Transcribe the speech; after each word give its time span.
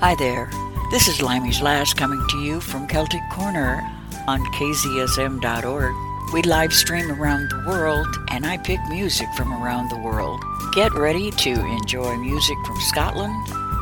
Hi 0.00 0.14
there. 0.14 0.48
This 0.90 1.08
is 1.08 1.20
Limey's 1.20 1.60
Lass 1.60 1.92
coming 1.92 2.24
to 2.30 2.38
you 2.38 2.62
from 2.62 2.88
Celtic 2.88 3.20
Corner 3.30 3.86
on 4.26 4.40
kzsm.org. 4.54 5.94
We 6.32 6.40
live 6.40 6.72
stream 6.72 7.10
around 7.12 7.50
the 7.50 7.62
world 7.68 8.08
and 8.30 8.46
I 8.46 8.56
pick 8.56 8.80
music 8.88 9.28
from 9.36 9.52
around 9.52 9.90
the 9.90 9.98
world. 9.98 10.42
Get 10.72 10.94
ready 10.94 11.30
to 11.30 11.50
enjoy 11.50 12.16
music 12.16 12.56
from 12.64 12.80
Scotland, 12.80 13.36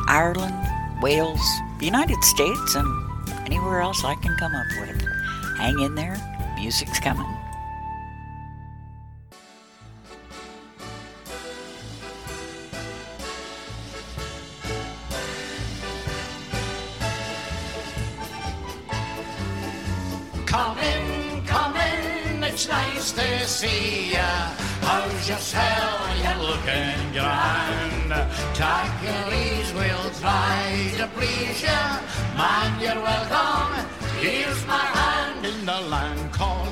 Ireland, 0.09 0.59
Wales, 1.01 1.39
the 1.77 1.85
United 1.85 2.21
States, 2.21 2.75
and 2.75 2.85
anywhere 3.45 3.79
else 3.79 4.03
I 4.03 4.15
can 4.15 4.35
come 4.35 4.53
up 4.53 4.67
with. 4.81 5.01
Hang 5.55 5.79
in 5.79 5.95
there, 5.95 6.17
music's 6.57 6.99
coming. 6.99 7.38
See 23.59 24.13
ya. 24.13 24.31
How's 24.87 25.27
yourself? 25.27 25.99
You're 26.23 26.41
looking 26.49 26.99
grand. 27.11 28.11
Take 28.55 28.97
your 29.07 29.25
ease, 29.43 29.71
we'll 29.73 30.11
try 30.21 30.63
to 30.99 31.05
please 31.15 31.59
ya. 31.67 31.81
Man, 32.39 32.71
you're 32.79 33.01
welcome. 33.03 33.71
Here's 34.23 34.61
my 34.65 34.85
hand 34.99 35.45
in 35.45 35.65
the 35.65 35.79
land 35.91 36.31
called. 36.31 36.68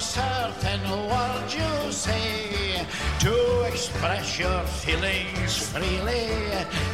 Certain 0.00 0.90
words 1.08 1.54
you 1.54 1.92
say 1.92 2.84
to 3.20 3.62
express 3.62 4.40
your 4.40 4.62
feelings 4.64 5.68
freely 5.68 6.26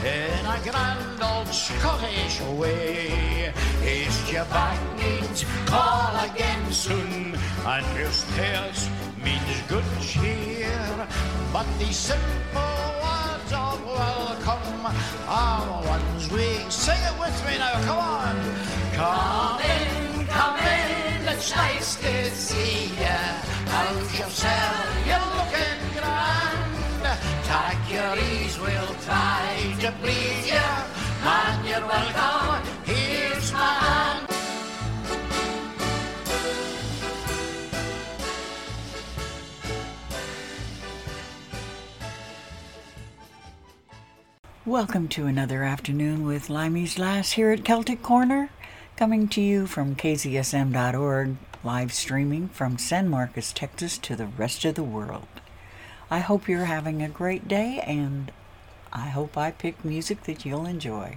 in 0.05 0.45
a 0.45 0.61
grand 0.63 1.23
old 1.23 1.49
Scottish 1.49 2.41
way. 2.59 3.55
East 3.83 4.31
your 4.31 4.45
back 4.47 4.79
means 4.99 5.47
call 5.65 6.15
again 6.25 6.71
soon, 6.71 7.39
and 7.67 7.99
your 7.99 8.11
stairs 8.11 8.91
means 9.25 9.63
good 9.67 9.85
cheer. 10.03 11.09
But 11.55 11.67
the 11.79 11.93
simple 11.93 12.85
words 13.01 13.53
of 13.53 13.83
welcome 13.87 14.95
are 15.27 15.65
the 15.65 15.89
ones 15.89 16.31
we 16.31 16.69
sing 16.69 17.01
it 17.01 17.19
with 17.19 17.47
me 17.47 17.57
now. 17.57 17.81
Come 17.83 17.99
on, 17.99 18.37
come 18.93 19.61
in. 19.63 20.10
It's 21.43 21.57
nice 21.57 21.97
to 21.97 22.31
see 22.33 22.93
ya. 23.01 23.17
How's 23.73 24.19
yourself? 24.19 25.07
You're 25.09 25.29
looking 25.41 25.81
grand. 25.97 27.17
Take 27.49 27.85
your 27.95 28.13
ease, 28.29 28.61
we'll 28.61 28.95
try 29.07 29.75
to 29.81 29.91
please 30.03 30.51
ya. 30.51 30.85
Man, 31.25 31.65
you're 31.65 31.87
welcome. 31.89 32.63
Here's 32.85 33.53
my 33.55 33.59
hand. 33.59 34.27
Welcome 44.67 45.09
to 45.09 45.25
another 45.25 45.65
afternoon 45.65 46.27
with 46.27 46.51
Limey's 46.51 46.99
Lass 46.99 47.33
here 47.33 47.51
at 47.51 47.65
Celtic 47.65 48.03
Corner, 48.03 48.51
coming 49.01 49.27
to 49.27 49.41
you 49.41 49.67
from 49.67 49.97
kzsm.org, 49.97 51.35
live 51.65 51.91
streaming 51.91 52.51
from 52.51 52.77
San 52.77 53.09
Marcos, 53.09 53.51
Texas 53.51 53.97
to 53.97 54.15
the 54.15 54.27
rest 54.27 54.63
of 54.67 54.75
the 54.75 54.83
world. 54.83 55.27
I 56.11 56.19
hope 56.19 56.47
you're 56.47 56.67
having 56.67 57.01
a 57.01 57.09
great 57.09 57.49
day 57.49 57.83
and 57.87 58.31
I 58.93 59.09
hope 59.09 59.39
I 59.39 59.53
pick 59.53 59.87
music 59.87 60.25
that 60.25 60.45
you'll 60.45 60.67
enjoy. 60.67 61.17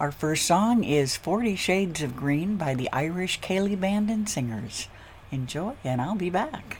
Our 0.00 0.10
first 0.10 0.46
song 0.46 0.84
is 0.84 1.18
40 1.18 1.54
Shades 1.54 2.00
of 2.00 2.16
Green 2.16 2.56
by 2.56 2.72
the 2.74 2.90
Irish 2.94 3.42
Ceilidh 3.42 3.78
Band 3.78 4.08
and 4.08 4.26
Singers. 4.26 4.88
Enjoy 5.30 5.74
and 5.84 6.00
I'll 6.00 6.14
be 6.14 6.30
back. 6.30 6.78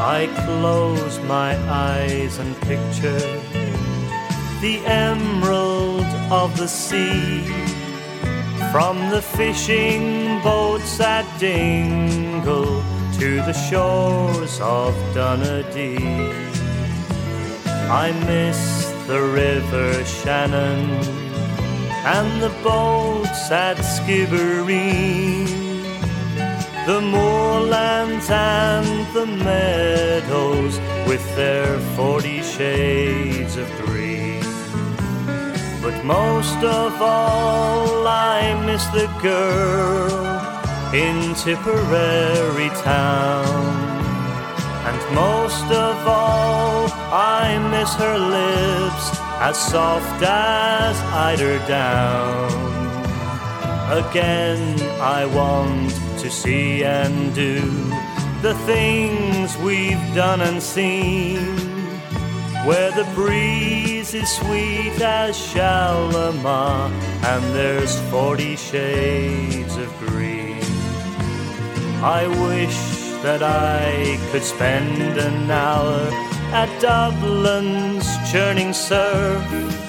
I 0.00 0.28
close 0.44 1.18
my 1.20 1.56
eyes 1.68 2.38
and 2.38 2.54
picture 2.62 3.18
the 4.60 4.80
emerald 4.86 6.06
of 6.30 6.56
the 6.56 6.68
sea 6.68 7.42
from 8.70 9.10
the 9.10 9.20
fishing 9.20 10.40
boats 10.42 11.00
at 11.00 11.26
Dingle 11.40 12.82
to 13.18 13.36
the 13.42 13.52
shores 13.52 14.60
of 14.60 14.94
Dunedin. 15.14 16.32
I 17.90 18.12
miss 18.26 18.92
the 19.08 19.20
river 19.20 20.04
Shannon 20.04 20.90
and 22.04 22.40
the 22.40 22.54
boats 22.62 23.50
at 23.50 23.78
Skibbereen 23.78 25.67
the 26.88 27.02
moorlands 27.02 28.30
and 28.30 29.06
the 29.12 29.26
meadows 29.26 30.80
with 31.06 31.22
their 31.36 31.78
forty 31.94 32.40
shades 32.40 33.58
of 33.58 33.68
green. 33.82 34.40
But 35.82 36.02
most 36.02 36.56
of 36.64 36.92
all, 37.02 38.06
I 38.06 38.54
miss 38.64 38.86
the 38.86 39.06
girl 39.20 40.08
in 40.94 41.34
Tipperary 41.34 42.70
town. 42.80 43.74
And 44.88 45.14
most 45.14 45.66
of 45.66 45.96
all, 46.08 46.88
I 47.12 47.58
miss 47.70 47.92
her 47.96 48.16
lips 48.16 49.06
as 49.40 49.58
soft 49.58 50.22
as 50.22 50.96
eiderdown. 51.12 52.48
Again, 54.02 54.80
I 55.02 55.26
want 55.26 55.97
to 56.28 56.34
see 56.34 56.84
and 56.84 57.34
do 57.34 57.62
the 58.42 58.54
things 58.66 59.56
we've 59.58 60.14
done 60.14 60.42
and 60.42 60.62
seen, 60.62 61.38
where 62.66 62.90
the 62.90 63.08
breeze 63.14 64.12
is 64.12 64.28
sweet 64.36 65.00
as 65.00 65.34
Shalimar, 65.34 66.90
and 67.24 67.42
there's 67.54 67.98
forty 68.10 68.56
shades 68.56 69.74
of 69.78 69.88
green. 70.00 70.60
I 72.04 72.26
wish 72.46 72.78
that 73.22 73.42
I 73.42 74.18
could 74.30 74.42
spend 74.42 75.18
an 75.18 75.50
hour 75.50 76.10
at 76.52 76.68
Dublin's 76.78 78.06
churning 78.30 78.74
surf. 78.74 79.87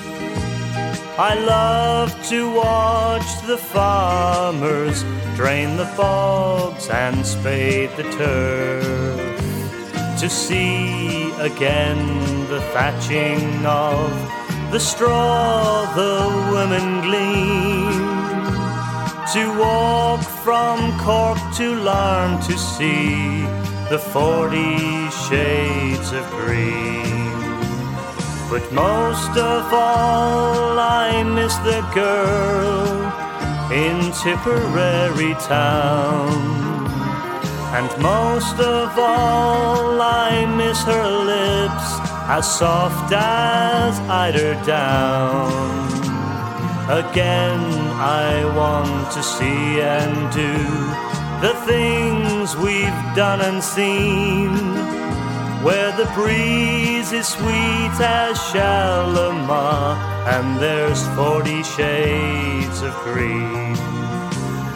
I 1.22 1.34
love 1.34 2.30
to 2.30 2.50
watch 2.50 3.46
the 3.46 3.58
farmers 3.58 5.04
drain 5.36 5.76
the 5.76 5.92
bogs 5.98 6.88
and 6.88 7.26
spade 7.26 7.90
the 7.98 8.04
turf. 8.04 9.42
To 10.22 10.30
see 10.30 11.30
again 11.34 12.00
the 12.48 12.62
thatching 12.72 13.66
of 13.66 14.10
the 14.72 14.80
straw 14.80 15.94
the 15.94 16.24
women 16.54 17.02
glean. 17.02 18.00
To 19.34 19.60
walk 19.60 20.22
from 20.24 20.98
Cork 21.00 21.38
to 21.58 21.76
Larne 21.76 22.42
to 22.44 22.58
see 22.58 23.42
the 23.90 24.00
forty 24.00 25.10
shades 25.28 26.14
of 26.14 26.26
green. 26.30 27.19
But 28.50 28.72
most 28.74 29.38
of 29.38 29.72
all, 29.72 30.80
I 30.80 31.22
miss 31.22 31.56
the 31.58 31.82
girl 31.94 32.98
in 33.72 34.12
Tipperary 34.12 35.36
town. 35.36 36.34
And 37.78 37.88
most 38.02 38.56
of 38.56 38.98
all, 38.98 40.02
I 40.02 40.46
miss 40.58 40.82
her 40.82 41.08
lips 41.34 41.90
as 42.28 42.58
soft 42.58 43.14
as 43.14 44.00
eider 44.10 44.56
down. 44.66 45.88
Again, 46.90 47.62
I 48.02 48.46
want 48.58 49.12
to 49.12 49.22
see 49.22 49.80
and 49.80 50.16
do 50.34 50.58
the 51.46 51.54
things 51.68 52.58
we've 52.58 53.16
done 53.16 53.42
and 53.42 53.64
seen 53.64 54.89
where 55.64 55.92
the 55.98 56.06
breeze 56.16 57.12
is 57.12 57.28
sweet 57.28 58.00
as 58.00 58.38
Shalimar, 58.52 59.98
and 60.28 60.58
there's 60.60 61.06
forty 61.10 61.64
shades 61.64 62.82
of 62.82 62.94
green. 63.04 63.76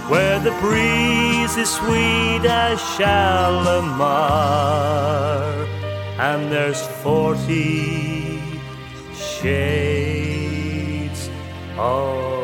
Where 0.10 0.40
the 0.40 0.52
breeze 0.60 1.56
is 1.58 1.70
sweet 1.70 2.46
as 2.46 2.82
Shalimar, 2.96 4.04
and 6.20 6.52
there's 6.52 6.82
forty 7.02 8.42
shades 9.14 10.20
of 11.78 12.43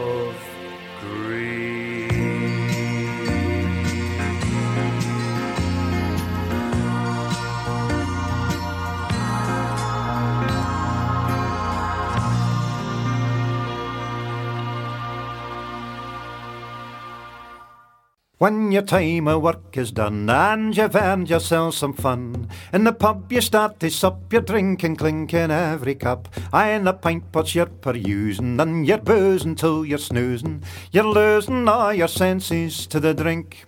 When 18.39 18.71
your 18.71 18.83
time 18.83 19.27
of 19.27 19.41
work 19.41 19.75
is 19.75 19.91
done 19.91 20.30
and 20.30 20.75
you've 20.75 20.95
earned 20.95 21.30
yourself 21.30 21.75
some 21.75 21.91
fun, 21.91 22.47
in 22.71 22.86
the 22.86 22.94
pub 22.94 23.30
you 23.33 23.41
start 23.41 23.81
to 23.81 23.89
sup, 23.89 24.31
you're 24.31 24.41
drinking, 24.41 24.95
clinking 24.95 25.51
every 25.51 25.95
cup. 25.95 26.30
In 26.53 26.86
the 26.86 26.94
pint 26.94 27.33
pots 27.33 27.53
you're 27.53 27.65
perusing, 27.65 28.57
and 28.57 28.88
you're 28.88 28.97
boozing 28.97 29.56
till 29.56 29.83
you're 29.83 29.97
snoozing. 29.97 30.63
You're 30.94 31.03
losing 31.03 31.68
all 31.68 31.94
your 31.94 32.07
senses 32.07 32.88
to 32.88 33.01
the 33.01 33.13
drink. 33.13 33.65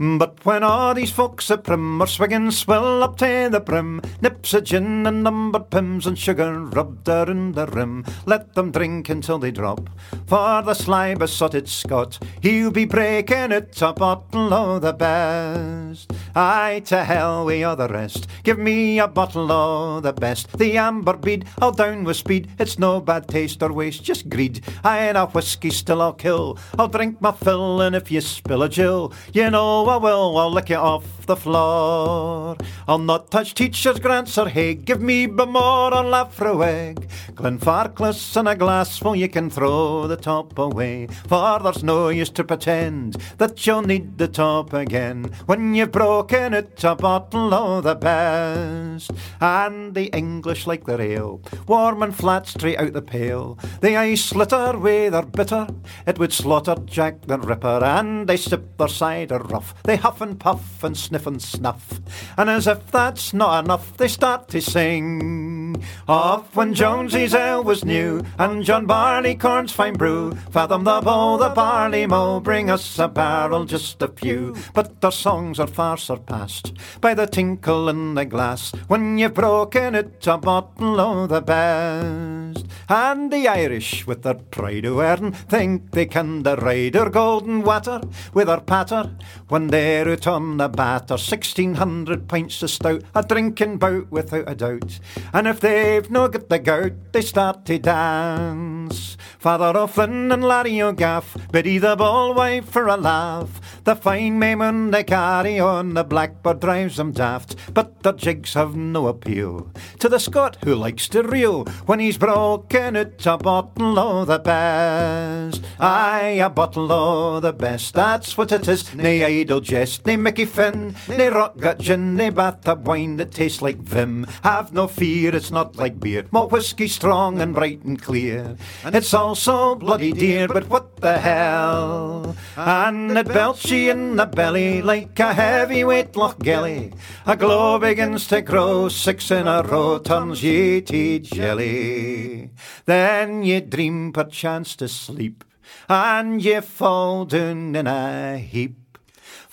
Mm, 0.00 0.18
but 0.18 0.44
when 0.44 0.64
all 0.64 0.92
these 0.92 1.12
folks 1.12 1.52
are 1.52 1.56
prim 1.56 2.02
are 2.02 2.08
swigging 2.08 2.50
swill 2.50 3.04
up 3.04 3.16
to 3.16 3.48
the 3.48 3.60
brim, 3.60 4.00
nips 4.20 4.52
of 4.52 4.64
gin 4.64 5.06
and 5.06 5.22
numbered 5.22 5.70
pims 5.70 6.04
and 6.04 6.18
sugar 6.18 6.64
rubbed 6.64 7.08
around 7.08 7.54
the 7.54 7.66
rim, 7.66 8.04
let 8.26 8.54
them 8.54 8.72
drink 8.72 9.08
until 9.08 9.38
they 9.38 9.52
drop. 9.52 9.88
For 10.26 10.62
the 10.62 10.74
sly 10.74 11.14
besotted 11.14 11.68
Scot, 11.68 12.18
he'll 12.40 12.72
be 12.72 12.86
breaking 12.86 13.52
it 13.52 13.80
a 13.82 13.92
bottle 13.92 14.52
of 14.52 14.82
the 14.82 14.92
best. 14.92 16.12
Aye, 16.34 16.82
to 16.86 17.04
hell 17.04 17.44
with 17.44 17.62
all 17.62 17.76
the 17.76 17.86
rest. 17.86 18.26
Give 18.42 18.58
me 18.58 18.98
a 18.98 19.06
bottle 19.06 19.52
of 19.52 20.02
the 20.02 20.12
best. 20.12 20.58
The 20.58 20.76
amber 20.76 21.16
bead, 21.16 21.44
I'll 21.62 21.70
down 21.70 22.02
with 22.02 22.16
speed. 22.16 22.50
It's 22.58 22.80
no 22.80 23.00
bad 23.00 23.28
taste 23.28 23.62
or 23.62 23.72
waste, 23.72 24.02
just 24.02 24.28
greed. 24.28 24.64
Aye, 24.82 25.06
and 25.06 25.18
a 25.18 25.26
whiskey 25.26 25.70
still 25.70 26.02
I'll 26.02 26.14
kill. 26.14 26.58
I'll 26.80 26.88
drink 26.88 27.20
my 27.20 27.30
fill, 27.30 27.80
and 27.80 27.94
if 27.94 28.10
you 28.10 28.20
spill 28.20 28.64
a 28.64 28.68
Jill, 28.68 29.12
you 29.32 29.48
know 29.50 29.83
Oh, 29.86 29.90
I 29.90 29.96
will, 29.98 30.38
I'll 30.38 30.50
lick 30.50 30.70
it 30.70 30.78
off 30.78 31.26
the 31.26 31.36
floor. 31.36 32.56
I'll 32.88 32.98
not 32.98 33.30
touch 33.30 33.52
teachers' 33.52 33.98
grants 33.98 34.38
or 34.38 34.48
Haig. 34.48 34.86
Give 34.86 35.02
me 35.02 35.26
Bowmore 35.26 35.92
or 35.92 36.04
Laphroaig. 36.04 37.06
Glenfarclas 37.34 38.36
and 38.36 38.48
a 38.48 38.54
glass, 38.54 39.02
well, 39.02 39.16
you 39.16 39.28
can 39.28 39.50
throw 39.50 40.06
the 40.06 40.16
top 40.16 40.58
away. 40.58 41.08
For 41.26 41.58
there's 41.58 41.82
no 41.82 42.08
use 42.08 42.30
to 42.30 42.44
pretend 42.44 43.16
that 43.38 43.66
you'll 43.66 43.82
need 43.82 44.16
the 44.16 44.28
top 44.28 44.72
again 44.72 45.24
when 45.46 45.74
you've 45.74 45.92
broken 45.92 46.54
it 46.54 46.82
a 46.84 46.94
bottle 46.94 47.52
of 47.52 47.84
the 47.84 47.94
best. 47.94 49.10
And 49.40 49.94
the 49.94 50.06
English 50.16 50.66
like 50.66 50.84
their 50.86 51.00
ale, 51.00 51.42
warm 51.66 52.02
and 52.02 52.14
flat 52.14 52.46
straight 52.46 52.78
out 52.78 52.92
the 52.92 53.02
pail. 53.02 53.58
The 53.80 53.96
ice 53.96 54.34
litter 54.34 54.78
with 54.78 55.12
their 55.12 55.22
bitter, 55.22 55.66
it 56.06 56.18
would 56.18 56.32
slaughter 56.32 56.76
Jack 56.86 57.22
the 57.26 57.38
Ripper. 57.38 57.82
And 57.82 58.26
they 58.26 58.36
sip 58.36 58.78
their 58.78 58.88
cider 58.88 59.38
rough, 59.38 59.73
they 59.82 59.96
huff 59.96 60.20
and 60.20 60.38
puff 60.38 60.82
and 60.82 60.96
sniff 60.96 61.26
and 61.26 61.42
snuff. 61.42 62.00
And 62.36 62.48
as 62.48 62.66
if 62.66 62.90
that's 62.90 63.34
not 63.34 63.64
enough, 63.64 63.96
they 63.96 64.08
start 64.08 64.48
to 64.48 64.60
sing. 64.60 65.82
Off 66.08 66.54
when 66.54 66.72
Jones's 66.72 67.34
ale 67.34 67.62
was 67.62 67.84
new, 67.84 68.22
and 68.38 68.64
John 68.64 68.86
Barleycorn's 68.86 69.72
fine 69.72 69.94
brew. 69.94 70.32
Fathom 70.50 70.84
the 70.84 71.00
bowl, 71.00 71.38
the 71.38 71.48
barley 71.48 72.06
mow, 72.06 72.40
bring 72.40 72.70
us 72.70 72.98
a 72.98 73.08
barrel, 73.08 73.64
just 73.64 74.00
a 74.00 74.08
few. 74.08 74.54
But 74.72 75.00
their 75.00 75.10
songs 75.10 75.58
are 75.58 75.66
far 75.66 75.96
surpassed 75.96 76.74
by 77.00 77.14
the 77.14 77.26
tinkle 77.26 77.88
in 77.88 78.14
the 78.14 78.24
glass 78.24 78.72
when 78.88 79.18
you've 79.18 79.34
broken 79.34 79.94
it 79.94 80.26
a 80.26 80.38
bottle 80.38 81.00
of 81.00 81.28
the 81.28 81.40
best. 81.40 82.66
And 82.88 83.32
the 83.32 83.48
Irish, 83.48 84.06
with 84.06 84.22
their 84.22 84.34
pride 84.34 84.86
o' 84.86 85.00
earn, 85.00 85.32
think 85.32 85.90
they 85.92 86.06
can 86.06 86.42
deride 86.42 86.96
our 86.96 87.10
golden 87.10 87.62
water 87.62 88.00
with 88.32 88.46
their 88.46 88.60
patter 88.60 89.10
when 89.48 89.63
they're 89.70 90.08
out 90.08 90.26
on 90.26 90.56
the 90.56 90.68
batter. 90.68 91.18
Sixteen 91.18 91.74
hundred 91.74 92.28
pints 92.28 92.62
of 92.62 92.70
stout, 92.70 93.02
a 93.14 93.22
drinking 93.22 93.78
bout 93.78 94.10
without 94.10 94.48
a 94.48 94.54
doubt. 94.54 94.98
And 95.32 95.46
if 95.46 95.60
they've 95.60 96.10
no 96.10 96.28
got 96.28 96.48
the 96.48 96.58
gout, 96.58 96.92
they 97.12 97.22
start 97.22 97.64
to 97.66 97.78
dance. 97.78 99.16
Father 99.38 99.78
O'Flynn 99.78 100.32
and 100.32 100.42
Larry 100.44 100.80
O'Gaff 100.80 101.36
biddy 101.52 101.78
the 101.78 101.96
ball 101.96 102.34
wife 102.34 102.68
for 102.68 102.88
a 102.88 102.96
laugh. 102.96 103.60
The 103.84 103.94
fine 103.94 104.38
maimon 104.38 104.90
they 104.90 105.04
carry 105.04 105.60
on, 105.60 105.94
the 105.94 106.04
blackbird 106.04 106.60
drives 106.60 106.96
them 106.96 107.12
daft. 107.12 107.56
But 107.74 108.02
their 108.02 108.14
jigs 108.14 108.54
have 108.54 108.74
no 108.74 109.08
appeal 109.08 109.70
to 109.98 110.08
the 110.08 110.18
Scot 110.18 110.56
who 110.64 110.74
likes 110.74 111.08
to 111.08 111.22
reel 111.22 111.64
when 111.86 112.00
he's 112.00 112.16
broken 112.16 112.96
it 112.96 113.26
a 113.26 113.36
bottle 113.36 113.98
of 113.98 114.28
the 114.28 114.38
best. 114.38 115.62
Aye, 115.78 116.40
a 116.42 116.48
bottle 116.48 116.90
of 116.90 117.42
the 117.42 117.52
best, 117.52 117.94
that's 117.94 118.38
what 118.38 118.52
it 118.52 118.66
is. 118.66 118.94
Nae 118.94 119.44
idle 119.54 119.60
jest, 119.60 120.06
nae 120.06 120.16
Mickey 120.16 120.46
Finn, 120.46 120.94
nae 121.08 121.30
rock 121.30 121.56
gut 121.58 121.78
gin, 121.78 122.16
nae 122.16 122.30
bathtub 122.30 122.86
wine 122.86 123.16
that 123.16 123.30
tastes 123.30 123.62
like 123.62 123.78
vim. 123.78 124.26
Have 124.42 124.72
no 124.72 124.88
fear, 124.88 125.34
it's 125.34 125.50
not 125.50 125.76
like 125.76 126.00
beer. 126.00 126.26
More 126.32 126.48
whiskey 126.48 126.88
strong 126.88 127.40
and 127.40 127.54
bright 127.54 127.84
and 127.84 128.00
clear. 128.00 128.56
It's 128.84 129.14
also 129.14 129.74
bloody 129.76 130.12
dear, 130.12 130.48
but 130.48 130.68
what 130.68 130.96
the 130.96 131.18
hell? 131.18 132.34
And 132.56 133.16
it 133.16 133.28
belts 133.28 133.70
you 133.70 133.90
in 133.90 134.16
the 134.16 134.26
belly 134.26 134.82
like 134.82 135.18
a 135.20 135.32
heavyweight 135.32 136.12
Lochgelly. 136.12 136.92
A 137.26 137.36
glow 137.36 137.78
begins 137.78 138.26
to 138.28 138.42
grow, 138.42 138.88
six 138.88 139.30
in 139.30 139.46
a 139.46 139.62
row 139.62 139.98
turns 139.98 140.42
ye 140.42 140.80
to 140.80 141.18
jelly. 141.20 142.50
Then 142.86 143.42
ye 143.42 143.60
dream 143.60 144.12
perchance 144.12 144.74
to 144.76 144.88
sleep, 144.88 145.44
and 145.88 146.42
ye 146.42 146.60
fall 146.60 147.24
down 147.24 147.76
in 147.76 147.86
a 147.86 148.38
heap. 148.38 148.83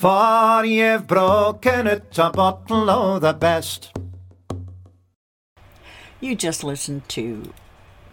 For 0.01 0.65
you've 0.65 1.05
broken 1.05 1.85
it 1.85 2.17
a 2.17 2.31
bottle 2.31 2.89
of 2.89 3.21
the 3.21 3.33
best. 3.33 3.95
You 6.19 6.33
just 6.33 6.63
listened 6.63 7.07
to 7.09 7.53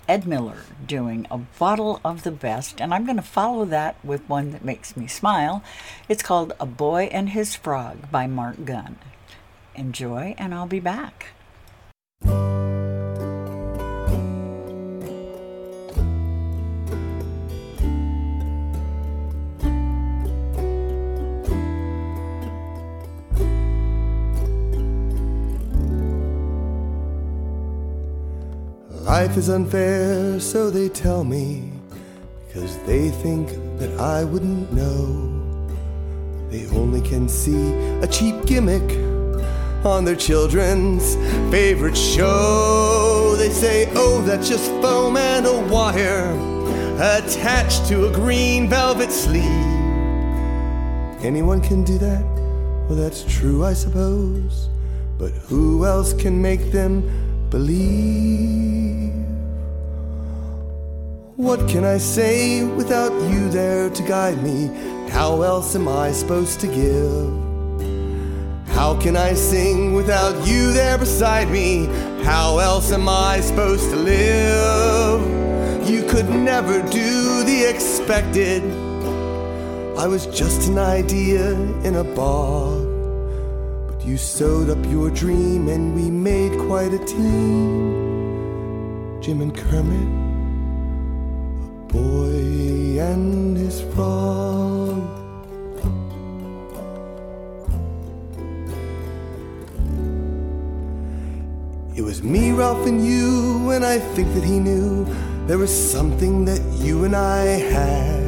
Ed 0.06 0.26
Miller 0.26 0.64
doing 0.86 1.26
a 1.30 1.38
bottle 1.38 1.98
of 2.04 2.24
the 2.24 2.30
best, 2.30 2.78
and 2.82 2.92
I'm 2.92 3.06
going 3.06 3.16
to 3.16 3.22
follow 3.22 3.64
that 3.64 3.96
with 4.04 4.28
one 4.28 4.50
that 4.50 4.62
makes 4.62 4.98
me 4.98 5.06
smile. 5.06 5.62
It's 6.10 6.22
called 6.22 6.52
A 6.60 6.66
Boy 6.66 7.04
and 7.10 7.30
His 7.30 7.56
Frog 7.56 8.10
by 8.10 8.26
Marc 8.26 8.66
Gunn. 8.66 8.98
Enjoy, 9.74 10.34
and 10.36 10.52
I'll 10.52 10.66
be 10.66 10.80
back. 10.80 11.28
Life 29.08 29.38
is 29.38 29.48
unfair, 29.48 30.38
so 30.38 30.68
they 30.68 30.90
tell 30.90 31.24
me, 31.24 31.72
because 32.46 32.76
they 32.80 33.08
think 33.08 33.48
that 33.78 33.98
I 33.98 34.22
wouldn't 34.22 34.70
know. 34.70 35.66
They 36.50 36.66
only 36.76 37.00
can 37.00 37.26
see 37.26 37.72
a 38.02 38.06
cheap 38.06 38.44
gimmick 38.44 38.82
on 39.82 40.04
their 40.04 40.14
children's 40.14 41.14
favorite 41.50 41.96
show. 41.96 43.34
They 43.38 43.48
say, 43.48 43.90
oh, 43.94 44.20
that's 44.26 44.46
just 44.46 44.70
foam 44.82 45.16
and 45.16 45.46
a 45.46 45.58
wire 45.72 46.34
attached 46.98 47.86
to 47.86 48.08
a 48.08 48.12
green 48.12 48.68
velvet 48.68 49.10
sleeve. 49.10 49.42
Anyone 51.24 51.62
can 51.62 51.82
do 51.82 51.96
that? 51.96 52.22
Well, 52.90 52.96
that's 52.96 53.24
true, 53.24 53.64
I 53.64 53.72
suppose. 53.72 54.68
But 55.16 55.32
who 55.32 55.86
else 55.86 56.12
can 56.12 56.42
make 56.42 56.72
them 56.72 57.27
believe? 57.50 59.12
What 61.36 61.68
can 61.68 61.84
I 61.84 61.98
say 61.98 62.64
without 62.64 63.12
you 63.30 63.48
there 63.48 63.90
to 63.90 64.02
guide 64.02 64.42
me? 64.42 64.70
How 65.10 65.42
else 65.42 65.74
am 65.74 65.88
I 65.88 66.12
supposed 66.12 66.60
to 66.60 66.66
give? 66.66 67.48
How 68.74 69.00
can 69.00 69.16
I 69.16 69.34
sing 69.34 69.94
without 69.94 70.46
you 70.46 70.72
there 70.72 70.98
beside 70.98 71.50
me? 71.50 71.86
How 72.22 72.58
else 72.58 72.92
am 72.92 73.08
I 73.08 73.40
supposed 73.40 73.90
to 73.90 73.96
live? 73.96 75.20
You 75.88 76.02
could 76.06 76.28
never 76.28 76.82
do 76.82 77.44
the 77.44 77.64
expected. 77.68 78.62
I 79.98 80.06
was 80.06 80.26
just 80.26 80.68
an 80.68 80.78
idea 80.78 81.54
in 81.82 81.96
a 81.96 82.04
bog. 82.04 82.77
You 84.08 84.16
sewed 84.16 84.70
up 84.70 84.82
your 84.86 85.10
dream 85.10 85.68
and 85.68 85.94
we 85.94 86.10
made 86.10 86.58
quite 86.60 86.94
a 86.94 86.98
team. 87.04 88.00
Jim 89.20 89.42
and 89.42 89.54
Kermit, 89.54 90.08
a 91.74 91.92
boy 91.92 92.98
and 92.98 93.54
his 93.54 93.82
frog. 93.92 94.96
It 101.94 102.00
was 102.00 102.22
me, 102.22 102.52
Ralph, 102.52 102.86
and 102.86 103.04
you, 103.06 103.72
and 103.72 103.84
I 103.84 103.98
think 103.98 104.32
that 104.32 104.42
he 104.42 104.58
knew 104.58 105.04
there 105.46 105.58
was 105.58 105.70
something 105.70 106.46
that 106.46 106.62
you 106.82 107.04
and 107.04 107.14
I 107.14 107.44
had. 107.44 108.24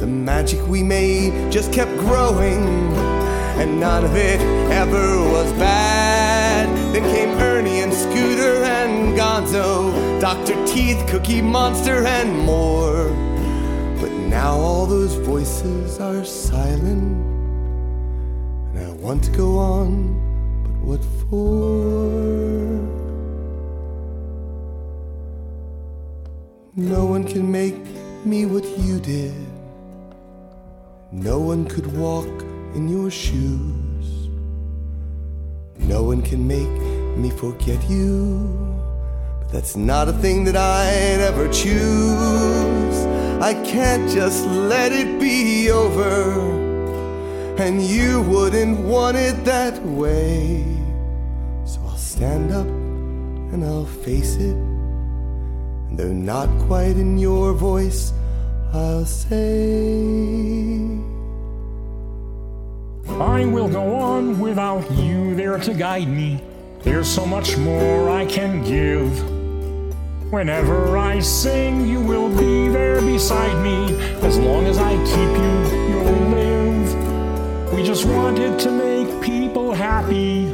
The 0.00 0.06
magic 0.06 0.66
we 0.66 0.82
made 0.82 1.52
just 1.52 1.74
kept 1.74 1.94
growing, 1.98 3.17
and 3.58 3.80
none 3.80 4.04
of 4.04 4.14
it 4.14 4.40
ever 4.70 5.18
was 5.32 5.52
bad. 5.54 6.68
Then 6.94 7.02
came 7.12 7.30
Ernie 7.40 7.80
and 7.80 7.92
Scooter 7.92 8.62
and 8.62 9.18
Gonzo, 9.18 10.20
Dr. 10.20 10.54
Teeth, 10.64 11.04
Cookie 11.08 11.42
Monster, 11.42 12.06
and 12.06 12.38
more. 12.38 13.08
But 14.00 14.12
now 14.12 14.52
all 14.56 14.86
those 14.86 15.14
voices 15.14 15.98
are 15.98 16.24
silent, 16.24 17.02
and 18.68 18.78
I 18.78 18.92
want 18.92 19.24
to 19.24 19.30
go 19.32 19.58
on, 19.58 20.14
but 20.62 20.74
what 20.86 21.04
for? 21.28 22.28
No 26.76 27.06
one 27.06 27.24
can 27.24 27.50
make 27.50 27.74
me 28.24 28.46
what 28.46 28.64
you 28.78 29.00
did. 29.00 29.34
No 31.10 31.40
one 31.40 31.66
could 31.66 31.88
walk 31.96 32.47
in 32.74 32.88
your 32.88 33.10
shoes. 33.10 34.28
No 35.78 36.02
one 36.02 36.22
can 36.22 36.46
make 36.46 36.68
me 37.16 37.30
forget 37.30 37.82
you. 37.88 38.46
But 39.40 39.48
that's 39.52 39.76
not 39.76 40.08
a 40.08 40.12
thing 40.12 40.44
that 40.44 40.56
I'd 40.56 41.20
ever 41.20 41.48
choose. 41.48 42.98
I 43.40 43.54
can't 43.64 44.10
just 44.10 44.46
let 44.46 44.92
it 44.92 45.18
be 45.20 45.70
over. 45.70 46.66
And 47.58 47.82
you 47.82 48.22
wouldn't 48.22 48.78
want 48.80 49.16
it 49.16 49.44
that 49.44 49.80
way. 49.84 50.64
So 51.64 51.80
I'll 51.86 51.96
stand 51.96 52.52
up 52.52 52.66
and 52.66 53.64
I'll 53.64 53.86
face 53.86 54.36
it. 54.36 54.56
And 55.88 55.98
though 55.98 56.12
not 56.12 56.48
quite 56.66 56.96
in 56.96 57.18
your 57.18 57.54
voice, 57.54 58.12
I'll 58.72 59.06
say. 59.06 60.38
I 63.20 63.44
will 63.46 63.68
go 63.68 63.96
on 63.96 64.38
without 64.38 64.88
you 64.92 65.34
there 65.34 65.58
to 65.58 65.74
guide 65.74 66.06
me. 66.06 66.40
There's 66.82 67.08
so 67.08 67.26
much 67.26 67.56
more 67.56 68.08
I 68.08 68.24
can 68.26 68.62
give. 68.62 69.10
Whenever 70.32 70.96
I 70.96 71.18
sing, 71.18 71.88
you 71.88 72.00
will 72.00 72.28
be 72.28 72.68
there 72.68 73.00
beside 73.00 73.60
me. 73.60 73.92
As 74.22 74.38
long 74.38 74.66
as 74.66 74.78
I 74.78 74.92
keep 75.04 75.32
you, 75.44 75.56
you'll 75.90 76.28
live. 76.28 77.72
We 77.74 77.82
just 77.82 78.04
wanted 78.04 78.56
to 78.60 78.70
make 78.70 79.20
people 79.20 79.74
happy. 79.74 80.46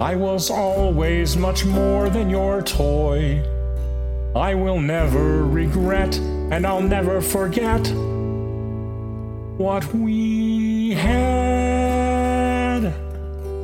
I 0.00 0.16
was 0.16 0.50
always 0.50 1.36
much 1.36 1.66
more 1.66 2.08
than 2.08 2.30
your 2.30 2.62
toy. 2.62 3.42
I 4.34 4.54
will 4.54 4.80
never 4.80 5.44
regret, 5.44 6.16
and 6.50 6.66
I'll 6.66 6.80
never 6.80 7.20
forget 7.20 7.86
what 9.58 9.84
we 9.92 10.92
had. 10.94 11.31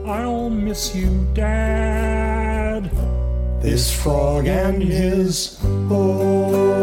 I'll 0.08 0.48
miss 0.48 0.94
you, 0.94 1.26
Dad. 1.34 2.90
This 3.60 3.92
frog 3.94 4.46
and 4.46 4.82
his 4.82 5.58
boy. 5.86 6.78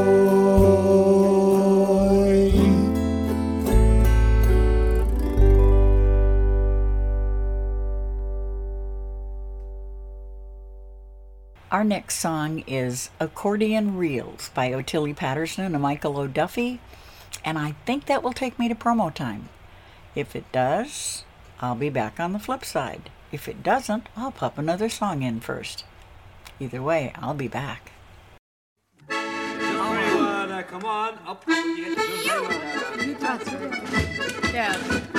Our 11.71 11.83
next 11.83 12.19
song 12.19 12.63
is 12.67 13.09
Accordion 13.19 13.97
Reels 13.97 14.51
by 14.53 14.71
Ottilie 14.71 15.15
Patterson 15.15 15.73
and 15.73 15.81
Michael 15.81 16.19
O'Duffy, 16.19 16.79
and 17.43 17.57
I 17.57 17.71
think 17.87 18.05
that 18.05 18.21
will 18.21 18.33
take 18.33 18.59
me 18.59 18.69
to 18.69 18.75
promo 18.75 19.11
time. 19.11 19.49
If 20.13 20.35
it 20.35 20.45
does, 20.51 21.23
I'll 21.59 21.73
be 21.73 21.89
back 21.89 22.19
on 22.19 22.31
the 22.31 22.39
flip 22.39 22.63
side. 22.63 23.09
If 23.35 23.49
it 23.49 23.63
doesn't, 23.63 24.07
I'll 24.15 24.31
pop 24.31 24.57
another 24.57 24.87
song 24.87 25.21
in 25.21 25.41
first. 25.41 25.83
Either 26.57 26.81
way, 26.81 27.11
I'll 27.15 27.33
be 27.33 27.49
back. 27.49 27.91
come 29.09 30.85
on, 30.85 31.19
up. 31.27 31.43
Yeah. 34.53 35.11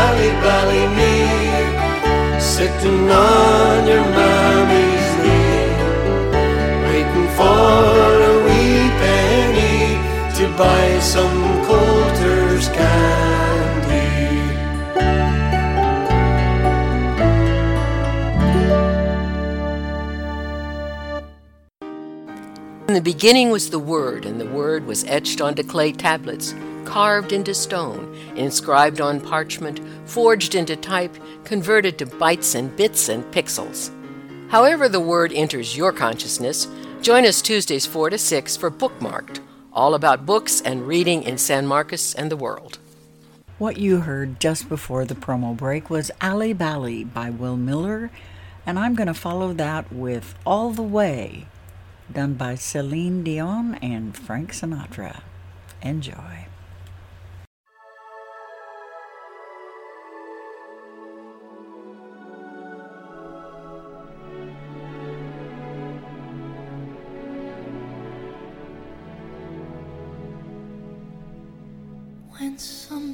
Me, 0.00 0.08
sitting 2.40 3.10
on 3.10 3.86
your 3.86 4.02
mommy's 4.02 5.16
knee, 5.22 5.72
waiting 6.88 7.28
for 7.36 8.08
a 8.30 8.32
wee 8.44 8.88
penny 8.98 9.78
to 10.36 10.44
buy 10.56 10.86
some 11.00 11.40
Coulter's 11.66 12.68
candy. 12.70 14.18
In 22.88 22.94
the 22.94 23.02
beginning 23.02 23.50
was 23.50 23.68
the 23.70 23.78
Word, 23.78 24.24
and 24.24 24.40
the 24.40 24.46
Word 24.46 24.86
was 24.86 25.04
etched 25.04 25.40
onto 25.40 25.62
clay 25.62 25.92
tablets 25.92 26.54
carved 26.90 27.30
into 27.30 27.54
stone, 27.54 28.12
inscribed 28.34 29.00
on 29.00 29.20
parchment, 29.20 29.80
forged 30.06 30.56
into 30.56 30.74
type, 30.74 31.16
converted 31.44 31.96
to 31.96 32.04
bytes 32.04 32.56
and 32.56 32.74
bits 32.76 33.08
and 33.08 33.22
pixels. 33.32 33.92
However, 34.50 34.88
the 34.88 34.98
Word 34.98 35.32
enters 35.32 35.76
your 35.76 35.92
consciousness, 35.92 36.66
join 37.00 37.24
us 37.24 37.40
Tuesdays 37.40 37.86
4 37.86 38.10
to 38.10 38.18
6 38.18 38.56
for 38.56 38.72
Bookmarked, 38.72 39.38
all 39.72 39.94
about 39.94 40.26
books 40.26 40.60
and 40.62 40.84
reading 40.84 41.22
in 41.22 41.38
San 41.38 41.64
Marcos 41.64 42.12
and 42.16 42.28
the 42.28 42.36
world. 42.36 42.80
What 43.58 43.76
you 43.76 44.00
heard 44.00 44.40
just 44.40 44.68
before 44.68 45.04
the 45.04 45.14
promo 45.14 45.56
break 45.56 45.90
was 45.90 46.10
Ally 46.20 46.52
Bally 46.52 47.04
by 47.04 47.30
Will 47.30 47.56
Millar, 47.56 48.10
and 48.66 48.80
I'm 48.80 48.96
going 48.96 49.06
to 49.06 49.14
follow 49.14 49.52
that 49.52 49.92
with 49.92 50.34
All 50.44 50.72
the 50.72 50.82
Way 50.82 51.46
done 52.12 52.34
by 52.34 52.56
Celine 52.56 53.22
Dion 53.22 53.76
and 53.76 54.16
Frank 54.16 54.50
Sinatra. 54.50 55.20
Enjoy. 55.82 56.39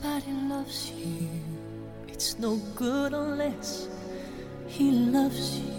Somebody 0.06 0.32
loves 0.48 0.92
you, 0.92 1.28
it's 2.06 2.38
no 2.38 2.56
good 2.76 3.12
unless 3.12 3.88
he 4.68 4.90
loves 4.90 5.58
you. 5.58 5.72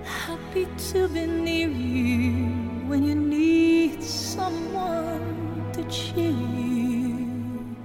Happy 0.04 0.66
to 0.90 1.08
be 1.08 1.26
near 1.26 1.68
you 1.68 2.46
when 2.88 3.04
you 3.04 3.14
need 3.14 4.02
someone 4.02 5.70
to 5.74 5.84
cheer 5.84 6.30
you. 6.30 7.76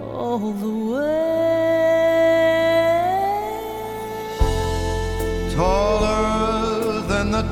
All 0.00 0.52
the 0.52 0.74
way. 0.92 1.65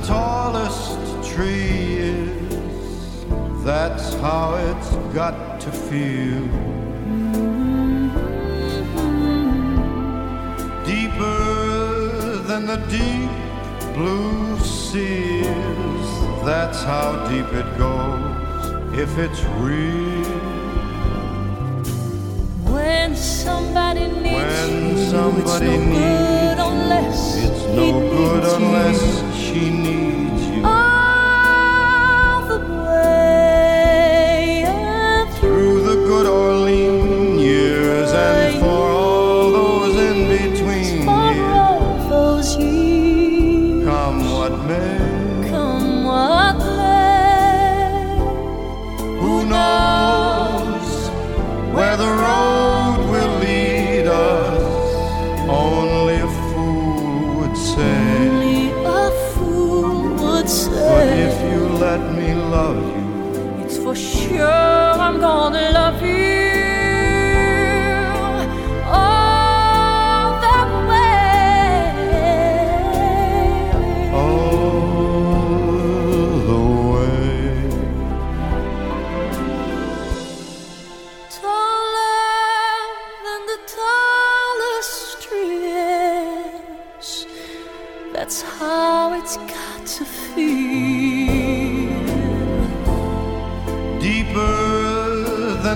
Tallest 0.03 1.33
tree 1.33 1.97
is. 1.99 3.25
That's 3.65 4.15
how 4.17 4.55
it's 4.57 4.91
got 5.15 5.61
to 5.61 5.71
feel. 5.71 6.49
Deeper 10.85 12.37
than 12.49 12.67
the 12.67 12.77
deep 12.91 13.31
blue 13.95 14.59
sea 14.61 15.41
is. 15.41 16.09
That's 16.45 16.83
how 16.83 17.27
deep 17.29 17.51
it 17.53 17.69
goes 17.79 18.99
if 18.99 19.17
it's 19.19 19.43
real. 19.65 20.25
When 22.75 23.17
somebody 23.17 24.07
needs 24.09 24.25
When 24.25 24.97
you, 24.97 25.11
somebody 25.11 25.41
it's 25.41 25.61
no 25.61 25.77
needs 25.79 25.99
good 25.99 26.59
unless 26.59 27.37
It's 27.45 27.65
no 27.79 28.01
good 28.17 28.45
you. 28.45 28.55
unless 28.57 29.34
she 29.55 29.71
needs 29.71 30.44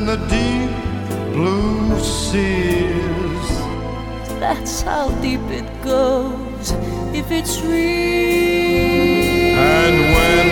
the 0.09 0.17
deep 0.17 0.73
blue 1.35 2.01
seas. 2.01 3.49
That's 4.41 4.81
how 4.81 5.11
deep 5.21 5.47
it 5.51 5.69
goes 5.83 6.73
if 7.13 7.31
it's 7.31 7.61
real. 7.61 9.59
And 9.59 9.97
when 10.17 10.47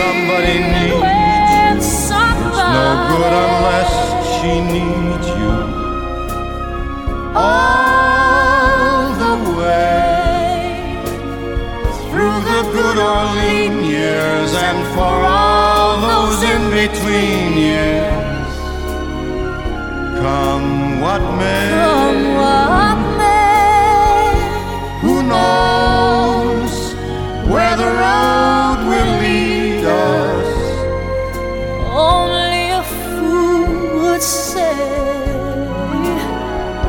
somebody 0.00 0.58
needs 0.74 0.98
When 1.06 1.76
you, 1.76 1.82
somebody 1.82 2.74
no 2.78 2.86
good 3.12 3.34
unless 3.46 3.92
she 4.34 4.52
needs 4.74 5.28
you. 5.38 5.54
All 7.36 9.06
the 9.24 9.36
way 9.60 10.98
through 12.10 12.38
the 12.50 12.62
good 12.74 12.98
or 13.08 13.22
lean 13.38 13.74
years, 13.84 14.50
and 14.66 14.78
for 14.96 15.16
all 15.38 15.92
those 16.10 16.42
in 16.42 16.62
between 16.80 17.56
years, 17.56 18.15
come 20.26 21.00
what 21.04 21.22
may. 21.40 21.64
Come 21.82 22.22
what 22.40 22.98
may. 23.20 24.24
Who 25.04 25.14
knows 25.32 26.74
where 27.52 27.74
the 27.82 27.90
road 28.02 28.78
will 28.90 29.12
lead 29.24 29.84
us? 30.10 30.50
Only 32.12 32.64
a 32.80 32.84
fool 33.00 33.70
would 34.02 34.24
say 34.50 34.78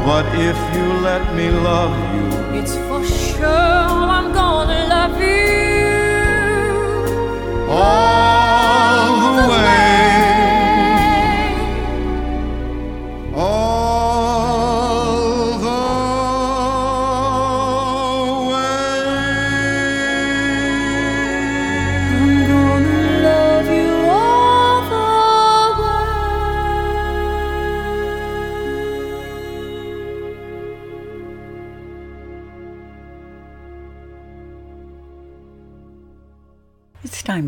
But 0.07 0.25
if 0.49 0.59
you 0.75 0.87
let 1.09 1.23
me 1.37 1.47
love 1.69 1.95
you, 2.15 2.25
it's 2.59 2.75
for 2.87 3.01
sure 3.27 3.86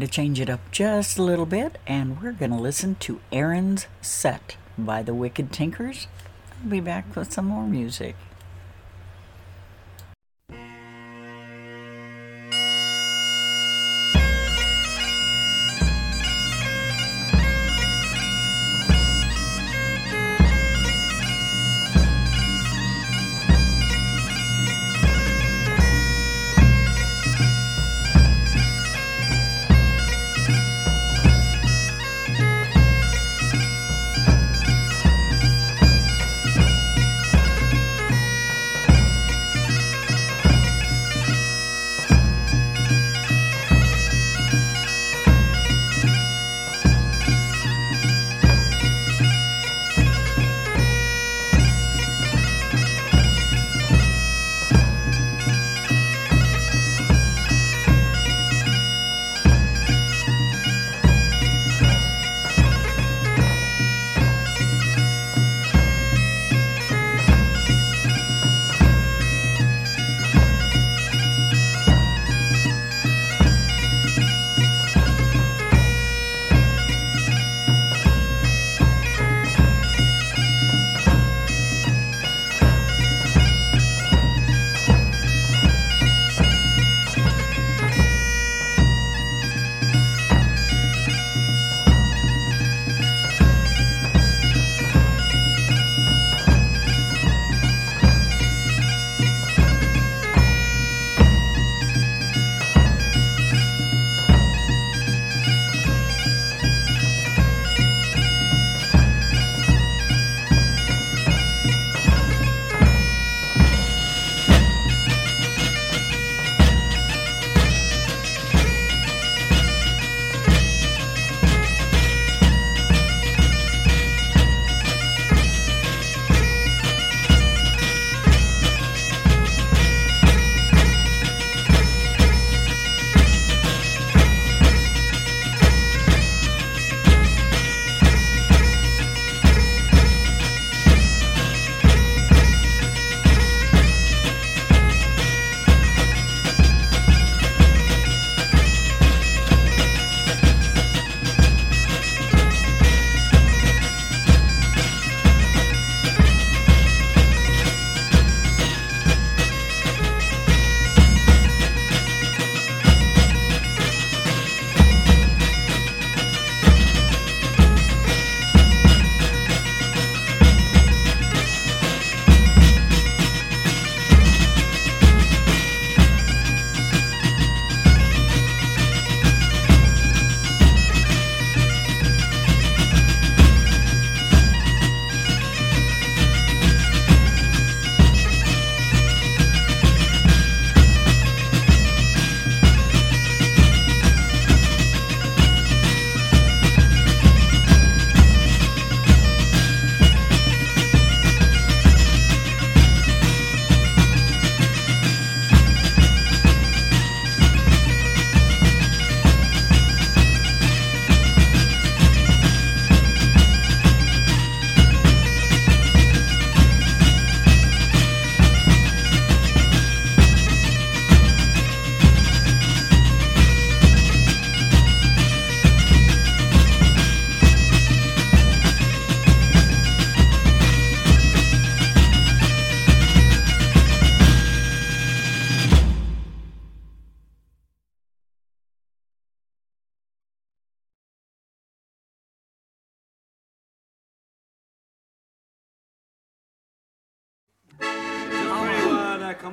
change 0.09 0.39
it 0.39 0.49
up 0.49 0.59
just 0.71 1.17
a 1.17 1.23
little 1.23 1.45
bit, 1.45 1.77
and 1.87 2.21
we're 2.21 2.31
going 2.31 2.51
to 2.51 2.57
listen 2.57 2.95
to 2.95 3.21
Arron's 3.31 3.87
Set 4.01 4.57
by 4.77 5.03
the 5.03 5.13
Wicked 5.13 5.51
Tinkers. 5.51 6.07
I'll 6.63 6.69
be 6.69 6.79
back 6.79 7.15
with 7.15 7.31
some 7.31 7.45
more 7.45 7.67
music. 7.67 8.15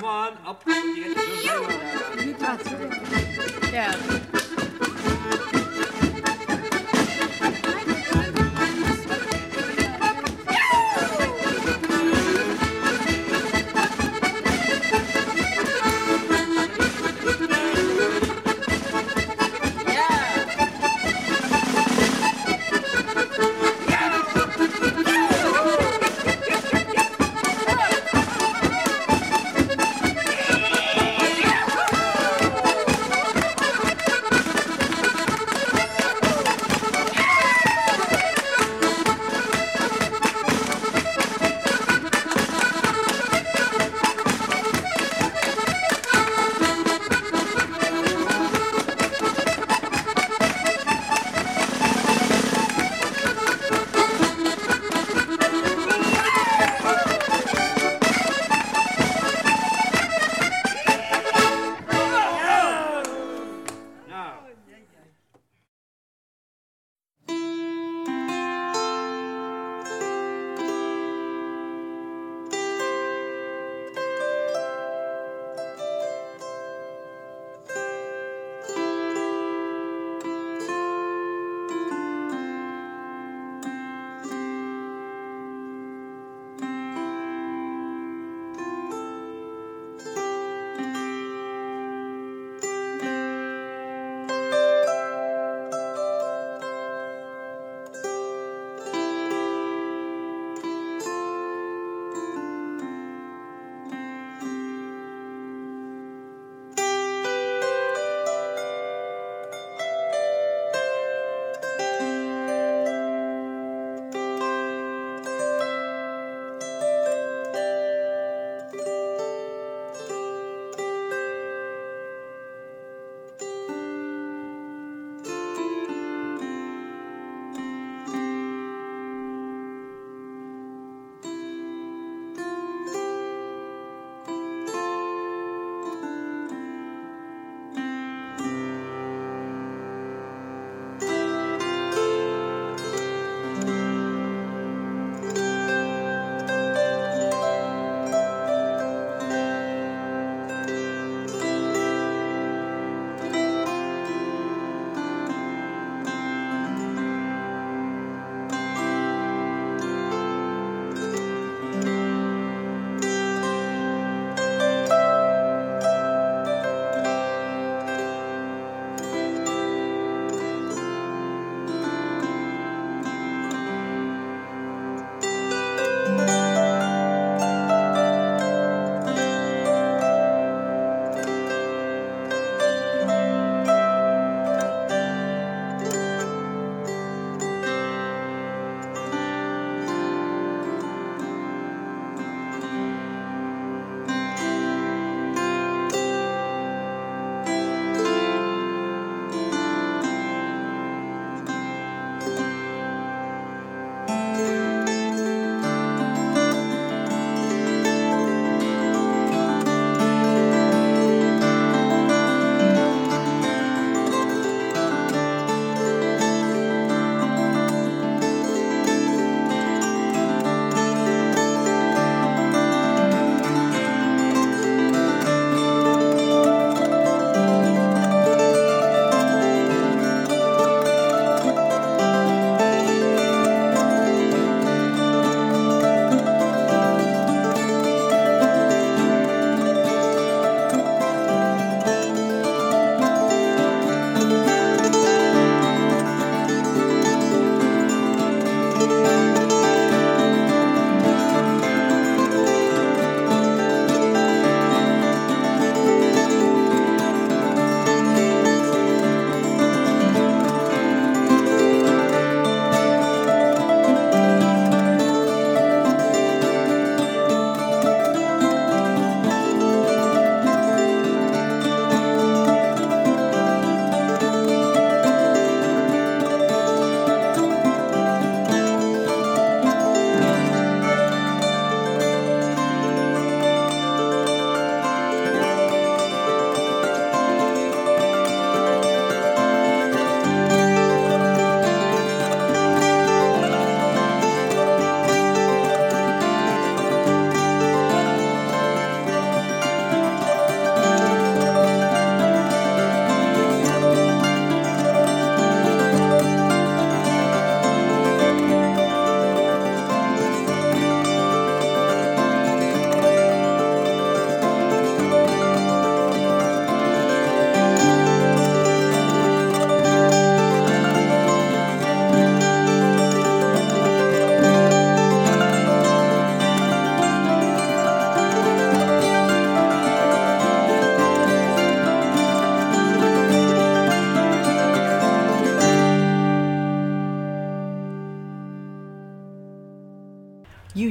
Uh, 0.07 0.31
come 0.31 0.37
on, 0.37 0.47
up. 0.47 0.63
You 0.67 1.03
get 1.03 1.15
to 1.15 1.16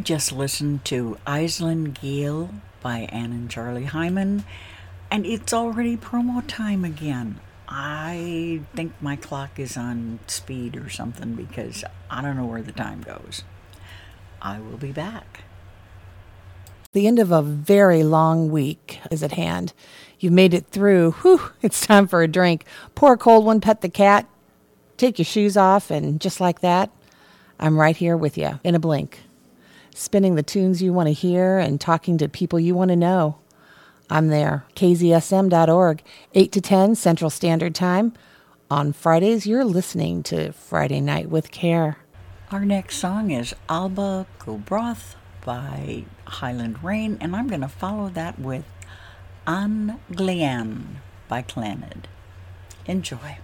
just 0.07 0.31
listened 0.31 0.85
to 0.85 1.19
Aishling 1.27 1.89
Gheal 1.89 2.49
by 2.81 3.09
Ann 3.11 3.33
and 3.33 3.51
Charlie 3.51 3.87
Heyman, 3.87 4.45
and 5.11 5.27
it's 5.27 5.53
already 5.53 5.97
promo 5.97 6.45
time 6.47 6.85
again. 6.85 7.41
I 7.69 8.61
think 8.73 8.93
my 9.01 9.17
clock 9.17 9.59
is 9.59 9.77
on 9.77 10.21
speed 10.29 10.77
or 10.77 10.89
something 10.89 11.35
because 11.35 11.83
I 12.09 12.23
don't 12.23 12.37
know 12.37 12.47
where 12.47 12.63
the 12.63 12.71
time 12.71 13.03
goes. 13.03 13.43
I 14.41 14.61
will 14.61 14.77
be 14.77 14.93
back. 14.93 15.41
The 16.93 17.09
end 17.09 17.19
of 17.19 17.33
a 17.33 17.43
very 17.43 18.05
long 18.05 18.49
week 18.49 19.01
is 19.11 19.25
at 19.25 19.33
hand. 19.33 19.73
You've 20.21 20.33
made 20.33 20.55
it 20.55 20.67
through. 20.69 21.13
Whew, 21.23 21.51
it's 21.63 21.85
time 21.85 22.07
for 22.07 22.23
a 22.23 22.29
drink. 22.29 22.65
Pour 22.95 23.15
a 23.15 23.19
cold 23.19 23.45
one, 23.45 23.61
pet 23.61 23.81
the 23.81 23.89
cat, 23.89 24.29
take 24.99 25.19
your 25.19 25.27
shoes 25.27 25.57
off, 25.57 25.91
and 25.91 26.21
just 26.21 26.41
like 26.41 26.61
that, 26.61 26.93
I'm 27.59 27.77
right 27.77 27.97
here 27.97 28.17
with 28.17 28.39
you 28.39 28.61
in 28.63 28.77
a 28.77 28.79
blink 28.79 29.26
spinning 29.97 30.35
the 30.35 30.43
tunes 30.43 30.83
you 30.83 30.93
want 30.93 31.09
to 31.09 31.13
hear 31.13 31.59
and 31.59 31.81
talking 31.81 32.19
to 32.19 32.29
people 32.29 32.61
you 32.61 32.75
want 32.75 32.91
to 32.91 32.97
know. 32.97 33.39
I'm 34.09 34.29
there, 34.29 34.65
kzsm.org, 34.77 36.03
8 36.35 36.53
to 36.53 36.61
10 36.61 36.95
Central 36.95 37.31
Standard 37.31 37.75
Time. 37.75 38.13
On 38.71 38.93
Fridays, 38.93 39.47
you're 39.47 39.65
listening 39.65 40.23
to 40.25 40.53
Friday 40.53 41.01
Night 41.01 41.29
with 41.29 41.51
Care. 41.51 41.99
Our 42.53 42.65
next 42.65 42.99
song 42.99 43.31
is 43.31 43.55
Alba 43.69 44.27
Gu 44.39 44.59
Brath 44.59 45.17
by 45.45 46.05
Highland 46.27 46.85
Reign, 46.85 47.19
and 47.21 47.35
I'm 47.35 47.49
going 47.49 47.61
to 47.63 47.69
follow 47.69 48.09
that 48.11 48.39
with 48.39 48.65
An 49.47 50.01
Glean 50.15 51.01
by 51.29 51.43
Clannad. 51.43 52.05
Enjoy. 52.87 53.39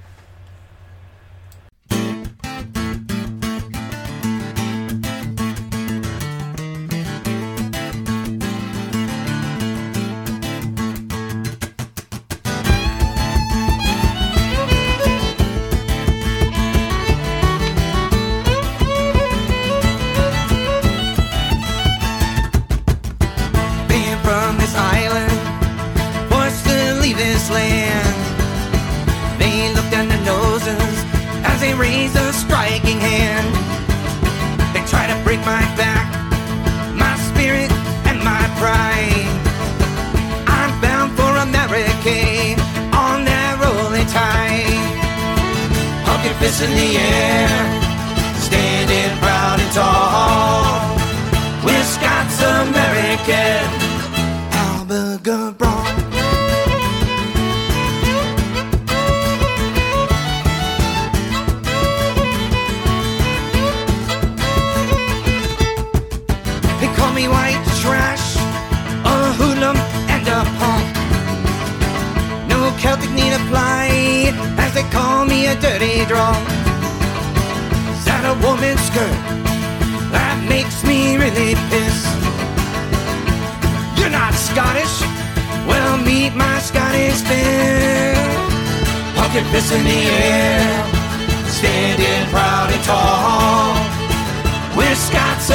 In 46.63 46.75
the 46.77 46.97
air, 46.97 47.22
In 89.73 89.85
the 89.85 90.03
air, 90.29 90.85
standing 91.49 92.29
proud 92.31 92.71
and 92.71 92.85
tall. 92.85 93.73
We're 94.77 94.95
Scots 94.95 95.51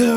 Braun. 0.00 0.16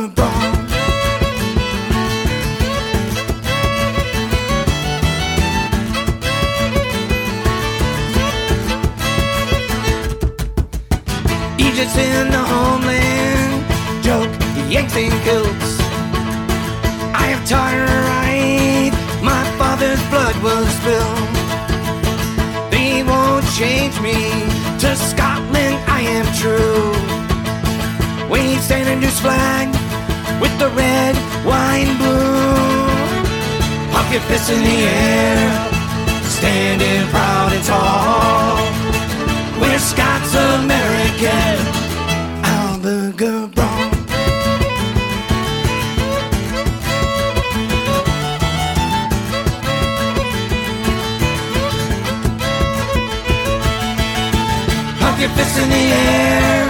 Egypt's 11.59 11.97
in 11.97 12.31
the 12.31 12.37
homeland, 12.37 13.65
joke, 14.01 14.31
Yanks 14.69 14.95
and 14.95 15.11
kilts. 15.25 15.79
I 17.13 17.27
have 17.33 17.45
taught 17.45 17.75
right, 18.07 18.93
my 19.21 19.43
father's 19.57 20.01
blood 20.07 20.37
was 20.41 20.65
spilled. 20.79 21.27
They 22.71 23.03
won't 23.03 23.45
change 23.51 23.99
me. 23.99 24.15
To 24.79 24.95
Scotland 24.95 25.75
I 25.89 26.01
am 26.07 26.25
true. 26.37 27.32
Wave 28.33 28.61
St. 28.61 28.87
Andrew's 28.87 29.19
flag 29.19 29.67
with 30.41 30.57
the 30.57 30.67
red, 30.69 31.15
wine 31.45 31.95
blue. 31.99 32.55
Pumpkin 33.93 34.21
fists 34.21 34.49
in 34.49 34.59
the 34.63 34.79
air, 34.89 35.69
standing 36.23 37.07
proud 37.11 37.53
and 37.53 37.63
tall. 37.63 38.57
We're 39.61 39.77
Scots 39.77 40.33
American, 40.33 41.57
Braun. 43.53 43.89
Pumpkin 54.99 55.29
fists 55.37 55.57
in 55.59 55.69
the 55.69 55.75
air, 55.75 56.62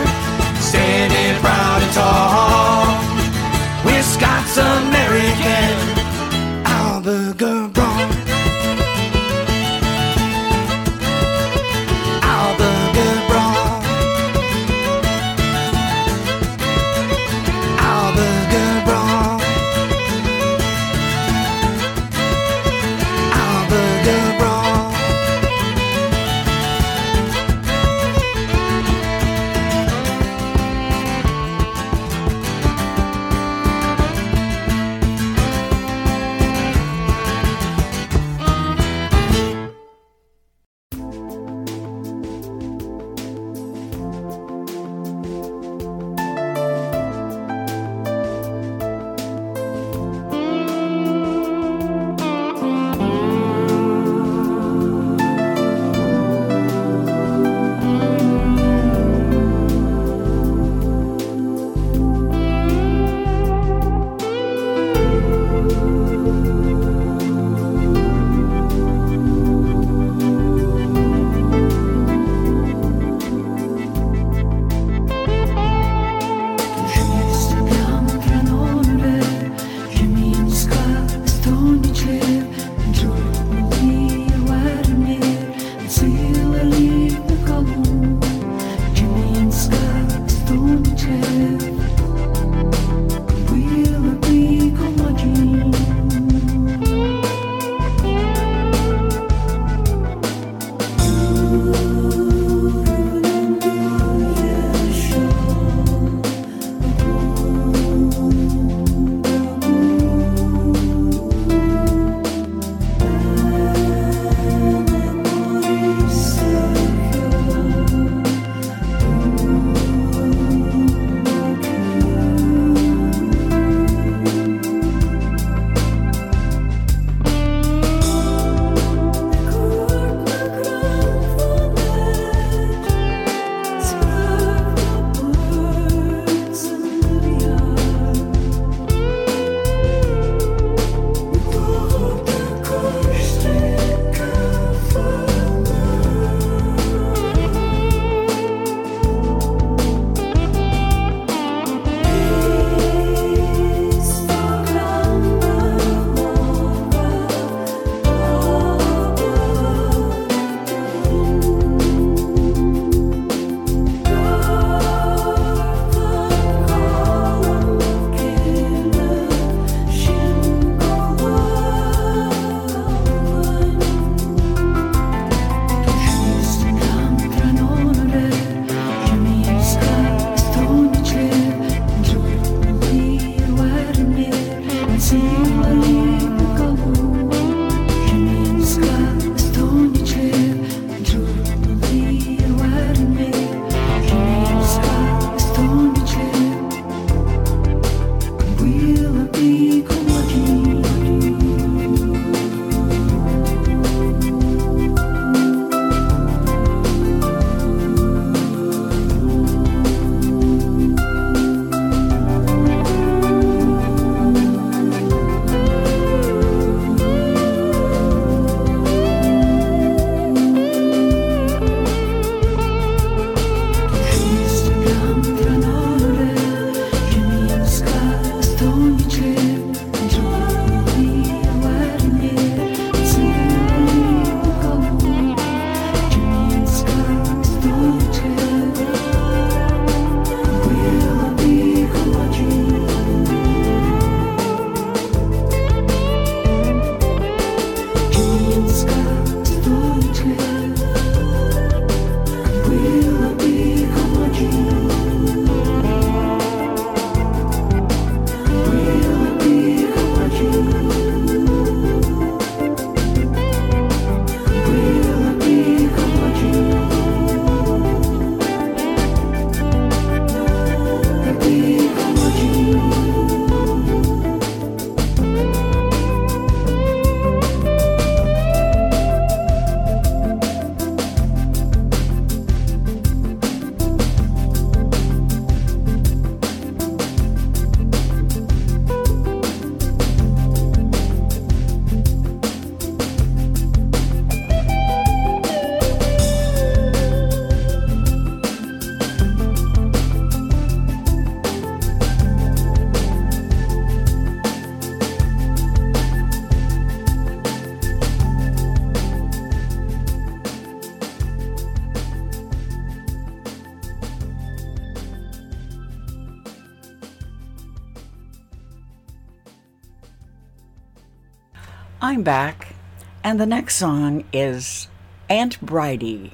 Back, 322.24 322.76
and 323.22 323.38
the 323.38 323.46
next 323.46 323.76
song 323.76 324.24
is 324.32 324.88
Aunt 325.30 325.60
Bridie, 325.60 326.32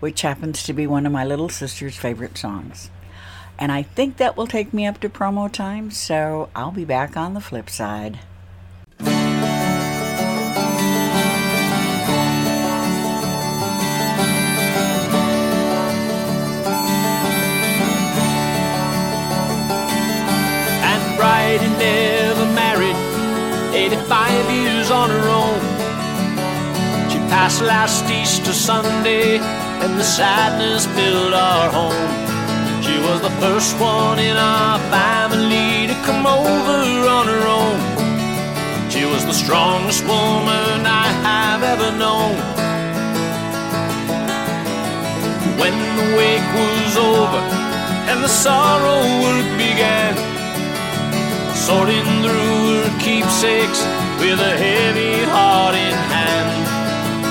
which 0.00 0.22
happens 0.22 0.64
to 0.64 0.72
be 0.72 0.88
one 0.88 1.06
of 1.06 1.12
my 1.12 1.24
little 1.24 1.48
sister's 1.48 1.96
favorite 1.96 2.36
songs. 2.36 2.90
And 3.56 3.70
I 3.70 3.82
think 3.84 4.16
that 4.16 4.36
will 4.36 4.48
take 4.48 4.74
me 4.74 4.86
up 4.86 4.98
to 5.00 5.08
promo 5.08 5.50
time, 5.50 5.92
so 5.92 6.48
I'll 6.56 6.72
be 6.72 6.84
back 6.84 7.16
on 7.16 7.34
the 7.34 7.40
flip 7.40 7.70
side. 7.70 8.18
And 20.82 21.16
Bridie 21.16 22.09
85 24.30 24.50
years 24.50 24.90
on 24.90 25.10
her 25.10 25.26
own. 25.42 25.60
She 27.10 27.18
passed 27.34 27.62
last 27.62 28.04
Easter 28.10 28.52
Sunday, 28.52 29.38
and 29.82 29.98
the 29.98 30.04
sadness 30.04 30.86
filled 30.86 31.34
our 31.34 31.68
home. 31.70 32.10
She 32.84 32.96
was 33.06 33.20
the 33.20 33.34
first 33.42 33.74
one 33.80 34.18
in 34.18 34.36
our 34.36 34.78
family 34.94 35.88
to 35.90 35.96
come 36.06 36.26
over 36.26 36.78
on 37.18 37.26
her 37.34 37.44
own. 37.58 37.78
She 38.90 39.04
was 39.04 39.24
the 39.24 39.34
strongest 39.44 40.02
woman 40.04 40.86
I 40.86 41.06
have 41.28 41.62
ever 41.74 41.90
known. 42.02 42.36
When 45.60 45.74
the 45.98 46.08
wake 46.18 46.50
was 46.60 46.96
over 46.96 47.42
and 48.10 48.22
the 48.22 48.32
sorrow 48.44 49.02
work 49.24 49.48
began, 49.58 50.14
sorting 51.66 52.06
through 52.22 52.69
keepsakes 53.00 53.80
with 54.20 54.36
a 54.36 54.54
heavy 54.60 55.24
heart 55.32 55.74
in 55.74 55.96
hand. 56.12 56.52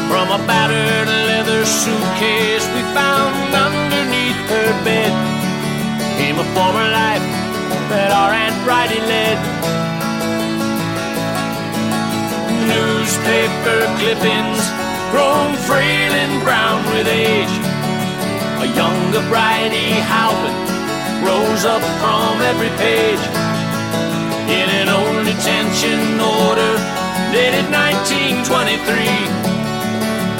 From 0.09 0.33
a 0.33 0.41
battered 0.49 1.07
leather 1.29 1.61
suitcase 1.63 2.65
we 2.73 2.81
found 2.97 3.53
underneath 3.53 4.39
her 4.49 4.69
bed 4.81 5.13
came 6.17 6.41
a 6.41 6.47
former 6.57 6.89
life 6.89 7.21
that 7.93 8.09
our 8.09 8.33
Aunt 8.33 8.57
Bridie 8.65 9.05
led. 9.05 9.37
Newspaper 12.65 13.85
clippings 14.01 14.65
grown 15.13 15.53
frail 15.69 16.11
and 16.17 16.33
brown 16.41 16.81
with 16.97 17.05
age. 17.05 17.55
A 18.65 18.67
younger 18.73 19.21
Bridie 19.29 20.01
Halpin 20.01 20.57
rose 21.21 21.63
up 21.63 21.85
from 22.01 22.41
every 22.41 22.73
page 22.81 23.21
in 24.49 24.67
an 24.81 24.88
detention 25.39 26.19
order 26.19 26.75
dated 27.31 27.63
1923. 27.71 28.43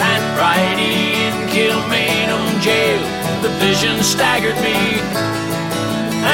Aunt 0.03 0.25
Bridie 0.35 1.15
in 1.23 1.35
Kilmainham 1.47 2.43
jail, 2.59 2.99
the 3.39 3.47
vision 3.63 4.03
staggered 4.03 4.59
me. 4.59 4.99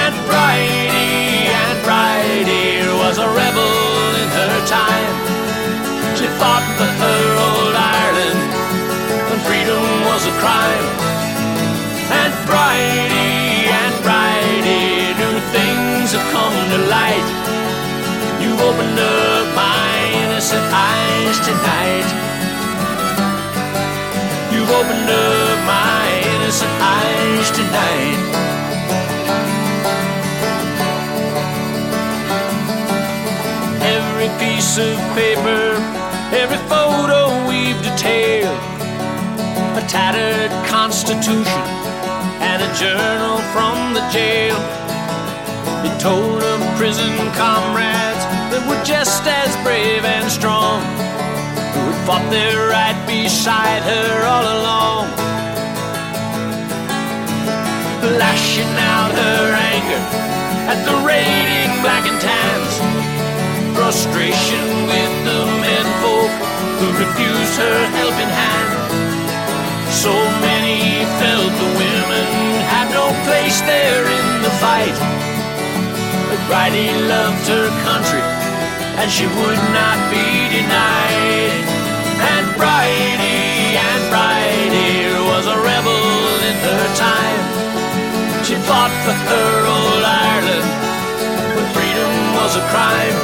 Aunt 0.01 0.17
Bridie, 0.25 1.45
Aunt 1.45 1.79
Bridie 1.85 2.89
was 3.05 3.21
a 3.21 3.29
rebel 3.37 3.77
in 4.17 4.29
her 4.33 4.57
time. 4.65 5.13
She 6.17 6.25
fought 6.41 6.65
for 6.73 6.89
her 6.89 7.23
old 7.45 7.75
Ireland 7.77 8.49
when 9.29 9.39
freedom 9.45 9.85
was 10.09 10.25
a 10.25 10.33
crime. 10.41 10.89
And 12.09 12.33
Bridie, 12.49 13.69
and 13.69 13.93
Bridie, 14.01 15.13
new 15.21 15.37
things 15.53 16.17
have 16.17 16.25
come 16.33 16.57
to 16.73 16.79
light. 16.89 17.44
Opened 18.65 18.99
up 18.99 19.55
my 19.55 20.09
innocent 20.23 20.65
eyes 20.73 21.37
tonight. 21.45 22.07
You've 24.51 24.71
opened 24.71 25.07
up 25.07 25.57
my 25.67 26.05
innocent 26.33 26.71
eyes 26.81 27.51
tonight. 27.51 28.19
Every 33.85 34.29
piece 34.43 34.79
of 34.79 34.97
paper, 35.13 35.77
every 36.33 36.57
photo 36.67 37.47
we've 37.47 37.79
detailed, 37.83 38.57
a 39.77 39.85
tattered 39.87 40.49
constitution 40.67 41.61
and 42.41 42.63
a 42.63 42.73
journal 42.73 43.37
from 43.53 43.93
the 43.93 44.01
jail. 44.09 44.57
It 45.85 45.99
told 46.01 46.41
of 46.41 46.59
prison 46.77 47.13
comrades 47.33 48.44
that 48.55 48.63
were 48.71 48.83
just 48.87 49.27
as 49.27 49.51
brave 49.67 50.07
and 50.07 50.31
strong, 50.31 50.79
who 51.75 51.91
had 51.91 51.99
fought 52.07 52.23
their 52.31 52.71
right 52.71 52.95
beside 53.03 53.83
her 53.83 54.11
all 54.23 54.47
along. 54.47 55.11
Lashing 58.15 58.75
out 58.95 59.11
her 59.11 59.43
anger 59.59 60.03
at 60.71 60.79
the 60.87 60.95
raiding 61.03 61.73
black 61.83 62.07
and 62.07 62.15
tans, 62.23 62.73
frustration 63.75 64.63
with 64.87 65.13
the 65.27 65.41
menfolk 65.59 66.31
who 66.79 66.87
refused 66.95 67.55
her 67.59 67.79
helping 67.99 68.31
hand. 68.31 68.71
So 69.91 70.15
many 70.39 71.03
felt 71.19 71.51
the 71.59 71.71
women 71.75 72.27
had 72.71 72.87
no 72.95 73.11
place 73.27 73.59
there 73.67 74.05
in 74.07 74.27
the 74.47 74.53
fight. 74.63 74.95
But 76.31 76.39
Bridie 76.47 76.95
loved 77.03 77.47
her 77.51 77.67
country 77.83 78.44
and 78.99 79.11
she 79.11 79.25
would 79.27 79.61
not 79.75 79.99
be 80.09 80.25
denied. 80.49 81.63
And 82.31 82.45
Bridie, 82.55 83.75
and 83.75 84.01
Bridie 84.07 85.19
was 85.31 85.45
a 85.47 85.57
rebel 85.59 86.07
in 86.49 86.55
her 86.67 86.85
time. 86.95 87.43
She 88.45 88.55
fought 88.67 88.93
for 89.03 89.15
her 89.31 89.55
old 89.75 90.03
Ireland 90.03 90.69
when 91.55 91.67
freedom 91.75 92.13
was 92.39 92.55
a 92.55 92.63
crime. 92.71 93.19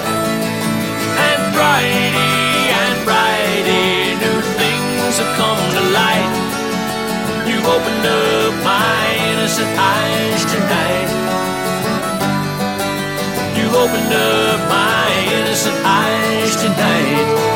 And 1.28 1.42
Bridie, 1.56 2.68
and 2.84 2.98
Bridie, 3.08 4.20
new 4.24 4.40
things 4.60 5.14
have 5.22 5.34
come 5.40 5.62
to 5.78 5.84
light. 5.96 6.34
You've 7.48 7.66
opened 7.66 8.06
up 8.06 8.54
my 8.64 9.00
innocent 9.32 9.72
eyes 9.78 10.42
tonight. 10.52 11.21
Opened 13.74 14.14
up 14.14 14.70
my 14.70 15.32
innocent 15.32 15.76
eyes 15.86 16.56
tonight. 16.58 17.51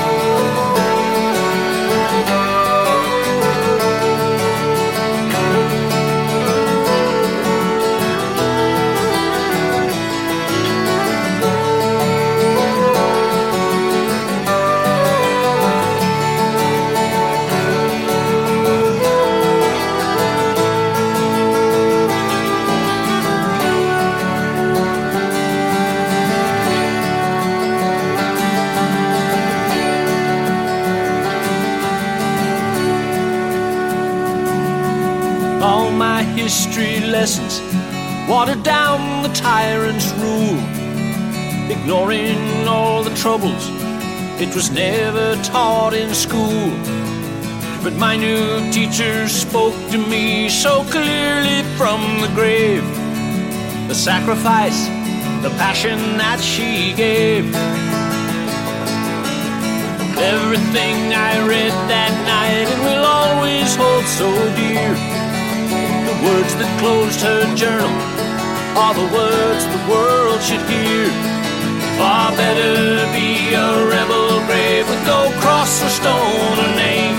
History 36.46 37.00
lessons, 37.00 37.60
watered 38.30 38.62
down 38.62 39.24
the 39.24 39.30
tyrant's 39.30 40.12
rule, 40.24 40.60
ignoring 41.72 42.68
all 42.68 43.04
the 43.04 43.16
troubles. 43.16 43.64
It 44.40 44.54
was 44.54 44.70
never 44.70 45.36
taught 45.42 45.96
in 45.96 46.14
school. 46.14 46.70
But 47.84 47.94
my 47.94 48.16
new 48.16 48.72
teacher 48.72 49.28
spoke 49.28 49.74
to 49.90 49.98
me 49.98 50.48
so 50.48 50.84
clearly 50.96 51.64
from 51.80 52.00
the 52.22 52.32
grave. 52.36 52.86
The 53.88 53.96
sacrifice, 53.96 54.86
the 55.42 55.50
passion 55.58 55.98
that 56.22 56.40
she 56.40 56.94
gave. 56.94 57.46
Everything 60.36 60.98
I 61.12 61.32
read 61.48 61.74
that 61.90 62.14
night 62.34 62.68
and 62.72 62.82
will 62.86 63.06
always 63.20 63.76
hold 63.76 64.06
so 64.20 64.30
dear. 64.56 65.15
Words 66.26 66.56
that 66.58 66.72
closed 66.82 67.22
her 67.22 67.46
journal 67.54 67.94
are 68.82 68.98
the 68.98 69.06
words 69.14 69.62
the 69.70 69.84
world 69.86 70.42
should 70.42 70.66
hear. 70.66 71.06
Far 72.02 72.34
better 72.34 73.06
be 73.14 73.54
a 73.54 73.70
rebel 73.86 74.42
brave 74.50 74.90
with 74.90 75.06
no 75.06 75.30
cross 75.38 75.86
or 75.86 75.92
stone 75.94 76.58
or 76.58 76.72
name 76.74 77.14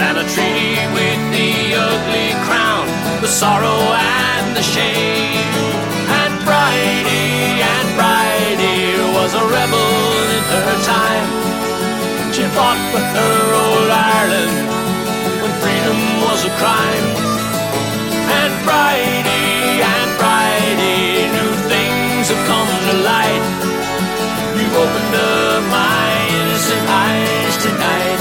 than 0.00 0.16
a 0.16 0.24
treaty 0.32 0.80
with 0.96 1.20
the 1.36 1.76
ugly 1.76 2.32
crown, 2.48 2.88
the 3.20 3.28
sorrow 3.28 3.84
and 3.92 4.56
the 4.56 4.64
shame. 4.64 5.52
And 6.08 6.32
Bridie, 6.40 7.60
and 7.60 7.88
Bridie 8.00 8.96
was 9.12 9.36
a 9.36 9.44
rebel 9.44 9.92
in 10.32 10.44
her 10.56 10.72
time. 10.88 11.28
She 12.32 12.48
fought 12.56 12.80
for 12.96 13.04
her 13.12 13.40
old 13.60 13.90
Ireland 13.92 14.56
when 15.44 15.52
freedom 15.60 16.00
was 16.24 16.48
a 16.48 16.52
crime. 16.56 17.35
And 18.40 18.52
Bridie, 18.66 19.82
and 19.92 20.10
Bridie, 20.20 21.28
new 21.36 21.52
things 21.72 22.26
have 22.32 22.42
come 22.50 22.70
to 22.88 22.94
light. 23.10 23.44
You've 24.58 24.76
opened 24.84 25.14
up 25.14 25.62
my 25.70 26.08
innocent 26.38 26.84
eyes 26.88 27.54
tonight. 27.64 28.20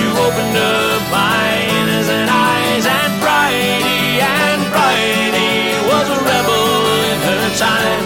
You've 0.00 0.18
opened 0.26 0.56
up 0.56 1.00
my 1.10 1.48
innocent 1.80 2.28
eyes. 2.30 2.84
And 2.98 3.12
Bridie, 3.24 4.20
and 4.20 4.60
Bridie 4.72 5.72
was 5.90 6.06
a 6.16 6.18
rebel 6.30 6.68
in 7.10 7.18
her 7.28 7.44
time. 7.56 8.04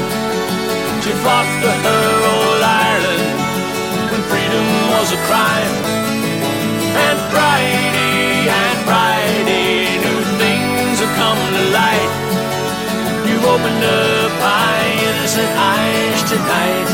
She 1.02 1.12
fought 1.24 1.48
for 1.60 1.74
her 1.86 2.08
old 2.32 2.62
Ireland 2.62 3.26
when 4.10 4.22
freedom 4.30 4.66
was 4.94 5.08
a 5.18 5.20
crime. 5.28 5.74
And 7.04 7.18
Bridie, 7.32 7.81
opened 13.52 13.84
up 13.84 14.32
my 14.40 14.80
innocent 15.08 15.52
eyes 15.74 16.22
tonight. 16.30 16.88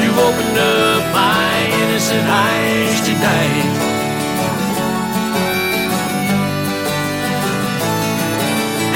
You've 0.00 0.18
opened 0.28 0.58
up 0.58 1.02
my 1.12 1.52
innocent 1.82 2.26
eyes 2.26 3.00
tonight. 3.08 3.68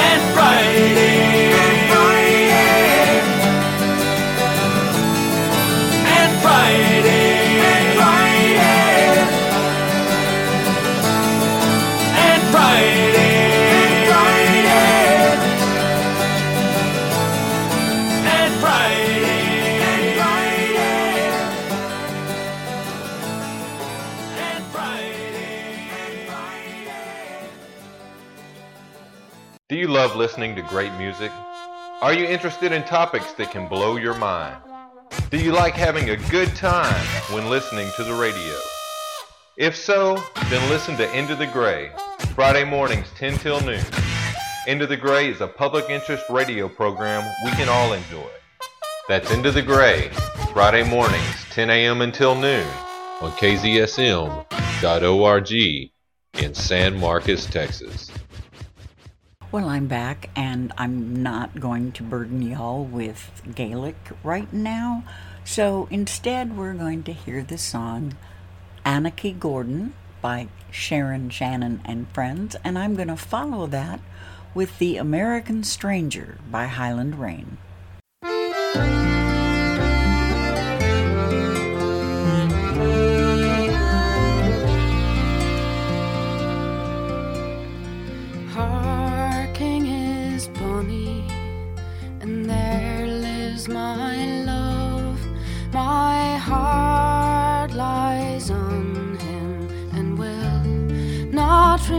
And 0.09 0.23
Friday. 0.35 1.20
Love 30.01 30.17
listening 30.17 30.57
to 30.57 30.63
great 30.63 30.93
music? 30.95 31.31
Are 32.01 32.15
you 32.15 32.25
interested 32.25 32.73
in 32.73 32.83
topics 32.85 33.35
that 33.35 33.51
can 33.51 33.69
blow 33.69 33.97
your 33.97 34.15
mind? 34.15 34.57
Do 35.31 35.37
you 35.37 35.53
like 35.53 35.75
having 35.75 36.09
a 36.09 36.17
good 36.31 36.49
time 36.57 37.05
when 37.35 37.51
listening 37.51 37.91
to 37.97 38.05
the 38.05 38.15
radio? 38.15 38.55
If 39.59 39.77
so, 39.77 40.17
then 40.49 40.71
listen 40.71 40.97
to 40.97 41.15
Into 41.15 41.37
the 41.37 41.49
Gray, 41.49 41.91
Friday 42.35 42.65
mornings 42.65 43.09
10 43.17 43.37
till 43.41 43.61
noon. 43.61 43.85
Into 44.67 44.87
the 44.87 44.97
Gray 44.97 45.29
is 45.29 45.43
a 45.43 45.47
public 45.47 45.91
interest 45.91 46.25
radio 46.31 46.67
program 46.67 47.23
we 47.45 47.51
can 47.51 47.69
all 47.69 47.93
enjoy. 47.93 48.31
That's 49.07 49.31
Into 49.31 49.51
the 49.51 49.61
Gray, 49.61 50.09
Friday 50.55 50.83
mornings 50.83 51.45
10 51.51 51.69
a.m. 51.69 52.01
until 52.01 52.35
noon 52.35 52.67
on 53.21 53.33
KZSM.org 53.33 54.43
in 56.39 56.55
San 56.55 56.99
Marcos, 56.99 57.45
Texas. 57.45 58.11
Well, 59.53 59.69
I'm 59.69 59.89
back, 59.89 60.31
and 60.37 60.73
I'm 60.79 61.25
not 61.25 61.59
going 61.59 61.91
to 61.93 62.05
burden 62.05 62.41
y'all 62.41 62.85
with 62.85 63.43
Gaelic 63.53 63.97
right 64.23 64.53
now. 64.53 65.03
So 65.45 65.89
instead, 65.91 66.57
we're 66.57 66.75
going 66.75 67.03
to 67.03 67.13
hear 67.13 67.43
the 67.43 67.59
song 67.59 68.17
Anachie 68.87 69.37
Gordon 69.37 69.95
by 70.23 70.47
Sharon 70.71 71.31
Shannon 71.31 71.81
and 71.85 72.09
Friends, 72.11 72.55
and 72.63 72.79
I'm 72.79 72.95
going 72.95 73.09
to 73.09 73.17
follow 73.17 73.67
that 73.67 73.99
with 74.55 74.79
The 74.79 74.99
American 74.99 75.65
Stranger 75.65 76.39
by 76.49 76.67
Highland 76.67 77.19
Reign. 77.19 77.59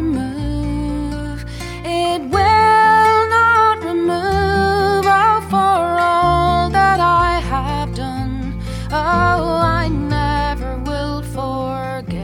remove, 0.02 1.46
it 1.86 2.22
will 2.22 3.30
not 3.38 3.84
remove 3.84 5.06
oh, 5.06 5.48
for 5.50 6.00
all 6.10 6.70
that 6.72 7.00
I 7.00 7.40
have 7.40 7.94
done. 7.94 8.60
Oh, 8.92 9.62
I 9.64 9.90
never 9.90 10.78
will 10.80 11.22
forget 11.22 12.18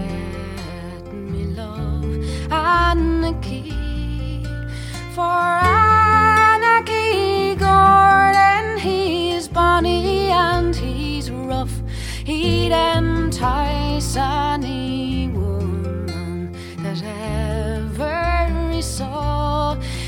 me, 1.13 1.45
love, 1.61 2.51
Anachie. 2.51 3.73
For 5.13 5.43
Anachie 6.53 7.55
Gordon, 7.55 8.79
he's 8.79 9.47
bonny 9.47 10.29
and 10.29 10.75
he's 10.75 11.29
rough. 11.29 11.81
He'd 12.25 12.71
entice. 12.71 13.77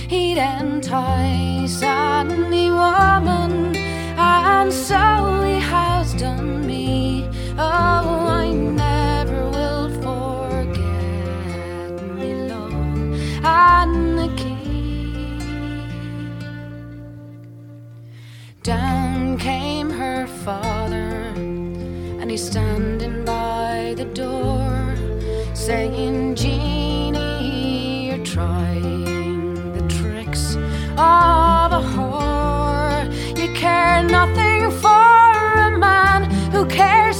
He'd 0.09 0.39
entice 0.39 1.83
any 1.83 2.71
woman, 2.71 3.75
and 4.17 4.73
so 4.73 5.43
he 5.43 5.59
has 5.59 6.15
done 6.15 6.65
me. 6.65 7.29
Oh, 7.59 8.25
I 8.41 8.51
never 8.51 9.49
will 9.51 9.89
forget 10.01 11.93
me 12.15 12.33
love 12.49 12.73
and 13.45 14.17
the 14.17 14.29
key. 14.35 15.37
Down 18.63 19.37
came 19.37 19.91
her 19.91 20.25
father, 20.43 21.35
and 22.19 22.31
he's 22.31 22.45
standing 22.47 23.25
by 23.25 23.93
the 23.95 24.05
door, 24.05 24.95
saying, 25.53 26.33
Jeannie, 26.33 26.88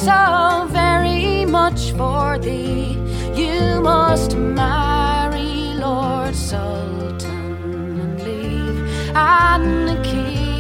so 0.10 0.66
very 0.72 1.46
much 1.46 1.82
for 2.00 2.40
thee. 2.40 2.98
You 3.42 3.60
must 3.82 4.32
marry 4.36 5.54
Lord 5.86 6.36
Saltoun 6.36 7.54
and 8.04 8.16
leave 8.28 8.80
Anachie 9.16 10.56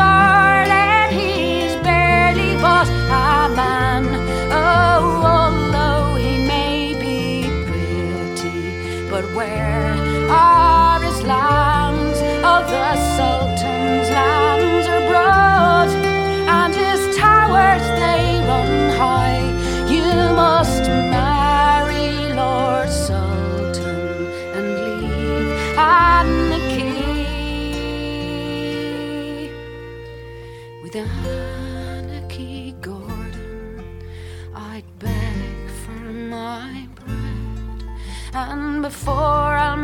Garland. 0.00 1.10
He's 1.20 1.74
barely 1.88 2.52
but 2.66 2.88
a 3.24 3.36
man. 3.60 4.04
Oh, 4.52 5.02
although 5.34 6.14
he 6.22 6.32
may 6.54 6.78
be 7.04 7.18
pretty, 7.68 8.60
but 9.10 9.24
where 9.36 9.92
are 10.30 11.00
his 11.02 11.20
lands? 11.22 11.71
Before 38.92 39.56
I'll 39.56 39.76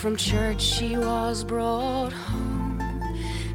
from 0.00 0.16
church 0.16 0.62
she 0.62 0.96
was 0.96 1.44
brought 1.44 2.10
home. 2.10 2.80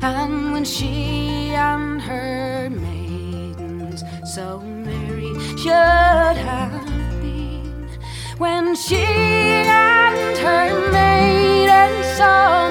And 0.04 0.54
when 0.54 0.64
she 0.64 1.50
and 1.56 2.00
her 2.00 2.70
maidens 2.70 4.04
so 4.32 4.60
merry 4.60 5.34
should 5.58 6.38
have 6.38 6.86
been, 7.20 7.90
when 8.38 8.76
she 8.76 8.98
and 8.98 10.38
her 10.38 10.92
maidens 10.92 12.06
so 12.16 12.65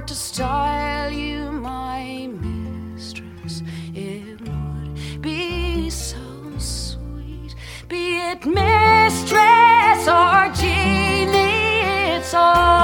for 0.00 0.06
to 0.06 0.14
style 0.14 1.10
you 1.10 1.50
my 1.50 2.28
mistress, 2.40 3.62
it 3.94 4.38
would 4.42 5.22
be 5.22 5.88
so 5.88 6.18
sweet. 6.58 7.54
Be 7.88 8.18
it 8.18 8.44
mistress 8.44 10.02
or 10.06 10.52
genie, 10.52 11.80
it's 12.14 12.34
all 12.34 12.75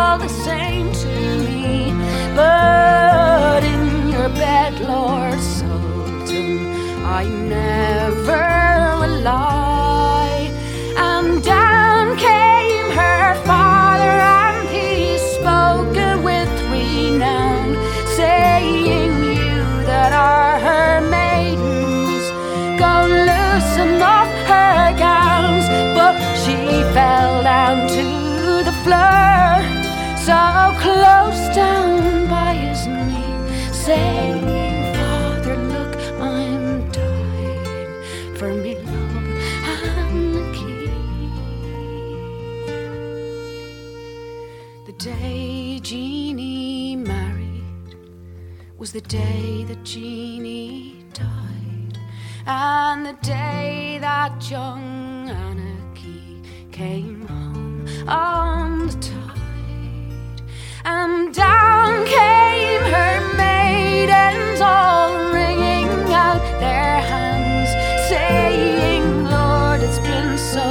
was 48.79 48.93
the 48.93 49.01
day 49.03 49.65
that 49.69 49.85
Jeannie 49.85 51.05
died, 51.13 51.99
and 52.47 53.07
the 53.07 53.13
day 53.23 53.99
that 54.01 54.51
young 54.51 55.29
Anachie 55.29 56.45
came 56.73 57.27
home 57.29 57.87
on 58.09 58.89
the 58.89 58.95
tide, 58.95 60.43
and 60.85 61.33
down 61.33 62.05
came 62.07 62.83
her 62.83 63.37
maidens 63.37 64.61
all 64.61 65.33
wringing 65.33 66.13
out 66.13 66.43
their 66.59 67.01
hands, 67.01 67.71
saying, 68.09 69.25
Lord, 69.25 69.81
it's 69.83 70.01
been 70.01 70.37
so 70.37 70.67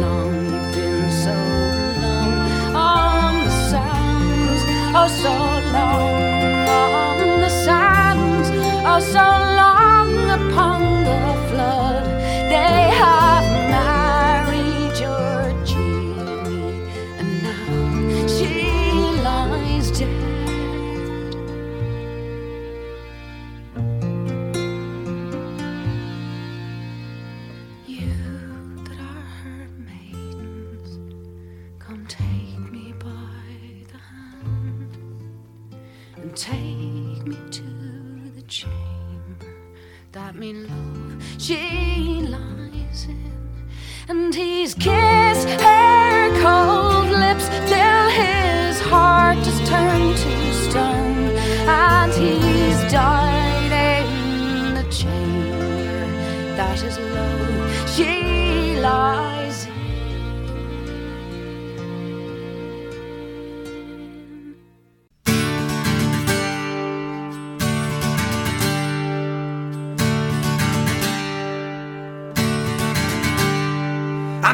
long, 0.00 0.34
you've 0.44 0.72
been 0.74 1.10
so 1.10 1.34
long 2.02 2.32
on 2.74 3.44
the 3.44 3.50
sands, 3.70 4.64
oh 4.96 5.06
so 5.22 5.53
oh 8.96 9.33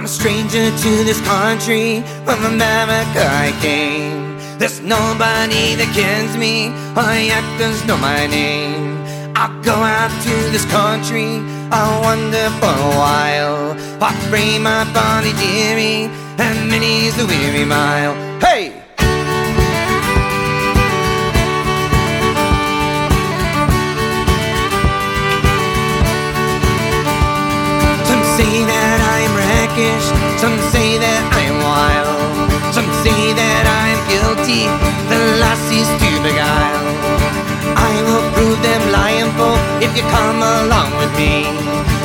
I'm 0.01 0.07
a 0.07 0.09
stranger 0.09 0.70
to 0.70 1.05
this 1.05 1.20
country, 1.20 2.01
from 2.24 2.42
America 2.46 3.20
I 3.20 3.53
came. 3.61 4.38
There's 4.59 4.80
nobody 4.80 5.76
that 5.76 5.92
kens 5.92 6.38
me, 6.38 6.72
or 6.96 7.12
yet 7.20 7.44
does 7.61 7.84
know 7.84 7.98
my 7.98 8.24
name. 8.26 8.96
I'll 9.36 9.53
go 9.61 9.74
out 9.74 10.09
to 10.24 10.34
this 10.57 10.64
country, 10.72 11.44
I'll 11.70 12.01
wander 12.01 12.48
for 12.64 12.72
a 12.72 12.92
while. 12.96 13.76
I 14.01 14.16
pray 14.30 14.59
my 14.59 14.90
body 14.94 15.34
dearie, 15.36 16.09
and 16.40 16.70
many's 16.70 17.14
the 17.18 17.26
weary 17.26 17.66
mile. 17.66 18.30
Some 30.37 30.59
say 30.68 31.01
that 31.01 31.22
I 31.33 31.49
am 31.49 31.57
wild, 31.64 32.53
some 32.76 32.91
say 33.01 33.33
that 33.33 33.64
I 33.64 33.97
am 33.97 34.01
guilty, 34.12 34.68
the 35.09 35.41
lassies 35.41 35.89
to 35.89 36.11
beguile. 36.20 36.85
I 37.81 37.93
will 38.05 38.24
prove 38.37 38.61
them 38.61 38.83
lying 38.93 39.33
folk 39.41 39.57
if 39.81 39.97
you 39.97 40.05
come 40.12 40.45
along 40.45 40.93
with 41.01 41.12
me. 41.16 41.49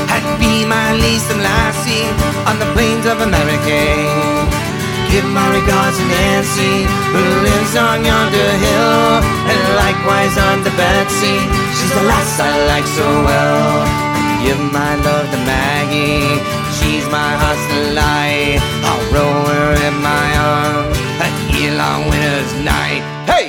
And 0.07 0.23
be 0.39 0.63
my 0.63 0.95
leasome 1.03 1.43
lassie 1.43 2.07
on 2.47 2.55
the 2.63 2.69
plains 2.71 3.03
of 3.03 3.19
America. 3.19 3.79
Give 5.11 5.27
my 5.35 5.43
regards 5.51 5.99
to 5.99 6.05
Nancy, 6.07 6.87
who 7.11 7.23
lives 7.43 7.75
on 7.75 8.07
yonder 8.07 8.51
hill, 8.55 9.19
and 9.51 9.59
likewise 9.75 10.35
on 10.47 10.63
to 10.63 10.71
Betsy. 10.79 11.43
She's 11.75 11.91
the 11.91 12.07
lass 12.07 12.39
I 12.39 12.55
like 12.71 12.87
so 12.87 13.07
well. 13.27 14.15
Give 14.43 14.59
my 14.71 14.95
love 15.03 15.27
to 15.31 15.39
Maggie, 15.43 16.39
she's 16.95 17.09
my 17.11 17.31
hostile 17.43 17.93
lie. 17.93 18.57
I'll 18.87 19.05
roll 19.15 19.41
her 19.51 19.71
in 19.87 19.95
my 20.01 20.27
arms 20.37 20.97
heel 21.51 21.79
on 21.79 22.09
winter's 22.09 22.53
night. 22.63 23.03
Hey! 23.31 23.47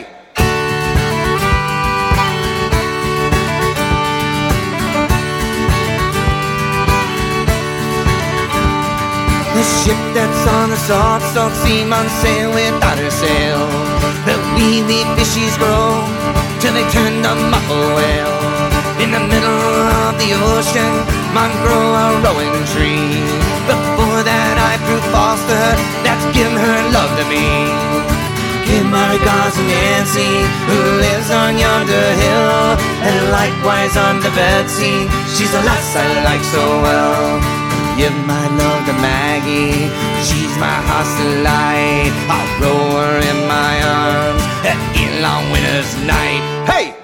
The 9.55 9.65
ship 9.79 10.01
that's 10.15 10.45
on 10.57 10.71
the 10.71 10.77
salt 10.77 11.23
salt 11.35 11.53
seam 11.63 11.93
on 11.93 12.09
sail 12.21 12.51
without 12.51 12.99
her 12.99 13.11
sail. 13.11 13.61
The 14.27 14.37
weedy 14.55 15.03
fishies 15.17 15.57
grow 15.59 15.87
till 16.61 16.75
they 16.75 16.87
turn 16.91 17.23
to 17.23 17.35
muckle 17.51 17.87
whale. 17.97 18.56
In 18.97 19.13
the 19.13 19.21
middle 19.21 19.77
of 20.09 20.17
the 20.17 20.33
ocean, 20.33 20.93
man 21.37 21.53
grow 21.61 21.87
a 21.93 22.07
rowing 22.25 22.57
tree. 22.73 23.21
Before 23.69 24.25
that 24.25 24.57
I 24.57 24.81
prove 24.89 25.05
false 25.13 25.43
to 25.47 25.55
her, 25.55 25.75
that's 26.01 26.25
giving 26.33 26.57
her 26.57 26.79
love 26.97 27.13
to 27.21 27.25
me. 27.29 27.45
Give 28.65 28.89
my 28.89 29.15
regards 29.15 29.55
to 29.61 29.65
Nancy, 29.69 30.33
who 30.65 30.79
lives 30.99 31.29
on 31.29 31.61
yonder 31.61 32.09
hill, 32.19 32.81
and 33.05 33.17
likewise 33.31 33.95
on 34.01 34.25
to 34.25 34.31
Betsy. 34.33 35.05
She's 35.37 35.53
a 35.53 35.63
lass 35.63 35.93
I 35.93 36.07
like 36.25 36.45
so 36.49 36.65
well. 36.81 37.39
Give 38.01 38.17
my 38.25 38.45
love 38.57 38.83
to 38.89 38.95
Maggie, 39.05 39.93
she's 40.25 40.55
my 40.57 40.77
hostile 40.89 41.45
light. 41.45 42.13
I'll 42.33 42.49
roll 42.65 42.91
her 42.97 43.17
in 43.21 43.39
my 43.45 43.75
arms 43.85 44.43
at 44.65 44.81
long 45.21 45.51
winter's 45.51 45.93
night. 46.07 46.41
Hey! 46.67 46.96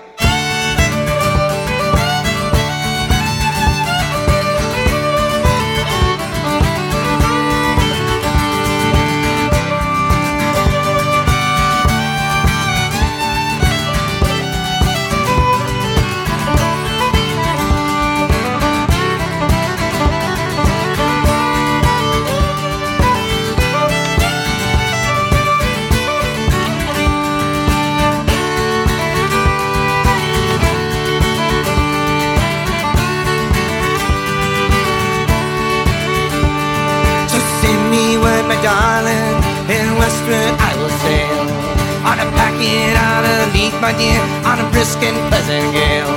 On 43.93 44.57
a 44.57 44.67
brisk 44.73 44.99
and 45.05 45.17
pleasant 45.29 45.69
gale. 45.77 46.17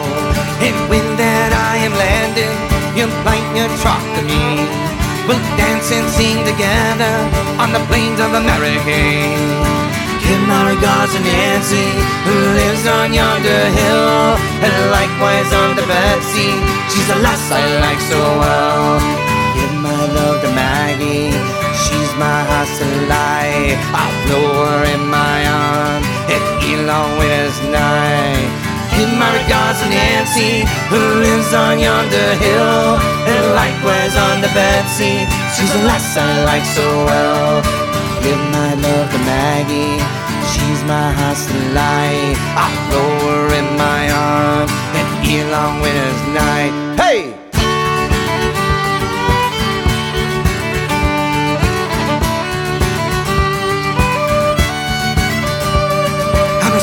And 0.64 0.76
when 0.88 1.04
that 1.20 1.52
I 1.52 1.84
am 1.84 1.92
landing, 1.92 2.56
you'll 2.96 3.12
bite 3.28 3.44
your 3.52 3.68
troth 3.84 4.06
to 4.16 4.22
me. 4.24 4.64
We'll 5.28 5.42
dance 5.60 5.92
and 5.92 6.08
sing 6.08 6.40
together 6.48 7.16
on 7.60 7.76
the 7.76 7.84
plains 7.92 8.20
of 8.24 8.32
America. 8.32 9.00
Give 10.24 10.42
my 10.48 10.72
regards 10.72 11.12
to 11.14 11.20
Nancy, 11.20 11.92
who 12.24 12.36
lives 12.56 12.88
on 12.88 13.12
yonder 13.12 13.64
hill, 13.76 14.40
and 14.64 14.74
likewise 14.96 15.52
on 15.52 15.76
to 15.76 15.84
Betsy. 15.84 16.56
She's 16.88 17.10
a 17.12 17.20
lass 17.20 17.44
I 17.52 17.64
like 17.84 18.02
so 18.08 18.20
well. 18.40 19.04
Give 19.60 19.76
my 19.84 20.00
love 20.16 20.40
to 20.48 20.50
Maggie, 20.56 21.36
she's 21.76 22.12
my 22.16 22.40
hostile 22.48 23.04
lie. 23.12 23.76
I'll 23.92 24.16
blow 24.26 24.64
her 24.64 24.82
in 24.96 25.04
my 25.12 25.38
arms 25.44 26.15
at 26.34 26.44
Elon 26.66 27.18
Winter's 27.18 27.60
night. 27.70 28.76
Give 28.98 29.12
my 29.20 29.28
regards 29.44 29.82
to 29.84 29.90
Nancy, 29.90 30.64
who 30.88 31.00
lives 31.20 31.54
on 31.54 31.80
yonder 31.80 32.32
hill, 32.40 32.96
and 33.28 33.46
likewise 33.54 34.16
on 34.16 34.42
to 34.42 34.50
Betsy. 34.56 35.28
She's 35.54 35.72
the 35.74 35.84
lass 35.84 36.16
I 36.16 36.46
like 36.46 36.64
so 36.64 36.88
well. 37.06 37.62
Give 38.24 38.40
my 38.56 38.74
love 38.74 39.12
to 39.12 39.20
Maggie, 39.28 40.00
she's 40.56 40.82
my 40.88 41.12
hostile 41.12 41.60
lie. 41.76 42.34
I'll 42.56 42.80
blow 42.90 43.14
her 43.28 43.46
in 43.60 43.68
my 43.78 44.04
arms 44.10 44.72
at 44.96 45.08
Elon 45.28 45.82
Winter's 45.82 46.22
night. 46.34 46.74
Hey! 46.98 47.45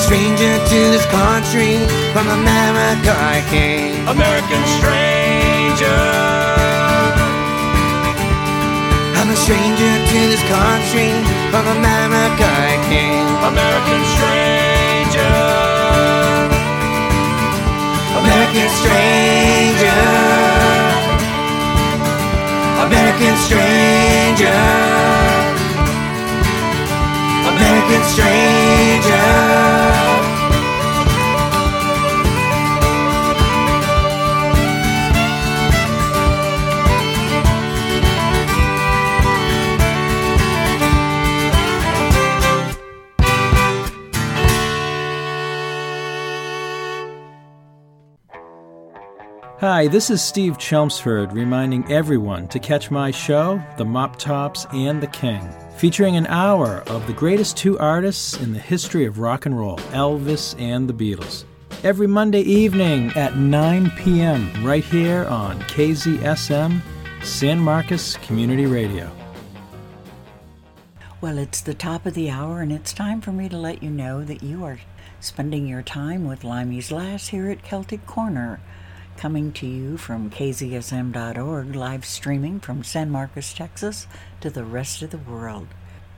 Stranger 0.02 0.54
to 0.70 0.78
this 0.90 1.06
country. 1.06 1.78
From 2.12 2.26
America 2.26 3.12
I 3.14 3.38
came. 3.48 3.94
American 4.10 4.62
stranger. 4.76 6.02
I'm 9.18 9.30
a 9.30 9.38
stranger 9.44 9.94
to 10.10 10.18
this 10.32 10.42
country. 10.50 11.10
From 11.54 11.66
America 11.78 12.46
I 12.70 12.74
came. 12.90 13.30
American 13.52 14.02
stranger. 14.14 15.34
American 18.20 18.68
stranger. 18.80 20.02
American 22.86 23.34
stranger. 23.46 24.58
American 27.52 28.02
stranger. 28.12 29.71
Hi, 49.72 49.88
this 49.88 50.10
is 50.10 50.22
Steve 50.22 50.58
Chelmsford 50.58 51.32
reminding 51.32 51.90
everyone 51.90 52.46
to 52.48 52.58
catch 52.58 52.90
my 52.90 53.10
show, 53.10 53.58
The 53.78 53.86
Mop 53.86 54.18
Tops 54.18 54.66
and 54.70 55.02
the 55.02 55.06
King, 55.06 55.48
featuring 55.78 56.14
an 56.14 56.26
hour 56.26 56.82
of 56.88 57.06
the 57.06 57.14
greatest 57.14 57.56
two 57.56 57.78
artists 57.78 58.38
in 58.38 58.52
the 58.52 58.58
history 58.58 59.06
of 59.06 59.18
rock 59.18 59.46
and 59.46 59.58
roll, 59.58 59.78
Elvis 59.94 60.54
and 60.60 60.86
the 60.86 60.92
Beatles. 60.92 61.46
Every 61.84 62.06
Monday 62.06 62.42
evening 62.42 63.12
at 63.16 63.38
9 63.38 63.90
p.m., 63.92 64.52
right 64.62 64.84
here 64.84 65.24
on 65.24 65.58
KZSM, 65.62 66.82
San 67.22 67.58
Marcos 67.58 68.18
Community 68.18 68.66
Radio. 68.66 69.10
Well, 71.22 71.38
it's 71.38 71.62
the 71.62 71.72
top 71.72 72.04
of 72.04 72.12
the 72.12 72.28
hour, 72.28 72.60
and 72.60 72.72
it's 72.72 72.92
time 72.92 73.22
for 73.22 73.32
me 73.32 73.48
to 73.48 73.56
let 73.56 73.82
you 73.82 73.88
know 73.88 74.22
that 74.22 74.42
you 74.42 74.64
are 74.64 74.80
spending 75.20 75.66
your 75.66 75.82
time 75.82 76.26
with 76.26 76.44
Limey's 76.44 76.92
Lass 76.92 77.28
here 77.28 77.48
at 77.48 77.64
Celtic 77.64 78.04
Corner, 78.06 78.60
coming 79.22 79.52
to 79.52 79.68
you 79.68 79.96
from 79.96 80.28
kzsm.org, 80.28 81.76
live 81.76 82.04
streaming 82.04 82.58
from 82.58 82.82
San 82.82 83.08
Marcos, 83.08 83.54
Texas, 83.54 84.08
to 84.40 84.50
the 84.50 84.64
rest 84.64 85.00
of 85.00 85.10
the 85.10 85.16
world. 85.16 85.68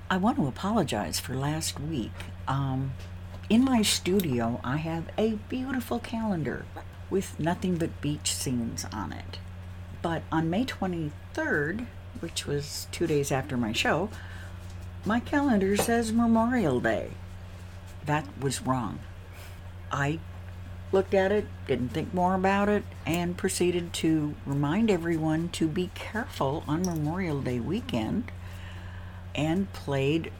I 0.08 0.16
want 0.16 0.38
to 0.38 0.46
apologize 0.46 1.20
for 1.20 1.34
last 1.34 1.78
week. 1.78 2.14
Um, 2.48 2.94
in 3.50 3.62
my 3.62 3.82
studio, 3.82 4.58
I 4.64 4.78
have 4.78 5.04
a 5.18 5.32
beautiful 5.50 5.98
calendar 5.98 6.64
with 7.10 7.38
nothing 7.38 7.76
but 7.76 8.00
beach 8.00 8.34
scenes 8.34 8.86
on 8.90 9.12
it. 9.12 9.36
But 10.00 10.22
on 10.32 10.48
May 10.48 10.64
23rd, 10.64 11.84
which 12.20 12.46
was 12.46 12.86
two 12.90 13.06
days 13.06 13.30
after 13.30 13.58
my 13.58 13.74
show, 13.74 14.08
my 15.04 15.20
calendar 15.20 15.76
says 15.76 16.10
Memorial 16.10 16.80
Day. 16.80 17.10
That 18.06 18.24
was 18.40 18.62
wrong. 18.62 19.00
I 19.92 20.20
looked 20.94 21.12
at 21.12 21.32
it, 21.32 21.44
didn't 21.66 21.88
think 21.88 22.14
more 22.14 22.34
about 22.36 22.68
it, 22.68 22.84
and 23.04 23.36
proceeded 23.36 23.92
to 23.92 24.34
remind 24.46 24.88
everyone 24.88 25.48
to 25.48 25.66
be 25.66 25.90
careful 25.94 26.62
on 26.68 26.82
Memorial 26.82 27.42
Day 27.42 27.58
weekend 27.58 28.30
and 29.34 29.70
played 29.72 30.30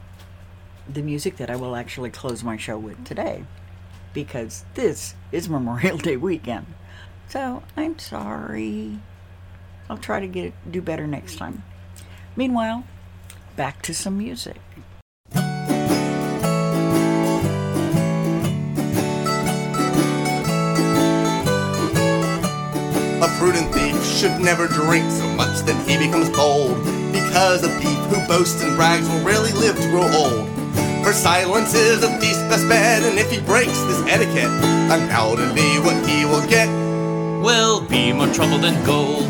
the 0.87 1.01
music 1.01 1.35
that 1.37 1.49
I 1.49 1.57
will 1.57 1.75
actually 1.75 2.09
close 2.09 2.41
my 2.41 2.55
show 2.55 2.77
with 2.77 3.03
today 3.03 3.43
because 4.13 4.63
this 4.75 5.13
is 5.33 5.49
Memorial 5.57 5.97
Day 5.97 6.15
weekend. 6.15 6.65
So 7.27 7.61
I'm 7.75 7.99
sorry. 7.99 8.99
I'll 9.89 9.97
try 9.97 10.21
to 10.21 10.27
get 10.27 10.53
do 10.71 10.81
better 10.81 11.05
next 11.05 11.35
time. 11.35 11.63
Meanwhile, 12.35 12.85
back 13.57 13.81
to 13.83 13.93
some 13.93 14.17
music. 14.17 14.61
Prudent 23.45 23.71
thief 23.75 24.03
should 24.03 24.41
never 24.41 24.67
drink 24.67 25.05
so 25.11 25.27
much 25.37 25.59
that 25.67 25.77
he 25.87 25.95
becomes 26.03 26.27
bold. 26.31 26.83
Because 27.13 27.61
a 27.61 27.69
thief 27.77 27.99
who 28.09 28.17
boasts 28.27 28.59
and 28.63 28.75
brags 28.75 29.07
will 29.07 29.21
rarely 29.21 29.51
live 29.51 29.75
to 29.77 29.87
grow 29.89 30.09
old. 30.17 30.49
For 31.05 31.13
silence 31.13 31.75
is 31.75 32.01
a 32.01 32.09
thief's 32.17 32.41
best 32.49 32.67
bet, 32.67 33.03
and 33.03 33.19
if 33.19 33.29
he 33.29 33.39
breaks 33.39 33.79
this 33.83 34.01
etiquette, 34.07 34.49
undoubtedly 34.89 35.77
what 35.85 35.93
he 36.09 36.25
will 36.25 36.41
get 36.49 36.67
will 37.45 37.81
be 37.81 38.11
more 38.11 38.33
trouble 38.33 38.57
than 38.57 38.83
gold. 38.83 39.29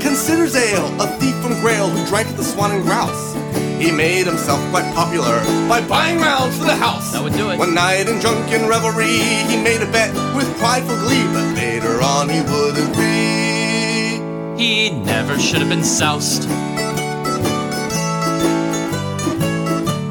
Consider 0.00 0.46
Zale, 0.48 0.88
a 0.98 1.08
thief 1.20 1.36
from 1.42 1.60
Grail 1.60 1.90
who 1.90 2.00
drank 2.08 2.34
the 2.38 2.42
Swan 2.42 2.72
and 2.72 2.82
Grouse. 2.84 3.34
He 3.80 3.90
made 3.90 4.26
himself 4.26 4.60
quite 4.68 4.84
popular 4.94 5.40
by 5.66 5.80
buying 5.80 6.18
rounds 6.18 6.58
for 6.58 6.64
the 6.64 6.76
house. 6.76 7.12
That 7.12 7.22
would 7.22 7.32
do 7.32 7.48
it. 7.48 7.58
One 7.58 7.72
night 7.72 8.10
in 8.10 8.18
drunken 8.20 8.68
revelry, 8.68 9.16
he 9.48 9.56
made 9.56 9.80
a 9.80 9.90
bet 9.90 10.12
with 10.36 10.46
prideful 10.58 10.98
glee, 10.98 11.24
but 11.32 11.54
later 11.56 12.02
on 12.02 12.28
he 12.28 12.42
would 12.42 12.76
agree. 12.76 14.20
He 14.62 14.90
never 14.90 15.38
should 15.38 15.60
have 15.60 15.70
been 15.70 15.82
soused. 15.82 16.44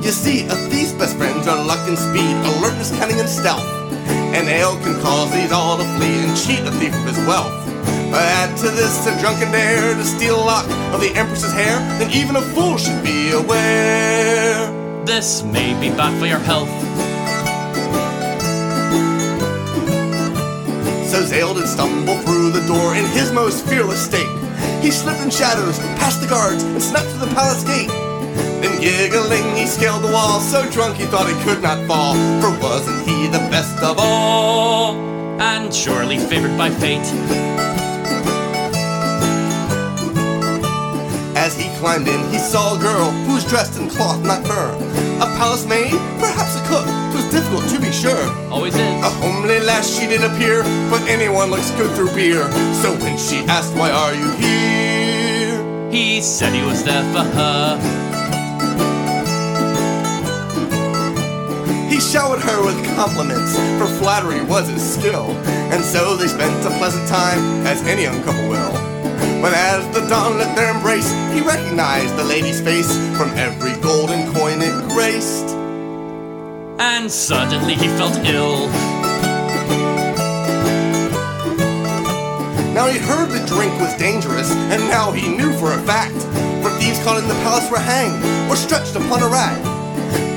You 0.03 0.09
see, 0.09 0.47
a 0.47 0.55
thief's 0.71 0.93
best 0.93 1.15
friends 1.17 1.47
are 1.47 1.63
luck 1.63 1.87
and 1.87 1.95
speed, 1.95 2.35
alertness, 2.57 2.89
cunning, 2.97 3.19
and 3.19 3.29
stealth. 3.29 3.63
And 4.33 4.47
ale 4.49 4.77
can 4.77 4.99
cause 5.03 5.31
these 5.31 5.51
all 5.51 5.77
to 5.77 5.83
flee 5.97 6.25
and 6.25 6.35
cheat 6.35 6.61
a 6.61 6.71
thief 6.79 6.95
of 6.95 7.05
his 7.05 7.19
wealth. 7.27 7.68
Add 8.11 8.57
to 8.57 8.69
this 8.69 9.05
a 9.05 9.19
drunken 9.19 9.51
dare 9.51 9.93
to 9.93 10.03
steal 10.03 10.35
a 10.35 10.43
lock 10.43 10.65
of 10.93 10.99
the 10.99 11.11
Empress's 11.15 11.53
hair, 11.53 11.77
then 11.99 12.09
even 12.11 12.35
a 12.35 12.41
fool 12.41 12.77
should 12.77 13.03
be 13.03 13.31
aware. 13.31 15.05
This 15.05 15.43
may 15.43 15.79
be 15.79 15.89
bad 15.95 16.19
for 16.19 16.25
your 16.25 16.39
health. 16.39 16.69
So 21.09 21.23
Zale 21.23 21.53
did 21.53 21.67
stumble 21.67 22.17
through 22.19 22.51
the 22.51 22.65
door 22.67 22.95
in 22.95 23.05
his 23.05 23.31
most 23.31 23.65
fearless 23.67 24.03
state. 24.03 24.29
He 24.81 24.91
slipped 24.91 25.21
in 25.21 25.29
shadows, 25.29 25.77
past 25.97 26.21
the 26.21 26.27
guards, 26.27 26.63
and 26.63 26.81
snuck 26.81 27.05
through 27.05 27.27
the 27.27 27.35
palace 27.35 27.63
gate. 27.63 27.89
Then 28.61 28.79
giggling, 28.81 29.55
he 29.55 29.65
scaled 29.65 30.03
the 30.03 30.11
wall, 30.11 30.39
so 30.39 30.69
drunk 30.69 30.97
he 30.97 31.05
thought 31.05 31.27
he 31.27 31.43
could 31.43 31.61
not 31.61 31.85
fall. 31.87 32.13
For 32.41 32.51
wasn't 32.61 33.07
he 33.07 33.27
the 33.27 33.39
best 33.49 33.77
of 33.83 33.97
all? 33.99 34.95
And 35.39 35.73
surely 35.73 36.17
favored 36.17 36.57
by 36.57 36.69
fate. 36.69 37.05
As 41.49 41.57
he 41.57 41.67
climbed 41.79 42.07
in, 42.07 42.21
he 42.29 42.37
saw 42.37 42.77
a 42.77 42.79
girl 42.79 43.09
who 43.25 43.33
was 43.33 43.43
dressed 43.43 43.79
in 43.79 43.89
cloth, 43.89 44.21
not 44.21 44.45
fur. 44.45 44.69
A 45.17 45.25
palace 45.41 45.65
maid, 45.65 45.97
perhaps 46.21 46.55
a 46.55 46.61
cook, 46.69 46.85
was 47.11 47.25
difficult 47.31 47.67
to 47.73 47.81
be 47.81 47.91
sure. 47.91 48.29
Always 48.51 48.75
is. 48.75 48.81
A 49.01 49.09
homely 49.09 49.59
lass 49.59 49.89
she 49.89 50.05
did 50.05 50.23
appear, 50.23 50.61
but 50.91 51.01
anyone 51.09 51.49
looks 51.49 51.71
good 51.71 51.89
through 51.95 52.13
beer. 52.13 52.45
So 52.83 52.93
when 53.01 53.17
she 53.17 53.37
asked, 53.49 53.73
Why 53.73 53.89
are 53.89 54.13
you 54.13 54.29
here? 54.37 55.89
He 55.89 56.21
said 56.21 56.53
he 56.53 56.61
was 56.61 56.83
there 56.83 57.01
for 57.13 57.25
her. 57.25 57.79
He 61.89 61.99
showered 61.99 62.41
her 62.41 62.63
with 62.63 62.77
compliments, 62.95 63.57
for 63.79 63.87
flattery 63.97 64.43
was 64.43 64.69
his 64.69 64.85
skill. 64.85 65.31
And 65.73 65.83
so 65.83 66.15
they 66.15 66.27
spent 66.27 66.63
a 66.63 66.69
pleasant 66.77 67.09
time, 67.09 67.39
as 67.65 67.81
any 67.87 68.03
young 68.03 68.21
couple 68.21 68.49
will. 68.49 68.88
But 69.41 69.53
as 69.53 69.87
the 69.95 70.05
dawn 70.07 70.37
lit 70.37 70.53
their 70.55 70.75
embrace, 70.75 71.09
he 71.33 71.41
recognized 71.41 72.17
the 72.17 72.23
lady's 72.25 72.59
face 72.59 72.91
from 73.17 73.29
every 73.37 73.73
golden 73.81 74.33
coin 74.33 74.61
it 74.61 74.89
graced. 74.89 75.55
And 76.79 77.09
suddenly 77.09 77.75
he 77.75 77.87
felt 77.87 78.15
ill. 78.25 78.67
Now 82.73 82.87
he 82.87 82.97
heard 82.99 83.29
the 83.29 83.45
drink 83.47 83.71
was 83.79 83.93
dangerous, 83.97 84.51
and 84.51 84.81
now 84.87 85.11
he 85.11 85.27
knew 85.27 85.53
for 85.53 85.73
a 85.73 85.81
fact. 85.83 86.15
For 86.61 86.69
thieves 86.79 87.01
caught 87.03 87.21
in 87.21 87.27
the 87.27 87.33
palace 87.43 87.69
were 87.71 87.79
hanged 87.79 88.23
or 88.49 88.55
stretched 88.55 88.95
upon 88.95 89.23
a 89.23 89.27
rack. 89.27 89.61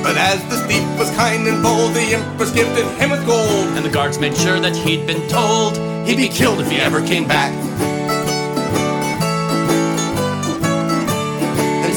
But 0.03 0.17
as 0.17 0.43
the 0.49 0.57
thief 0.67 0.83
was 0.99 1.09
kind 1.11 1.47
and 1.47 1.63
bold, 1.63 1.93
the 1.93 2.15
empress 2.15 2.51
gifted 2.51 2.85
him 2.99 3.11
with 3.11 3.25
gold. 3.25 3.67
And 3.77 3.85
the 3.85 3.89
guards 3.89 4.19
made 4.19 4.35
sure 4.35 4.59
that 4.59 4.75
he'd 4.75 5.07
been 5.07 5.25
told 5.29 5.77
he'd 6.05 6.17
be 6.17 6.27
killed 6.27 6.59
if 6.59 6.69
he 6.69 6.77
ever 6.77 7.05
came 7.05 7.27
back. 7.27 7.62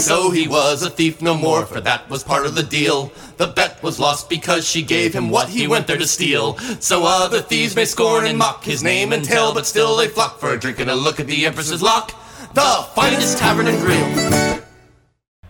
So 0.06 0.30
he 0.30 0.46
was 0.46 0.84
a 0.84 0.88
thief 0.88 1.20
no 1.20 1.34
more, 1.34 1.66
for 1.66 1.80
that 1.80 2.08
was 2.08 2.22
part 2.22 2.46
of 2.46 2.54
the 2.54 2.62
deal. 2.62 3.10
The 3.38 3.48
bet 3.48 3.82
was 3.82 3.98
lost 3.98 4.30
because 4.30 4.64
she 4.64 4.82
gave 4.82 5.12
him 5.12 5.30
what 5.30 5.48
he 5.48 5.66
went 5.66 5.88
there 5.88 5.98
to 5.98 6.06
steal. 6.06 6.56
So 6.78 7.04
other 7.04 7.40
thieves 7.40 7.74
may 7.74 7.86
scorn 7.86 8.24
and 8.24 8.38
mock 8.38 8.62
his 8.62 8.84
name 8.84 9.12
and 9.12 9.24
tell, 9.24 9.52
but 9.52 9.66
still 9.66 9.96
they 9.96 10.06
flock 10.06 10.38
for 10.38 10.52
a 10.52 10.60
drink 10.60 10.78
and 10.78 10.90
a 10.90 10.94
look 10.94 11.18
at 11.18 11.26
the 11.26 11.44
empress's 11.44 11.82
lock. 11.82 12.12
The 12.54 12.86
finest 12.94 13.38
tavern 13.38 13.66
and 13.66 13.80
grill. 13.80 14.62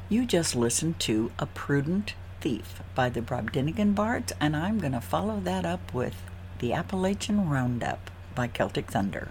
You 0.09 0.25
just 0.25 0.57
listened 0.57 1.01
to 1.01 1.31
A 1.39 1.45
Prudent 1.45 2.15
Thief 2.41 2.81
by 2.95 3.11
the 3.11 3.21
Brobdingnagian 3.21 3.95
Bards, 3.95 4.33
and 4.41 4.57
I'm 4.57 4.79
going 4.79 4.93
to 4.93 5.03
follow 5.03 5.39
that 5.41 5.67
up 5.67 5.93
with 5.93 6.15
The 6.61 6.73
Appalachian 6.73 7.51
Roundup 7.51 8.11
by 8.35 8.47
Celtic 8.47 8.91
Thunder. 8.91 9.29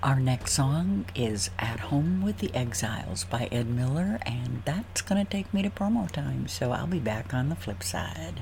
Our 0.00 0.20
next 0.20 0.52
song 0.52 1.06
is 1.16 1.50
At 1.58 1.80
Home 1.80 2.22
with 2.22 2.38
the 2.38 2.54
Exiles 2.54 3.24
by 3.24 3.48
Ed 3.50 3.68
Miller, 3.68 4.20
and 4.22 4.62
that's 4.64 5.02
going 5.02 5.24
to 5.24 5.28
take 5.28 5.52
me 5.52 5.60
to 5.62 5.70
promo 5.70 6.08
time, 6.08 6.46
so 6.46 6.70
I'll 6.70 6.86
be 6.86 7.00
back 7.00 7.34
on 7.34 7.48
the 7.48 7.56
flip 7.56 7.82
side. 7.82 8.40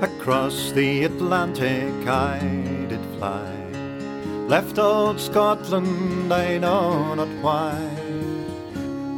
Across 0.00 0.72
the 0.72 1.04
Atlantic 1.04 2.08
I 2.08 2.38
did 2.88 3.04
fly, 3.18 3.52
left 4.48 4.78
old 4.78 5.20
Scotland, 5.20 6.32
I 6.32 6.56
know 6.56 7.14
not 7.14 7.28
why. 7.42 8.03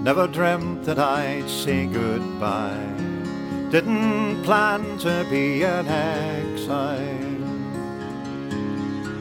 Never 0.07 0.29
dreamt 0.29 0.85
that 0.85 1.01
I'd 1.01 1.51
say 1.51 1.87
goodbye, 1.87 2.95
didn't 3.73 4.45
plan 4.45 4.99
to 4.99 5.27
be 5.29 5.65
an 5.65 5.89
exile. 5.89 7.43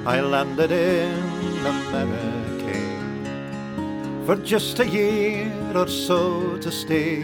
I 0.05 0.21
landed 0.21 0.71
in 0.71 1.65
America 1.65 2.77
for 4.27 4.35
just 4.35 4.79
a 4.79 4.87
year 4.87 5.51
or 5.73 5.87
so 5.87 6.55
to 6.57 6.71
stay, 6.71 7.23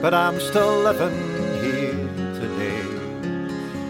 but 0.00 0.14
I'm 0.14 0.40
still 0.40 0.78
living 0.78 1.20
here 1.60 2.08
today 2.40 2.90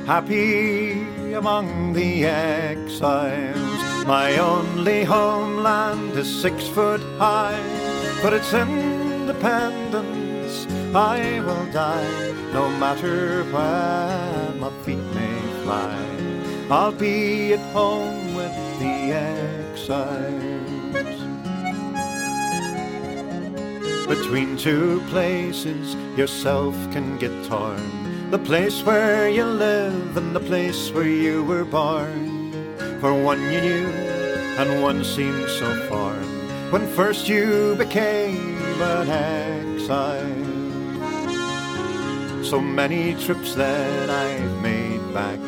happy 0.06 1.06
among 1.34 1.92
the 1.92 2.24
exiles. 2.24 3.80
My 4.06 4.38
only 4.38 5.04
homeland 5.04 6.16
is 6.16 6.28
six 6.42 6.66
foot 6.66 7.00
high, 7.16 7.79
for 8.20 8.34
its 8.34 8.52
independence 8.52 10.66
I 10.94 11.40
will 11.40 11.66
die, 11.72 12.34
no 12.52 12.68
matter 12.68 13.44
where 13.44 14.52
my 14.58 14.70
feet 14.84 14.98
may 15.14 15.40
fly. 15.62 15.96
I'll 16.70 16.92
be 16.92 17.54
at 17.54 17.60
home 17.72 18.34
with 18.34 18.52
the 18.80 19.12
exiles. 19.12 20.68
Between 24.06 24.56
two 24.56 25.00
places, 25.08 25.96
yourself 26.16 26.74
can 26.92 27.16
get 27.18 27.32
torn 27.44 27.80
the 28.30 28.38
place 28.38 28.82
where 28.84 29.28
you 29.28 29.44
live 29.44 30.16
and 30.16 30.36
the 30.36 30.40
place 30.40 30.92
where 30.92 31.06
you 31.06 31.42
were 31.42 31.64
born. 31.64 32.52
For 33.00 33.12
one 33.12 33.42
you 33.52 33.60
knew, 33.60 33.88
and 34.58 34.82
one 34.82 35.02
seemed 35.04 35.48
so 35.48 35.74
foreign 35.88 36.09
when 36.70 36.86
first 36.86 37.28
you 37.28 37.74
became 37.76 38.56
an 38.80 39.10
exile. 39.10 40.44
So 42.44 42.60
many 42.60 43.14
trips 43.14 43.54
that 43.56 44.08
I've 44.08 44.62
made 44.62 45.02
back 45.12 45.40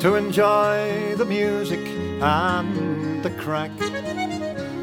to 0.00 0.16
enjoy 0.16 1.14
the 1.14 1.24
music 1.24 1.86
and 2.20 3.22
the 3.22 3.30
crack. 3.30 3.70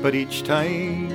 But 0.02 0.16
each 0.16 0.44
time 0.44 1.10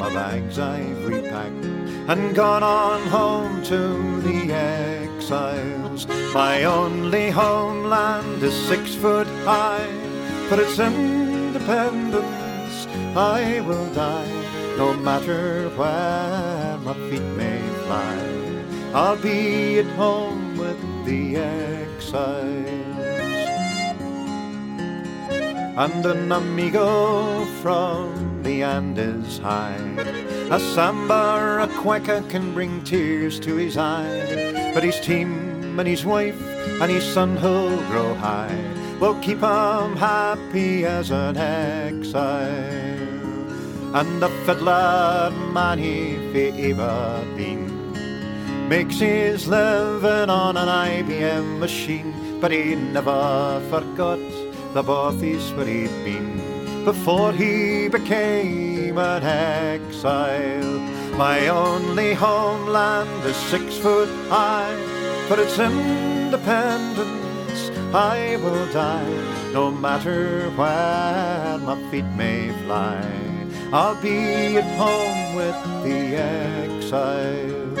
my 0.00 0.12
bags 0.14 0.58
I've 0.58 1.06
repacked 1.06 1.64
and 2.08 2.34
gone 2.34 2.62
on 2.62 3.06
home 3.08 3.62
to 3.64 4.20
the 4.22 4.50
exiles. 4.50 6.06
My 6.32 6.64
only 6.64 7.28
homeland 7.28 8.42
is 8.42 8.54
six 8.66 8.94
foot 8.94 9.26
high, 9.44 9.86
but 10.48 10.58
its 10.58 10.78
independence 10.78 12.45
I 13.16 13.60
will 13.62 13.86
die, 13.94 14.76
no 14.76 14.92
matter 14.92 15.70
where 15.70 16.76
my 16.84 16.92
feet 17.08 17.22
may 17.22 17.62
fly. 17.86 18.18
I'll 18.92 19.16
be 19.16 19.78
at 19.78 19.86
home 19.96 20.58
with 20.58 20.78
the 21.06 21.36
exiles. 21.36 22.76
And 25.78 26.04
an 26.04 26.30
amigo 26.30 27.46
from 27.62 28.42
the 28.42 28.62
Andes 28.62 29.38
high 29.38 30.26
a 30.50 30.60
samba 30.60 31.64
a 31.64 31.68
quacker 31.80 32.22
can 32.28 32.54
bring 32.54 32.84
tears 32.84 33.40
to 33.40 33.56
his 33.56 33.76
eye, 33.76 34.70
but 34.74 34.84
his 34.84 35.00
team 35.00 35.78
and 35.78 35.88
his 35.88 36.04
wife 36.04 36.40
and 36.80 36.90
his 36.90 37.02
son 37.02 37.36
who'll 37.36 37.82
grow 37.88 38.14
high 38.14 38.56
will 39.00 39.16
keep 39.20 39.38
him 39.38 39.96
happy 39.96 40.84
as 40.84 41.10
an 41.10 41.36
exile. 41.36 43.05
And 43.98 44.20
the 44.20 44.28
fiddler 44.44 45.32
man 45.54 45.78
he 45.78 46.18
ever 46.70 47.24
been 47.34 47.64
makes 48.68 48.98
his 48.98 49.48
living 49.48 50.28
on 50.28 50.58
an 50.58 50.68
IBM 50.68 51.58
machine, 51.58 52.12
but 52.38 52.50
he 52.50 52.74
never 52.74 53.58
forgot 53.70 54.18
the 54.74 54.82
bothies 54.82 55.50
where 55.56 55.64
he'd 55.64 55.88
been 56.04 56.84
before 56.84 57.32
he 57.32 57.88
became 57.88 58.98
an 58.98 59.24
exile. 59.24 60.78
My 61.16 61.48
only 61.48 62.12
homeland 62.12 63.24
is 63.24 63.36
six 63.48 63.78
foot 63.78 64.10
high, 64.28 64.76
for 65.26 65.40
its 65.40 65.58
independence 65.58 67.70
I 67.94 68.36
will 68.42 68.70
die, 68.74 69.52
no 69.54 69.70
matter 69.70 70.50
where 70.50 71.56
my 71.56 71.76
feet 71.90 72.04
may 72.14 72.50
fly. 72.64 73.25
I'll 73.72 74.00
be 74.00 74.56
at 74.56 74.76
home 74.78 75.34
with 75.34 75.56
the 75.82 76.16
exiles. 76.16 77.78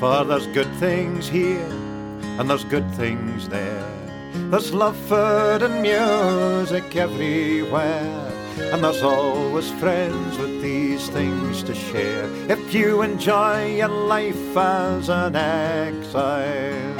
For 0.00 0.24
there's 0.24 0.46
good 0.48 0.72
things 0.76 1.28
here, 1.28 1.70
and 2.38 2.48
there's 2.48 2.64
good 2.64 2.88
things 2.94 3.48
there. 3.48 3.90
There's 4.50 4.72
love, 4.72 4.96
food, 5.08 5.62
and 5.62 5.82
music 5.82 6.94
everywhere. 6.94 8.32
And 8.58 8.82
there's 8.84 9.02
always 9.02 9.70
friends 9.72 10.38
with 10.38 10.62
these 10.62 11.08
things 11.08 11.62
to 11.64 11.74
share. 11.74 12.24
If 12.48 12.72
you 12.72 13.02
enjoy 13.02 13.76
your 13.76 13.88
life 13.88 14.56
as 14.56 15.08
an 15.08 15.34
exile. 15.36 16.96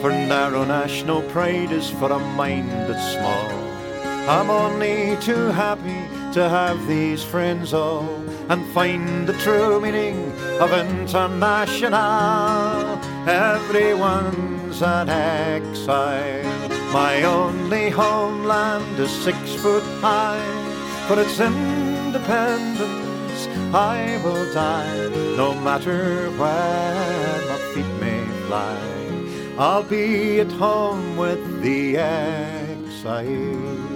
For 0.00 0.10
narrow 0.10 0.64
national 0.64 1.22
pride 1.30 1.70
is 1.72 1.88
for 1.90 2.10
a 2.12 2.18
mind 2.18 2.70
that's 2.70 3.12
small. 3.12 3.65
I'm 4.28 4.50
only 4.50 5.16
too 5.20 5.52
happy 5.52 6.08
to 6.34 6.48
have 6.48 6.84
these 6.88 7.22
friends 7.22 7.72
all 7.72 8.10
and 8.50 8.66
find 8.74 9.24
the 9.24 9.34
true 9.34 9.80
meaning 9.80 10.32
of 10.60 10.72
international. 10.72 11.94
Everyone's 13.28 14.82
an 14.82 15.08
exile. 15.08 16.42
My 16.92 17.22
only 17.22 17.90
homeland 17.90 18.98
is 18.98 19.12
six 19.12 19.38
foot 19.62 19.84
high. 20.00 20.42
For 21.06 21.20
its 21.20 21.38
independence, 21.38 23.46
I 23.72 24.20
will 24.24 24.52
die, 24.52 25.08
no 25.36 25.54
matter 25.54 26.32
where 26.32 27.42
my 27.48 27.58
feet 27.72 27.86
may 28.00 28.24
fly. 28.48 28.76
I'll 29.56 29.84
be 29.84 30.40
at 30.40 30.50
home 30.50 31.16
with 31.16 31.62
the 31.62 31.96
exiles. 31.96 33.95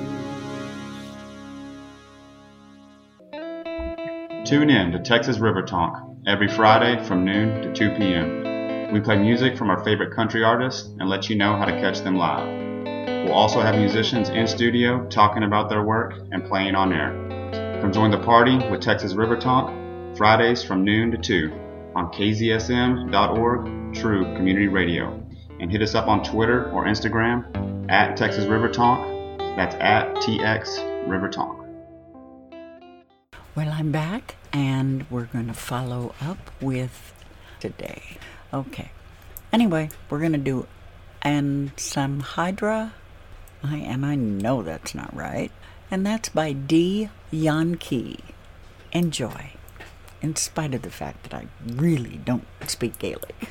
Tune 4.50 4.68
in 4.68 4.90
to 4.90 4.98
Texas 4.98 5.38
River 5.38 5.62
Talk 5.62 6.02
every 6.26 6.48
Friday 6.48 7.00
from 7.04 7.24
noon 7.24 7.62
to 7.62 7.72
2 7.72 7.94
p.m. 7.96 8.92
We 8.92 8.98
play 8.98 9.16
music 9.16 9.56
from 9.56 9.70
our 9.70 9.84
favorite 9.84 10.12
country 10.12 10.42
artists 10.42 10.88
and 10.98 11.08
let 11.08 11.30
you 11.30 11.36
know 11.36 11.56
how 11.56 11.66
to 11.66 11.80
catch 11.80 12.00
them 12.00 12.16
live. 12.16 12.48
We'll 13.24 13.32
also 13.32 13.60
have 13.60 13.76
musicians 13.76 14.28
in 14.28 14.48
studio 14.48 15.06
talking 15.06 15.44
about 15.44 15.68
their 15.68 15.84
work 15.84 16.14
and 16.32 16.44
playing 16.44 16.74
on 16.74 16.92
air. 16.92 17.12
Come 17.80 17.92
join 17.92 18.10
the 18.10 18.18
party 18.18 18.56
with 18.68 18.80
Texas 18.80 19.14
River 19.14 19.36
Talk 19.36 19.72
Fridays 20.16 20.64
from 20.64 20.82
noon 20.82 21.12
to 21.12 21.16
2 21.16 21.52
on 21.94 22.12
kzsm.org 22.12 23.94
True 23.94 24.24
Community 24.34 24.66
Radio. 24.66 25.24
And 25.60 25.70
hit 25.70 25.80
us 25.80 25.94
up 25.94 26.08
on 26.08 26.24
Twitter 26.24 26.72
or 26.72 26.86
Instagram 26.86 27.88
at 27.88 28.16
Texas 28.16 28.46
River 28.46 28.68
Talk. 28.68 28.98
That's 29.56 29.76
at 29.76 30.12
TX 30.16 31.08
River 31.08 31.28
Talk. 31.28 31.56
Well, 33.54 33.68
I'm 33.68 33.92
back, 33.92 34.36
and 34.52 35.06
we're 35.10 35.24
going 35.24 35.46
to 35.46 35.54
follow 35.54 36.14
up 36.20 36.50
with 36.60 37.12
today. 37.60 38.18
Okay. 38.52 38.90
Anyway, 39.52 39.90
we're 40.08 40.20
going 40.20 40.32
to 40.32 40.38
do 40.38 40.66
and 41.22 41.72
some 41.76 42.20
Hydra. 42.20 42.94
I, 43.62 43.76
and 43.76 44.06
I 44.06 44.14
know 44.14 44.62
that's 44.62 44.94
not 44.94 45.14
right. 45.14 45.50
And 45.90 46.06
that's 46.06 46.28
by 46.28 46.52
Dee 46.52 47.10
Yan-Key. 47.30 48.20
Enjoy, 48.92 49.50
in 50.22 50.36
spite 50.36 50.74
of 50.74 50.82
the 50.82 50.90
fact 50.90 51.24
that 51.24 51.34
I 51.34 51.46
really 51.66 52.20
don't 52.24 52.46
speak 52.66 52.98
Gaelic. 52.98 53.50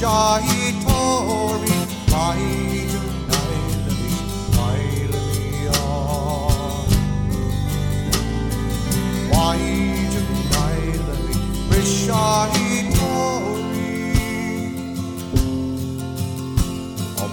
shahi 0.00 0.60
tori 0.82 1.78
vai 2.10 2.44
tu 2.92 3.10
Why 9.32 9.58
don't 10.12 10.30
tu 10.30 10.46
nailavi 10.54 11.36
rishahi 11.74 12.70
tori 12.96 13.92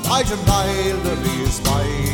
vai 0.09 0.21
tu 0.31 0.37
nailavi 0.51 1.35
is 1.47 1.57
vai 1.69 2.06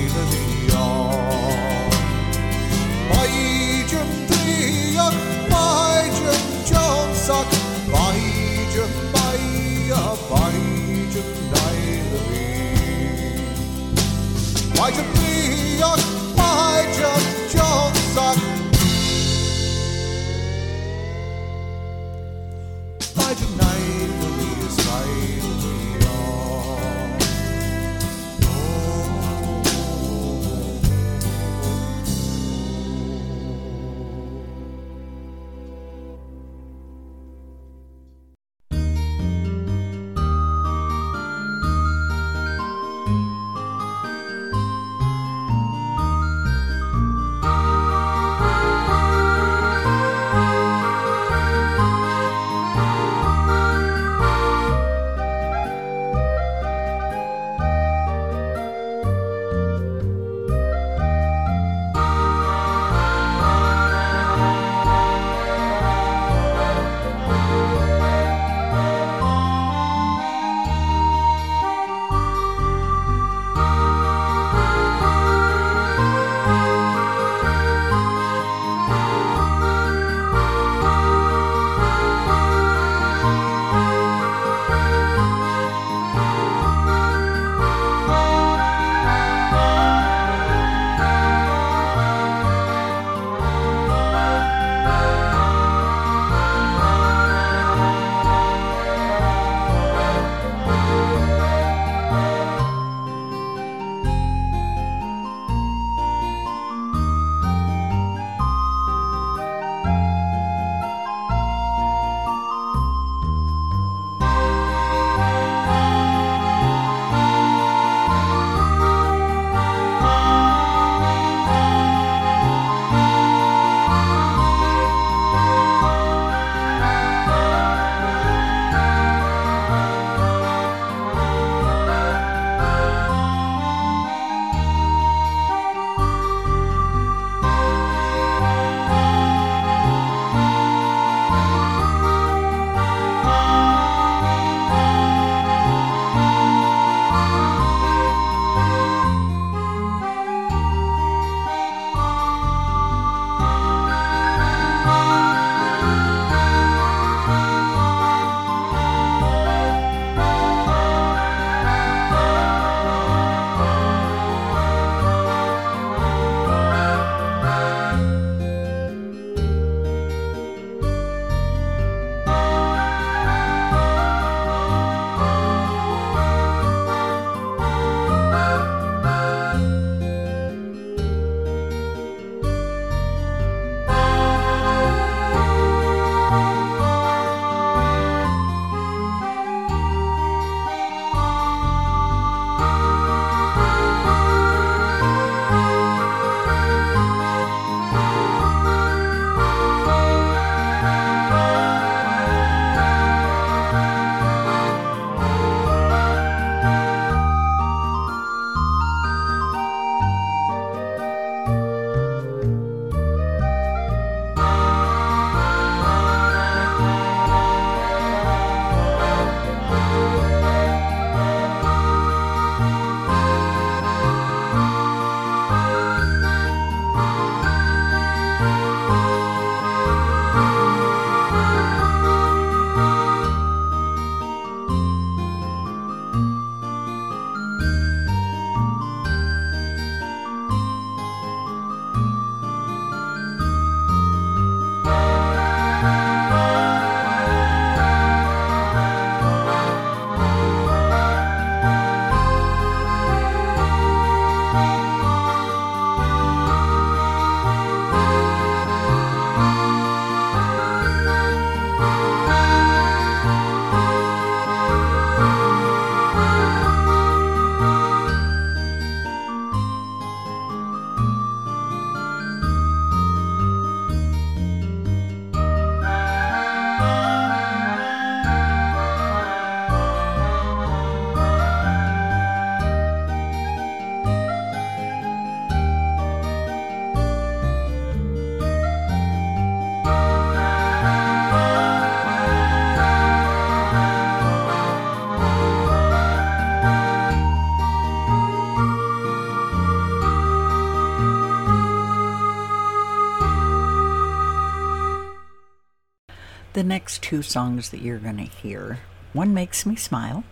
the 306.53 306.63
next 306.63 307.01
two 307.01 307.21
songs 307.21 307.69
that 307.69 307.81
you're 307.81 307.97
going 307.99 308.17
to 308.17 308.23
hear. 308.23 308.79
One 309.11 309.33
makes 309.33 309.65
me 309.65 309.75
smile. 309.75 310.23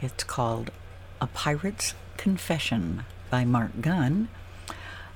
It's 0.00 0.24
called 0.24 0.70
A 1.20 1.26
Pirate's 1.26 1.94
Confession 2.16 3.04
by 3.30 3.44
Marc 3.44 3.80
Gunn. 3.80 4.28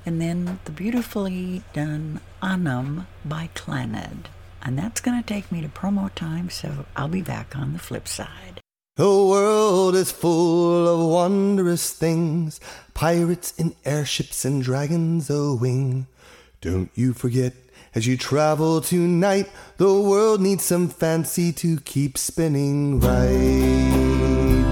And 0.05 0.21
then 0.21 0.59
the 0.65 0.73
beautifully 0.73 1.63
done 1.73 2.21
Anam 2.43 3.07
by 3.25 3.51
Clannad. 3.55 4.27
And 4.63 4.79
that's 4.79 5.01
going 5.01 5.21
to 5.21 5.27
take 5.27 5.53
me 5.53 5.61
to 5.61 5.69
promo 5.69 6.13
time, 6.15 6.51
so 6.51 6.87
I'll 6.97 7.09
be 7.09 7.23
back 7.23 7.57
on 7.57 7.73
the 7.73 7.79
flip 7.79 8.09
side. 8.09 8.61
The 8.97 9.05
world 9.05 9.95
is 9.95 10.11
full 10.11 10.89
of 10.89 11.09
wondrous 11.09 11.93
things 11.93 12.59
pirates 12.95 13.55
in 13.57 13.77
airships 13.85 14.45
and 14.45 14.61
dragons 14.61 15.31
a 15.31 15.55
wing. 15.55 16.09
Don't 16.61 16.91
you 16.97 17.13
forget, 17.13 17.53
as 17.99 18.07
you 18.07 18.17
travel 18.17 18.81
tonight, 18.81 19.51
the 19.77 20.01
world 20.01 20.41
needs 20.41 20.63
some 20.63 20.89
fancy 20.89 21.51
to 21.51 21.81
keep 21.81 22.17
spinning 22.17 23.01
right. 23.01 24.63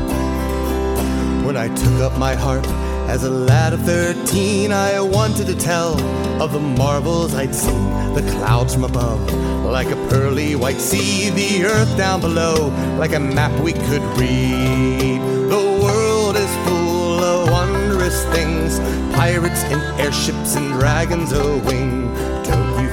When 1.44 1.56
I 1.56 1.66
took 1.74 2.00
up 2.06 2.16
my 2.20 2.36
harp 2.36 2.64
as 3.10 3.24
a 3.24 3.30
lad 3.30 3.72
of 3.72 3.82
thirteen, 3.82 4.70
I 4.70 5.00
wanted 5.00 5.48
to 5.48 5.56
tell 5.56 6.00
of 6.40 6.52
the 6.52 6.60
marvels 6.60 7.34
I'd 7.34 7.52
seen, 7.52 8.14
the 8.14 8.22
clouds 8.30 8.74
from 8.74 8.84
above, 8.84 9.20
like 9.64 9.88
a 9.88 9.96
pearly 10.08 10.54
white 10.54 10.80
sea, 10.80 11.30
the 11.30 11.64
earth 11.64 11.96
down 11.96 12.20
below, 12.20 12.68
like 12.96 13.12
a 13.12 13.18
map 13.18 13.60
we 13.60 13.72
could 13.72 14.04
read. 14.20 15.18
The 15.50 15.80
world 15.82 16.36
is 16.36 16.52
full 16.64 17.24
of 17.24 17.50
wondrous 17.50 18.24
things, 18.26 18.78
pirates 19.16 19.64
and 19.64 19.82
airships 20.00 20.54
and 20.54 20.72
dragons 20.74 21.32
a 21.32 21.58
wing. 21.66 22.06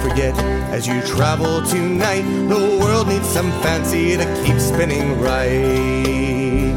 Forget, 0.03 0.35
as 0.69 0.85
you 0.85 1.01
travel 1.03 1.61
tonight, 1.63 2.23
the 2.49 2.77
world 2.77 3.07
needs 3.07 3.25
some 3.25 3.49
fancy 3.63 4.17
to 4.17 4.25
keep 4.43 4.59
spinning 4.59 5.17
right. 5.21 6.75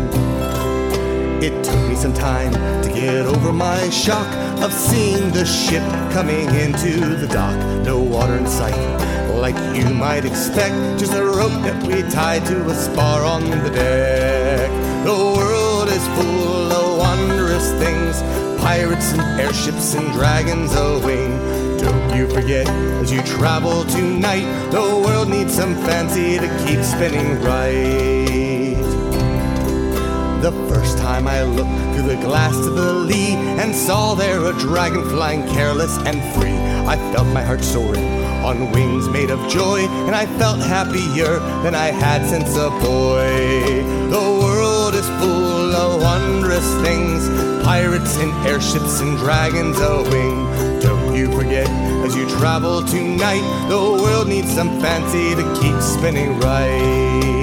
It 1.43 1.65
took 1.65 1.89
me 1.89 1.97
some 1.97 2.15
time 2.15 2.53
to 2.85 2.89
get 2.89 3.27
over 3.27 3.53
my 3.53 3.91
shock 3.91 4.29
of 4.63 4.73
seeing 4.73 5.33
the 5.33 5.45
ship 5.45 5.83
coming 6.13 6.49
into 6.55 7.17
the 7.17 7.27
dock. 7.27 7.59
No 7.85 7.99
water 7.99 8.37
in 8.37 8.47
sight, 8.47 8.79
like 9.35 9.57
you 9.77 9.93
might 9.93 10.25
expect. 10.25 11.01
Just 11.01 11.15
a 11.15 11.25
rope 11.25 11.61
that 11.67 11.83
we 11.83 12.09
tied 12.09 12.47
to 12.47 12.65
a 12.71 12.75
spar 12.77 13.25
on 13.25 13.43
the 13.51 13.71
deck. 13.71 14.71
The 15.05 15.13
world 15.13 15.89
is 15.89 16.07
full 16.17 16.73
of 16.73 16.99
wondrous 16.99 17.73
things 17.73 18.23
pirates 18.63 19.13
and 19.13 19.41
airships 19.41 19.95
and 19.95 20.13
dragons 20.13 20.73
a 20.75 21.01
wing. 21.05 21.66
You 22.17 22.27
forget, 22.31 22.67
as 23.03 23.13
you 23.13 23.21
travel 23.25 23.85
tonight, 23.85 24.47
the 24.71 24.81
world 24.81 25.29
needs 25.29 25.55
some 25.55 25.75
fancy 25.75 26.39
to 26.39 26.49
keep 26.65 26.83
spinning 26.83 27.43
right. 27.43 28.81
The 30.41 30.51
first 30.67 30.97
time 30.97 31.29
I 31.29 31.43
looked 31.43 31.95
through 31.95 32.09
the 32.09 32.23
glass 32.23 32.55
to 32.55 32.71
the 32.71 32.95
lee 32.95 33.35
and 33.61 33.75
saw 33.75 34.15
there 34.15 34.43
a 34.47 34.55
dragon 34.55 35.07
flying 35.11 35.47
careless 35.49 35.99
and 36.07 36.23
free, 36.35 36.57
I 36.89 36.97
felt 37.13 37.27
my 37.35 37.43
heart 37.43 37.63
soaring 37.63 38.09
on 38.43 38.73
wings 38.73 39.11
made 39.11 39.29
of 39.29 39.47
joy, 39.51 39.81
and 40.07 40.15
I 40.17 40.25
felt 40.39 40.61
happier 40.61 41.39
than 41.63 41.75
I 41.75 41.89
had 41.89 42.27
since 42.27 42.57
a 42.57 42.71
boy. 42.71 43.85
The 44.09 44.41
world 44.43 44.95
is 44.95 45.07
full 45.21 45.77
of 45.77 46.01
wondrous 46.01 46.67
things 46.81 47.29
pirates 47.63 48.17
and 48.17 48.33
airships 48.47 49.01
and 49.01 49.19
dragons 49.19 49.79
a 49.81 50.03
wing. 50.11 50.66
You 51.17 51.33
forget, 51.33 51.67
as 52.05 52.15
you 52.15 52.29
travel 52.29 52.83
tonight, 52.83 53.41
the 53.71 53.79
world 53.79 54.29
needs 54.29 54.55
some 54.55 54.79
fancy 54.83 55.35
to 55.35 55.43
keep 55.59 55.81
spinning 55.81 56.39
right. 56.41 57.36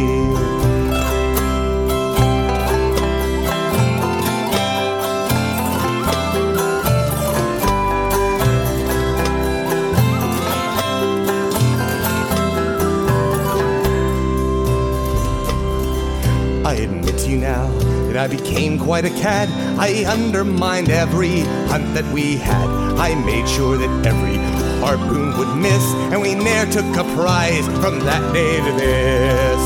I 18.23 18.27
became 18.27 18.79
quite 18.79 19.03
a 19.03 19.09
cad. 19.09 19.49
I 19.77 20.05
undermined 20.05 20.87
every 20.87 21.41
hunt 21.67 21.93
that 21.93 22.05
we 22.13 22.37
had. 22.37 22.69
I 22.95 23.15
made 23.15 23.49
sure 23.49 23.75
that 23.75 24.05
every 24.07 24.37
harpoon 24.79 25.37
would 25.37 25.53
miss, 25.57 25.83
and 26.07 26.21
we 26.21 26.33
ne'er 26.33 26.65
took 26.71 26.87
a 26.95 27.03
prize 27.19 27.65
from 27.83 27.99
that 28.07 28.23
day 28.31 28.63
to 28.63 28.71
this. 28.79 29.61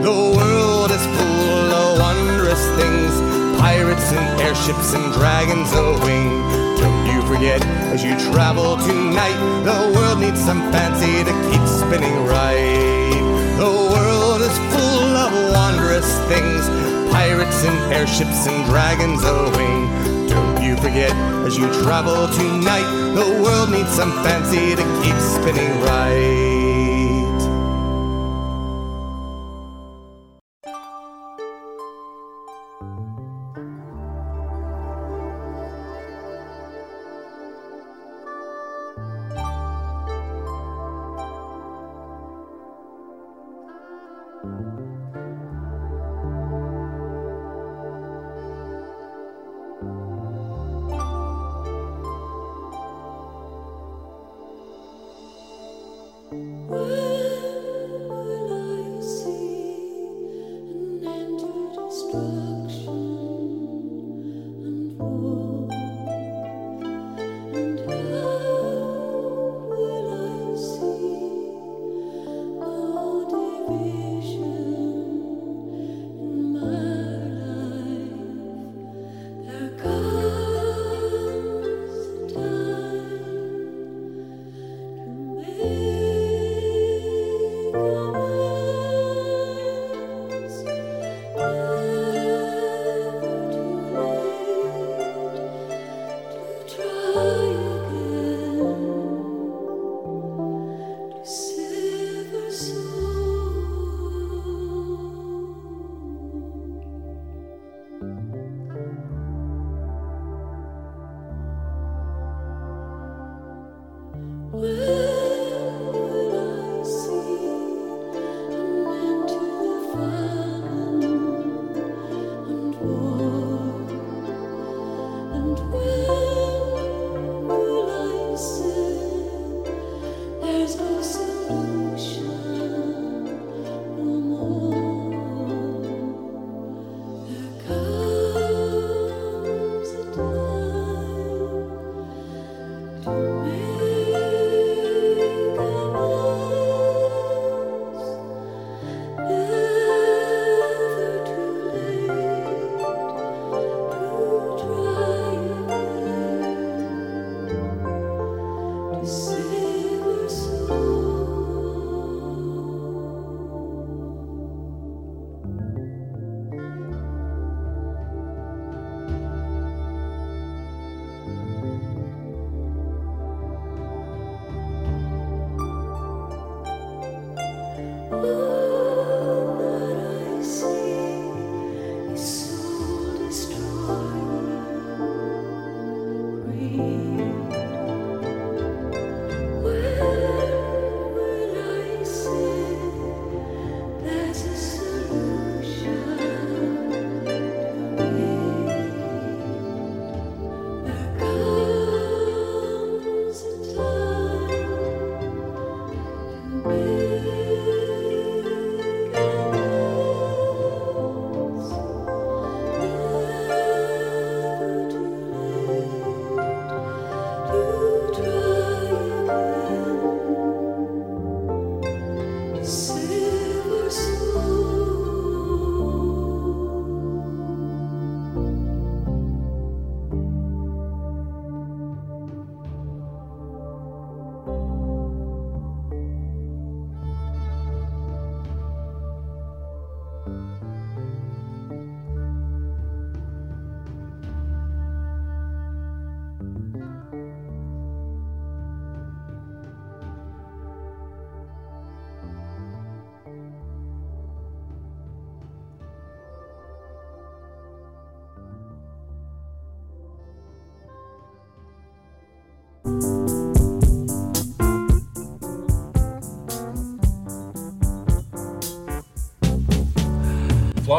The 0.00 0.16
world 0.40 0.90
is 0.90 1.04
full 1.04 1.68
of 1.68 2.00
wondrous 2.00 2.64
things 2.80 3.12
pirates 3.60 4.10
and 4.16 4.40
airships 4.40 4.94
and 4.94 5.12
dragons 5.12 5.70
a 5.74 5.92
wing. 6.00 6.32
Don't 6.80 7.04
you 7.12 7.20
forget, 7.28 7.60
as 7.92 8.02
you 8.02 8.16
travel 8.32 8.78
tonight, 8.78 9.36
the 9.68 9.92
world 9.92 10.20
needs 10.20 10.42
some 10.42 10.72
fancy 10.72 11.12
to 11.28 11.32
keep 11.52 11.64
spinning 11.68 12.24
right. 12.24 13.20
The 13.60 13.68
world 13.68 14.40
is 14.40 14.56
full 14.72 15.12
of 15.12 15.52
wondrous 15.52 16.08
things 16.24 16.97
pirates 17.10 17.64
and 17.64 17.92
airships 17.92 18.46
and 18.46 18.64
dragons 18.66 19.22
a 19.24 19.50
wing. 19.56 20.28
Don't 20.28 20.62
you 20.62 20.76
forget, 20.76 21.12
as 21.46 21.56
you 21.56 21.66
travel 21.82 22.28
tonight, 22.28 22.88
the 23.14 23.42
world 23.42 23.70
needs 23.70 23.90
some 23.90 24.12
fancy 24.24 24.76
to 24.76 24.84
keep 25.02 25.16
spinning 25.16 25.80
right. 25.82 26.47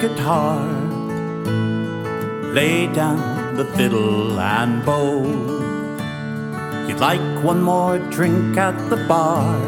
Guitar. 0.00 0.64
Lay 2.54 2.86
down 2.86 3.56
the 3.56 3.66
fiddle 3.76 4.40
and 4.40 4.84
bow. 4.84 5.22
You'd 6.88 7.00
like 7.00 7.44
one 7.44 7.62
more 7.62 7.98
drink 8.10 8.56
at 8.56 8.76
the 8.88 8.96
bar. 9.06 9.58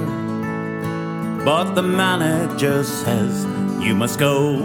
But 1.44 1.74
the 1.74 1.82
manager 1.82 2.82
says 2.82 3.44
you 3.84 3.94
must 3.94 4.18
go. 4.18 4.56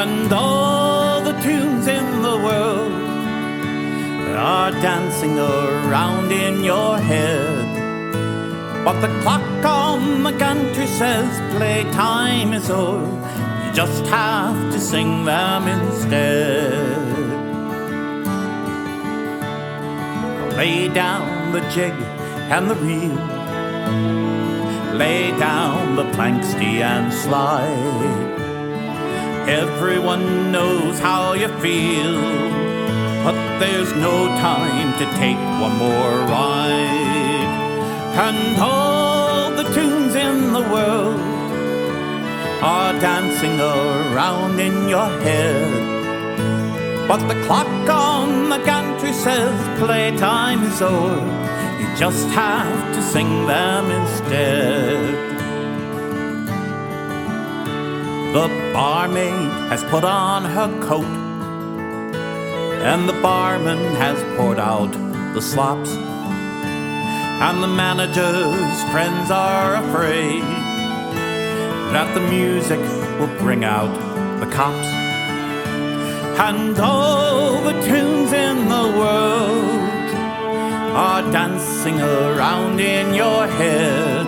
And 0.00 0.32
all 0.32 1.20
the 1.20 1.34
tunes 1.42 1.86
in 1.86 2.22
the 2.22 2.36
world 2.46 2.92
are 4.36 4.70
dancing 4.70 5.38
around 5.38 6.32
in 6.32 6.64
your 6.64 6.98
head. 6.98 7.66
But 8.84 9.00
the 9.00 9.08
clock 9.20 9.64
on 9.64 10.22
the 10.22 10.32
country 10.32 10.86
says 10.86 11.28
playtime 11.54 12.52
is 12.54 12.70
o'er. 12.70 13.16
Just 13.76 14.06
have 14.06 14.72
to 14.72 14.80
sing 14.80 15.26
them 15.26 15.68
instead. 15.68 16.96
Lay 20.56 20.88
down 20.88 21.52
the 21.52 21.60
jig 21.68 21.92
and 22.54 22.70
the 22.70 22.74
reel. 22.76 23.20
Lay 24.96 25.30
down 25.38 25.94
the 25.94 26.04
planxty 26.16 26.80
and 26.80 27.12
slide. 27.12 28.16
Everyone 29.46 30.50
knows 30.50 30.98
how 30.98 31.34
you 31.34 31.48
feel, 31.58 32.18
but 33.24 33.36
there's 33.58 33.92
no 33.96 34.26
time 34.40 34.90
to 35.00 35.04
take 35.20 35.42
one 35.60 35.76
more 35.76 36.14
ride. 36.32 37.50
And 38.26 38.58
all 38.58 39.50
the 39.50 39.64
tunes 39.74 40.14
in 40.14 40.54
the 40.54 40.62
world 40.62 41.05
are 42.62 42.92
dancing 43.00 43.60
around 43.60 44.58
in 44.58 44.88
your 44.88 45.08
head. 45.20 45.96
But 47.06 47.26
the 47.28 47.40
clock 47.46 47.68
on 47.88 48.48
the 48.48 48.58
gantry 48.58 49.12
says 49.12 49.78
playtime 49.78 50.62
is 50.64 50.80
o'er. 50.80 51.20
You 51.78 51.86
just 51.96 52.26
have 52.28 52.94
to 52.94 53.02
sing 53.02 53.46
them 53.46 53.90
instead. 53.90 55.14
The 58.34 58.48
barmaid 58.72 59.70
has 59.70 59.84
put 59.84 60.04
on 60.04 60.44
her 60.44 60.68
coat, 60.82 61.04
and 62.90 63.08
the 63.08 63.18
barman 63.22 63.78
has 63.96 64.18
poured 64.36 64.58
out 64.58 64.92
the 65.34 65.42
slops. 65.42 65.90
And 65.90 67.62
the 67.62 67.68
manager's 67.68 68.82
friends 68.90 69.30
are 69.30 69.76
afraid 69.76 70.65
that 71.92 72.12
the 72.14 72.20
music 72.20 72.80
will 73.18 73.34
bring 73.38 73.64
out 73.64 73.92
the 74.40 74.46
cops. 74.46 74.88
And 76.38 76.78
all 76.78 77.62
the 77.62 77.72
tunes 77.82 78.32
in 78.32 78.68
the 78.68 78.86
world 79.00 79.86
are 80.96 81.22
dancing 81.30 82.00
around 82.00 82.80
in 82.80 83.14
your 83.14 83.46
head. 83.46 84.26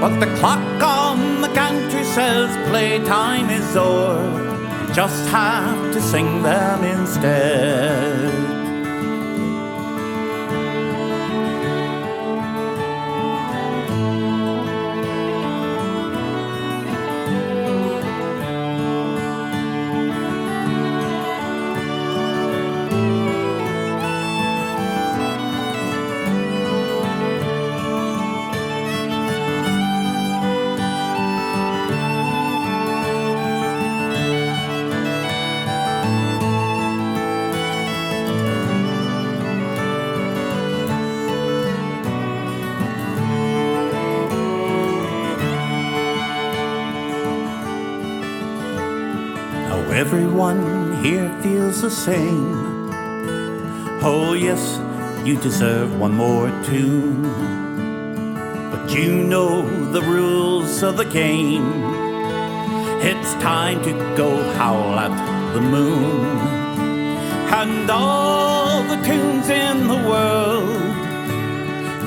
But 0.00 0.18
the 0.18 0.34
clock 0.36 0.82
on 0.82 1.42
the 1.42 1.48
gantry 1.48 2.04
says 2.04 2.48
playtime 2.68 3.50
is 3.50 3.76
o'er. 3.76 4.22
You 4.88 4.94
just 4.94 5.28
have 5.28 5.92
to 5.92 6.00
sing 6.00 6.42
them 6.42 6.84
instead. 6.84 8.49
The 51.80 51.90
same. 51.90 52.90
Oh, 54.02 54.34
yes, 54.34 54.78
you 55.26 55.36
deserve 55.36 55.98
one 55.98 56.14
more 56.14 56.48
tune. 56.64 57.22
But 58.70 58.90
you 58.92 59.14
know 59.14 59.62
the 59.92 60.02
rules 60.02 60.82
of 60.82 60.98
the 60.98 61.06
game. 61.06 61.72
It's 63.00 63.32
time 63.34 63.82
to 63.84 63.92
go 64.14 64.30
howl 64.58 64.98
at 64.98 65.14
the 65.54 65.60
moon. 65.62 66.26
And 67.60 67.90
all 67.90 68.82
the 68.82 68.96
tunes 68.96 69.48
in 69.48 69.88
the 69.88 70.00
world, 70.08 70.68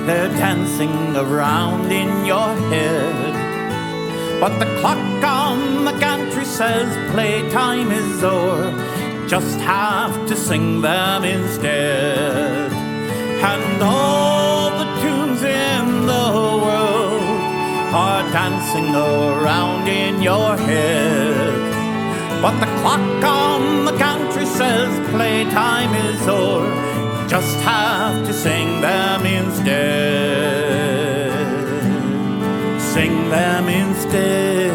they're 0.06 0.30
dancing 0.30 1.16
around 1.16 1.92
in 1.92 2.26
your 2.26 2.54
head. 2.70 4.40
But 4.40 4.60
the 4.60 4.66
clock 4.82 5.24
on 5.24 5.86
the 5.86 5.94
gantry 6.00 6.46
says 6.46 6.90
playtime 7.12 7.92
is 7.92 8.24
o'er. 8.24 8.93
Just 9.34 9.60
have 9.62 10.28
to 10.28 10.36
sing 10.36 10.82
them 10.82 11.24
instead. 11.24 12.72
And 12.72 13.82
all 13.82 14.70
the 14.78 14.86
tunes 15.02 15.42
in 15.42 16.06
the 16.06 16.30
world 16.64 17.24
are 18.06 18.22
dancing 18.32 18.94
around 18.94 19.88
in 19.88 20.22
your 20.22 20.56
head. 20.56 22.44
But 22.44 22.60
the 22.60 22.68
clock 22.82 23.24
on 23.24 23.86
the 23.86 23.94
gantry 23.98 24.46
says 24.46 24.92
playtime 25.10 25.96
is 25.96 26.28
o'er. 26.28 27.28
Just 27.28 27.58
have 27.62 28.28
to 28.28 28.34
sing 28.34 28.82
them 28.82 29.26
instead 29.26 30.84
sing 32.94 33.30
them 33.32 33.68
instead. 33.70 34.73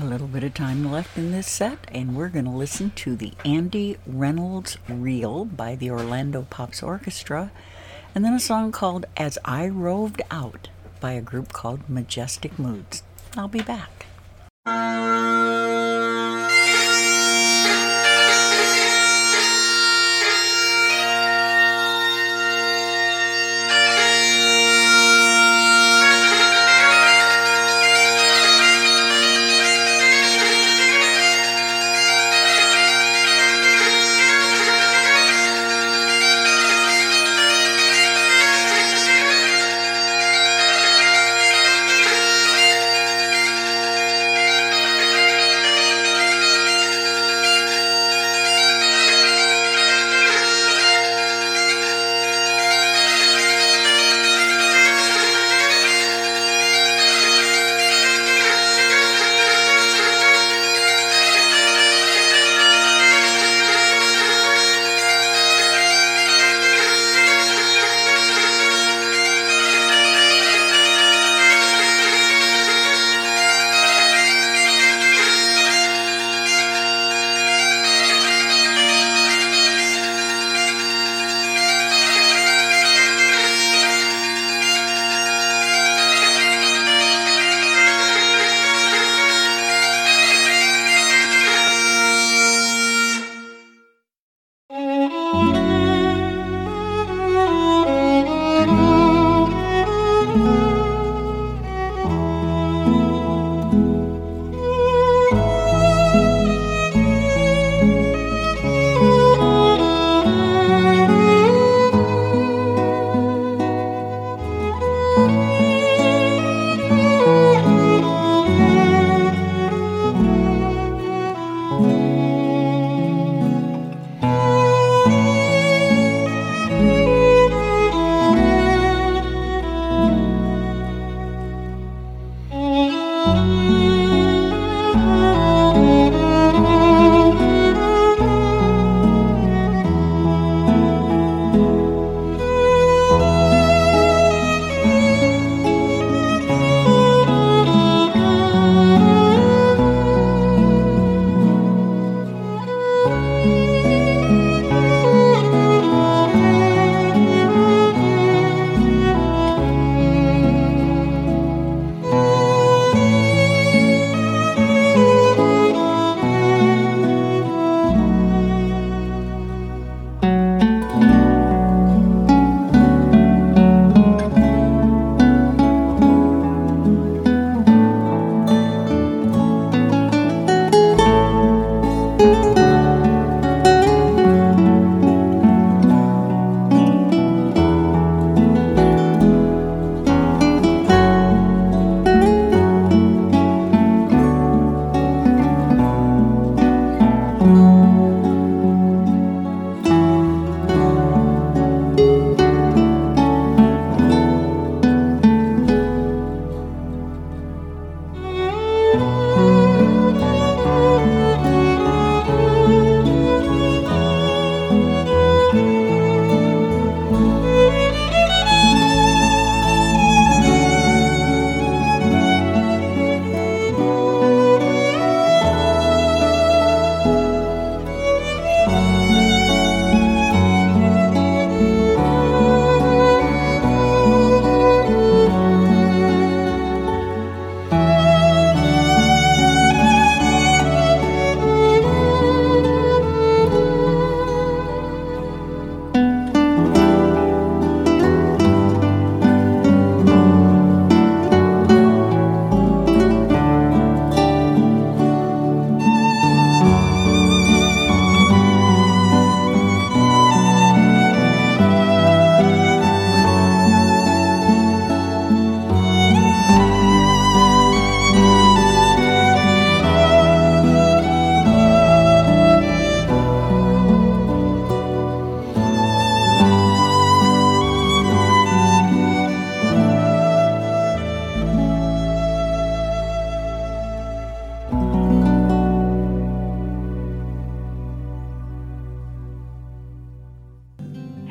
Have 0.00 0.08
a 0.08 0.12
little 0.12 0.28
bit 0.28 0.42
of 0.42 0.54
time 0.54 0.90
left 0.90 1.18
in 1.18 1.30
this 1.30 1.46
set, 1.46 1.78
and 1.92 2.16
we're 2.16 2.30
going 2.30 2.46
to 2.46 2.50
listen 2.50 2.90
to 2.92 3.14
the 3.14 3.34
Andy 3.44 3.98
Reynolds 4.06 4.78
Reel 4.88 5.44
by 5.44 5.76
the 5.76 5.90
Orlando 5.90 6.46
Pops 6.48 6.82
Orchestra, 6.82 7.50
and 8.14 8.24
then 8.24 8.32
a 8.32 8.40
song 8.40 8.72
called 8.72 9.04
As 9.18 9.36
I 9.44 9.68
Roved 9.68 10.22
Out 10.30 10.68
by 11.00 11.12
a 11.12 11.20
group 11.20 11.52
called 11.52 11.86
Majestic 11.86 12.58
Moods. 12.58 13.02
I'll 13.36 13.48
be 13.48 13.60
back. 13.60 14.06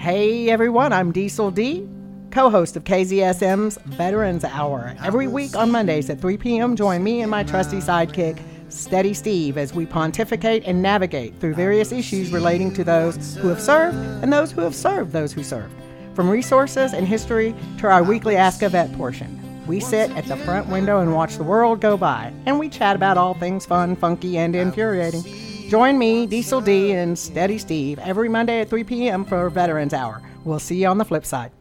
Hey 0.10 0.50
everyone, 0.50 0.92
I'm 0.92 1.12
Diesel 1.12 1.52
D, 1.52 1.88
co 2.32 2.50
host 2.50 2.76
of 2.76 2.84
KZSM's 2.84 3.78
Veterans 3.86 4.44
Hour. 4.44 4.96
Every 5.04 5.28
week 5.28 5.56
on 5.56 5.70
Mondays 5.70 6.10
at 6.10 6.20
3 6.20 6.36
p.m., 6.36 6.76
join 6.76 7.04
me 7.04 7.22
and 7.22 7.30
my 7.30 7.44
trusty 7.44 7.78
sidekick, 7.78 8.42
Steady 8.70 9.14
Steve, 9.14 9.56
as 9.56 9.72
we 9.72 9.86
pontificate 9.86 10.64
and 10.66 10.82
navigate 10.82 11.40
through 11.40 11.54
various 11.54 11.92
issues 11.92 12.32
relating 12.32 12.74
to 12.74 12.84
those 12.84 13.36
who 13.36 13.50
have 13.50 13.62
served 13.62 13.98
and 14.24 14.34
those 14.34 14.52
who 14.52 14.62
have 14.62 14.74
served 14.74 15.12
those 15.12 15.32
who 15.32 15.44
served. 15.44 15.76
From 16.16 16.28
resources 16.28 16.94
and 16.94 17.08
history 17.08 17.54
to 17.78 17.86
our 17.86 18.02
weekly 18.02 18.36
Ask 18.36 18.64
a 18.64 18.70
Vet 18.70 18.92
portion. 18.94 19.40
We 19.68 19.80
sit 19.80 20.10
at 20.18 20.26
the 20.26 20.38
front 20.38 20.70
window 20.70 21.02
and 21.02 21.14
watch 21.14 21.38
the 21.38 21.44
world 21.44 21.82
go 21.82 21.98
by, 21.98 22.34
and 22.48 22.58
we 22.58 22.68
chat 22.68 22.96
about 22.96 23.20
all 23.20 23.36
things 23.36 23.68
fun, 23.68 23.96
funky, 23.96 24.40
and 24.40 24.56
infuriating. 24.56 25.49
Join 25.70 26.00
me, 26.00 26.26
Diesel 26.26 26.62
D, 26.62 26.94
and 26.94 27.18
Steady 27.18 27.60
Steve 27.60 28.00
every 28.00 28.28
Monday 28.28 28.62
at 28.62 28.70
3 28.70 28.84
p.m. 28.86 29.24
for 29.24 29.48
Veterans 29.52 29.94
Hour. 29.94 30.20
We'll 30.44 30.58
see 30.58 30.82
you 30.82 30.88
on 30.88 30.98
the 30.98 31.06
flip 31.06 31.28
side. 31.28 31.52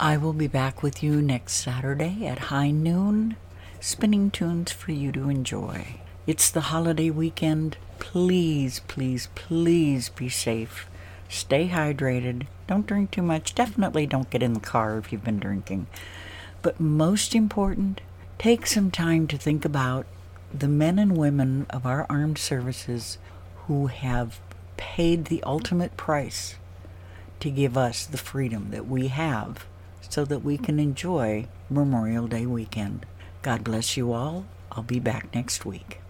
I 0.00 0.16
will 0.16 0.32
be 0.32 0.46
back 0.46 0.82
with 0.82 1.02
you 1.02 1.20
next 1.20 1.56
Saturday 1.56 2.26
at 2.26 2.48
high 2.48 2.70
noon, 2.70 3.36
spinning 3.78 4.30
tunes 4.30 4.72
for 4.72 4.92
you 4.92 5.12
to 5.12 5.28
enjoy. 5.28 6.00
It's 6.26 6.48
the 6.48 6.62
holiday 6.72 7.10
weekend. 7.10 7.76
Please, 7.98 8.80
please, 8.88 9.28
please 9.34 10.08
be 10.08 10.30
safe. 10.30 10.88
Stay 11.28 11.68
hydrated. 11.68 12.46
Don't 12.66 12.86
drink 12.86 13.10
too 13.10 13.20
much. 13.20 13.54
Definitely 13.54 14.06
don't 14.06 14.30
get 14.30 14.42
in 14.42 14.54
the 14.54 14.60
car 14.60 14.96
if 14.96 15.12
you've 15.12 15.24
been 15.24 15.38
drinking. 15.38 15.88
But 16.62 16.80
most 16.80 17.34
important, 17.34 18.00
take 18.38 18.66
some 18.66 18.90
time 18.90 19.26
to 19.26 19.36
think 19.36 19.66
about 19.66 20.06
the 20.54 20.68
men 20.68 20.98
and 20.98 21.18
women 21.18 21.66
of 21.68 21.84
our 21.84 22.06
armed 22.08 22.38
services 22.38 23.18
who 23.66 23.86
have 23.86 24.40
paid 24.76 25.26
the 25.26 25.42
ultimate 25.44 25.96
price 25.96 26.56
to 27.40 27.50
give 27.50 27.76
us 27.76 28.04
the 28.04 28.18
freedom 28.18 28.70
that 28.70 28.86
we 28.86 29.08
have 29.08 29.66
so 30.00 30.24
that 30.24 30.40
we 30.44 30.58
can 30.58 30.78
enjoy 30.78 31.46
Memorial 31.70 32.26
Day 32.26 32.46
weekend. 32.46 33.06
God 33.42 33.64
bless 33.64 33.96
you 33.96 34.12
all. 34.12 34.44
I'll 34.70 34.82
be 34.82 35.00
back 35.00 35.34
next 35.34 35.64
week. 35.64 36.01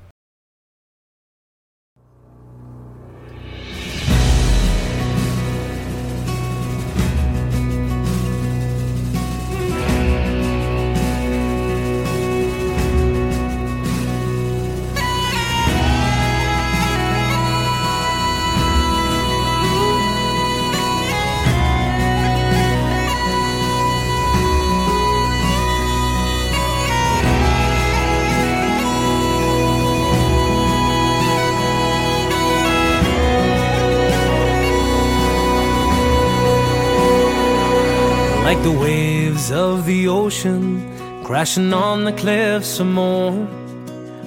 The 38.63 38.71
waves 38.71 39.51
of 39.51 39.87
the 39.87 40.07
ocean 40.07 40.81
crashing 41.25 41.73
on 41.73 42.05
the 42.05 42.13
cliffs 42.13 42.69
some 42.69 42.93
more. 42.93 43.33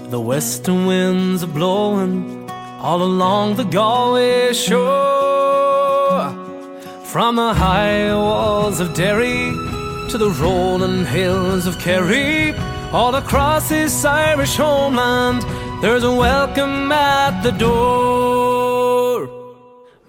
The 0.09 0.19
western 0.19 0.85
winds 0.85 1.43
are 1.43 1.53
blowing 1.59 2.49
all 2.79 3.01
along 3.01 3.55
the 3.55 3.63
Galway 3.63 4.53
shore. 4.53 4.85
From 7.05 7.37
the 7.37 7.53
high 7.53 8.13
walls 8.13 8.79
of 8.79 8.93
Derry 8.93 9.51
to 10.09 10.17
the 10.17 10.29
rolling 10.41 11.05
hills 11.05 11.65
of 11.65 11.79
Kerry, 11.79 12.53
all 12.91 13.15
across 13.15 13.69
this 13.69 14.03
Irish 14.03 14.55
homeland, 14.57 15.41
there's 15.81 16.03
a 16.03 16.11
welcome 16.11 16.91
at 16.91 17.41
the 17.41 17.51
door. 17.51 19.29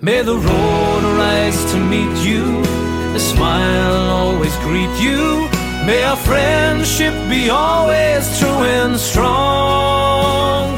May 0.01 0.23
the 0.23 0.37
road 0.37 1.03
rise 1.17 1.73
to 1.73 1.79
meet 1.79 2.17
you, 2.29 2.63
smile 3.35 4.11
always 4.21 4.57
greet 4.67 4.95
you. 5.07 5.49
May 5.87 6.03
our 6.05 6.17
friendship 6.17 7.15
be 7.29 7.51
always 7.51 8.23
true 8.39 8.63
and 8.79 8.97
strong. 8.99 10.75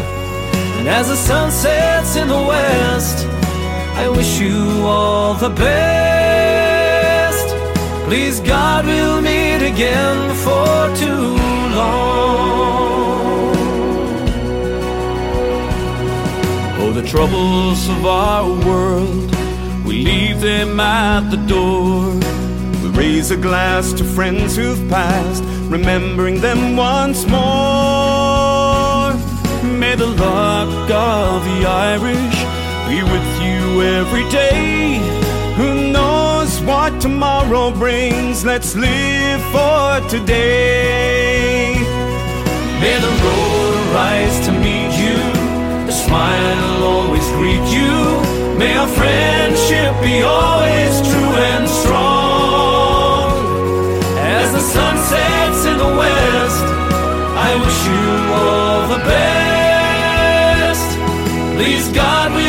And 0.79 0.89
as 0.89 1.09
the 1.09 1.17
sun 1.17 1.51
sets 1.51 2.17
in 2.17 2.29
the 2.29 2.43
west, 2.53 3.27
I 4.03 4.09
wish 4.09 4.39
you 4.41 4.57
all 4.87 5.35
the 5.35 5.51
best. 5.51 7.47
Please, 8.07 8.41
God, 8.41 8.87
we'll 8.87 9.21
meet 9.21 9.63
again 9.73 10.29
before 10.29 10.87
too 11.03 11.37
long. 11.79 12.19
Oh, 16.81 16.93
the 16.95 17.07
troubles 17.07 17.89
of 17.89 18.07
our 18.07 18.49
world, 18.67 19.31
we 19.89 20.05
leave 20.05 20.43
them 20.43 20.79
at 20.79 21.31
the 21.31 21.39
door. 21.47 22.13
We 22.83 22.91
raise 22.91 23.31
a 23.31 23.39
glass 23.39 23.95
to 23.95 24.05
friends 24.05 24.55
who've 24.55 24.87
passed, 24.91 25.43
remembering 25.71 26.43
them 26.43 26.77
once 26.77 27.25
more. 27.25 29.15
May 29.81 29.95
the 29.97 30.07
luck 30.07 30.91
of 30.91 31.43
the 31.49 31.67
Irish 31.67 32.39
be 32.89 33.03
with 33.03 33.29
you 33.43 33.83
every 33.83 34.29
day. 34.29 34.99
Who 35.57 35.91
knows 35.91 36.61
what 36.61 37.01
tomorrow 37.01 37.71
brings? 37.71 38.45
Let's 38.45 38.77
live 38.77 39.41
for 39.55 40.07
today. 40.11 41.73
May 42.83 42.99
the 43.07 43.15
road 43.25 43.87
rise 43.95 44.39
to 44.47 44.53
meet 44.53 44.93
you, 45.03 45.17
the 45.87 45.93
smile 45.93 46.83
always 46.85 47.27
greet 47.39 47.67
you. 47.73 48.39
May 48.59 48.77
our 48.77 48.88
friendship 48.99 49.93
be 50.03 50.23
always 50.23 50.95
true 51.09 51.35
and 51.53 51.65
strong. 51.81 53.31
As 54.39 54.49
the 54.53 54.65
sun 54.75 54.95
sets 55.13 55.61
in 55.71 55.77
the 55.85 55.93
west, 56.03 56.65
I 57.49 57.51
wish 57.63 57.81
you 57.91 58.07
all 58.41 58.81
the 58.95 59.03
best. 59.15 60.89
Please, 61.57 61.87
God, 62.01 62.27
we'll 62.37 62.48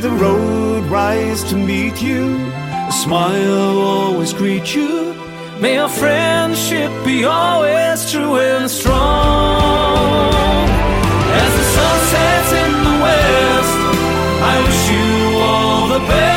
The 0.00 0.10
road 0.10 0.84
rise 0.84 1.42
to 1.50 1.56
meet 1.56 2.00
you, 2.00 2.36
a 2.88 2.92
smile 2.92 3.78
always 3.80 4.32
greet 4.32 4.72
you. 4.72 5.12
May 5.60 5.76
our 5.78 5.88
friendship 5.88 6.92
be 7.04 7.24
always 7.24 8.08
true 8.08 8.36
and 8.36 8.70
strong. 8.70 10.68
As 11.42 11.52
the 11.58 11.64
sun 11.74 11.98
sets 12.12 12.52
in 12.62 12.72
the 12.84 12.96
west, 13.02 13.74
I 14.52 14.54
wish 14.64 14.82
you 14.94 15.38
all 15.40 15.88
the 15.88 16.06
best. 16.06 16.27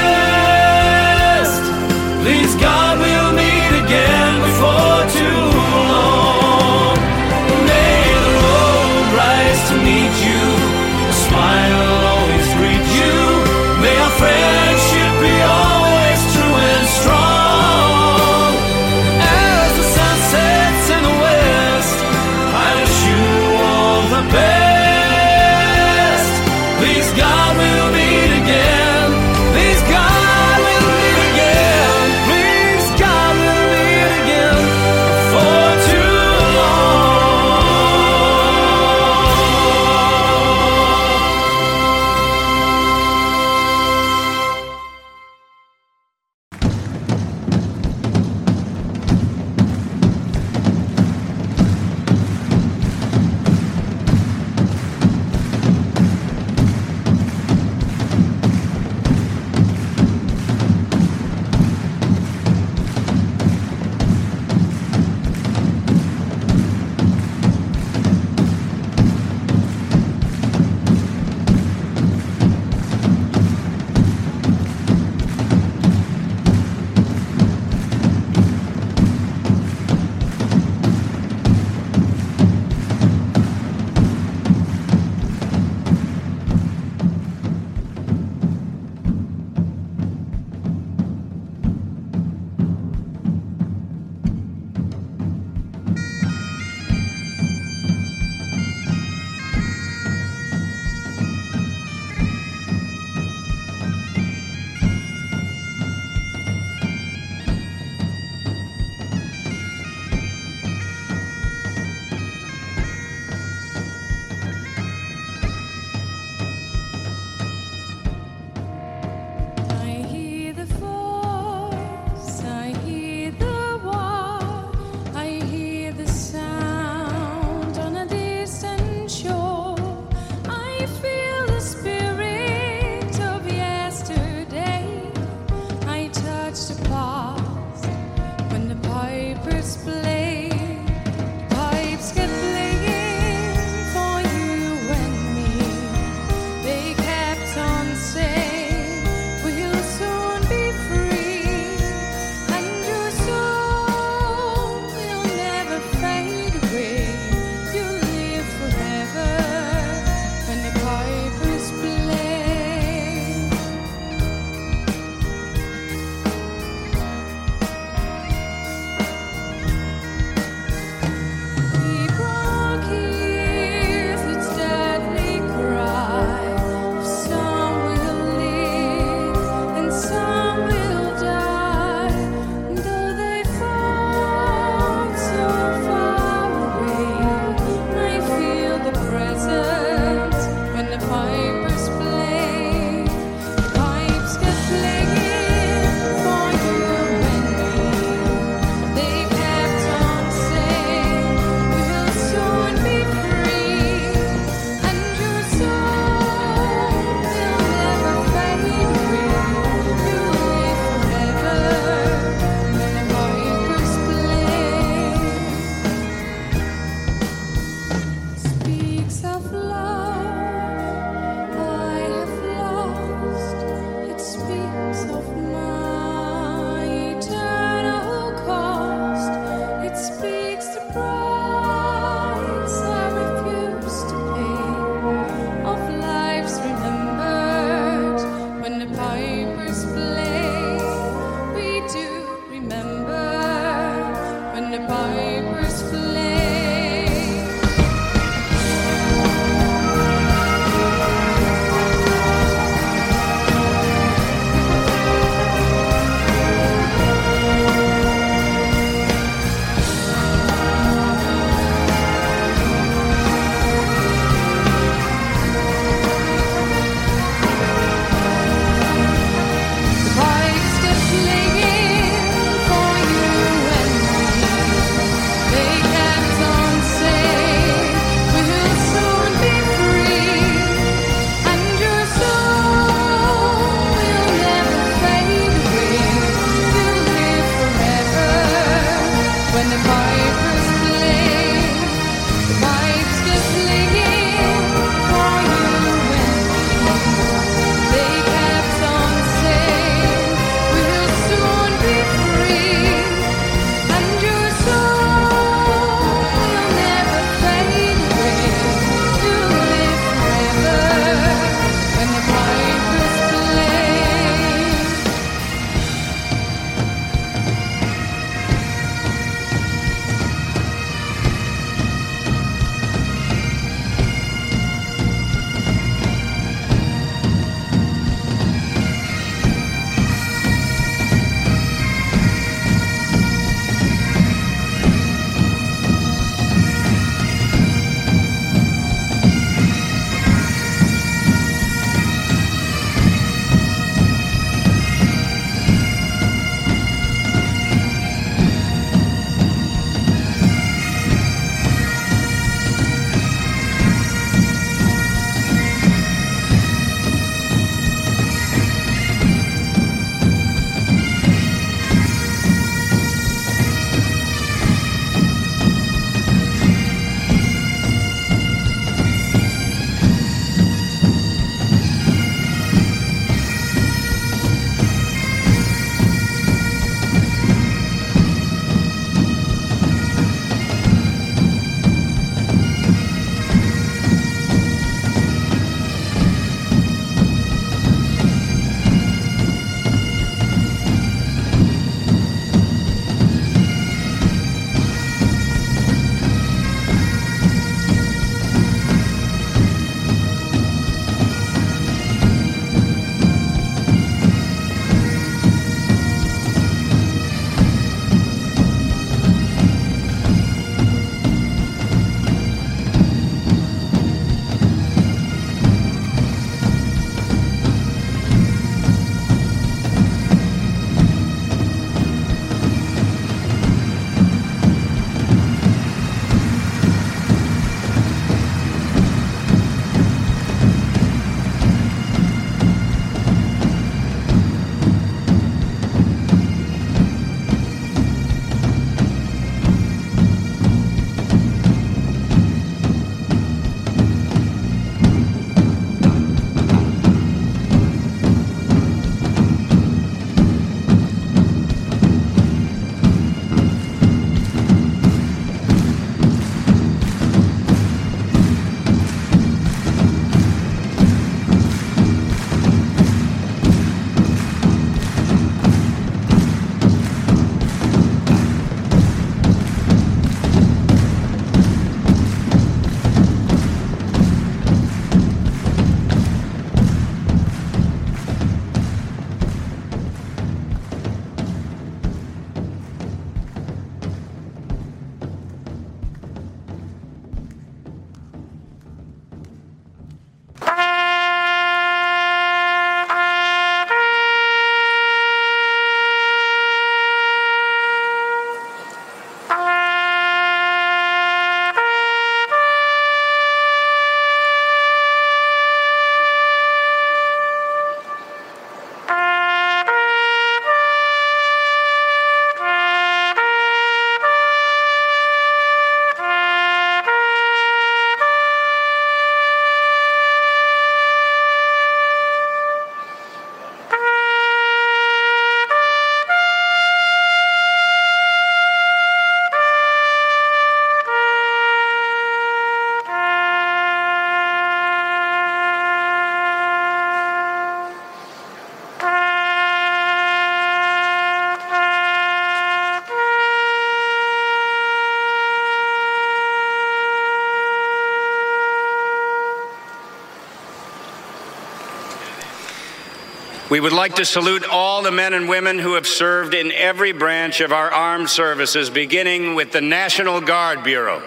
We 553.72 553.80
would 553.80 553.94
like 553.94 554.16
to 554.16 554.26
salute 554.26 554.66
all 554.70 555.02
the 555.02 555.12
men 555.12 555.34
and 555.34 555.48
women 555.48 555.80
who 555.80 555.94
have 555.94 556.06
served 556.06 556.54
in 556.54 556.74
every 556.74 557.14
branch 557.14 557.62
of 557.62 557.72
our 557.72 557.90
armed 557.90 558.30
services, 558.30 558.90
beginning 558.90 559.56
with 559.56 559.72
the 559.72 559.80
National 559.80 560.42
Guard 560.42 560.84
Bureau. 560.84 561.20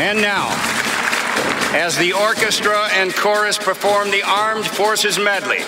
And 0.00 0.20
now, 0.20 0.48
as 1.72 1.96
the 1.98 2.14
orchestra 2.14 2.88
and 2.94 3.14
chorus 3.14 3.58
perform 3.58 4.10
the 4.10 4.24
Armed 4.24 4.66
Forces 4.66 5.20
Medley, 5.20 5.62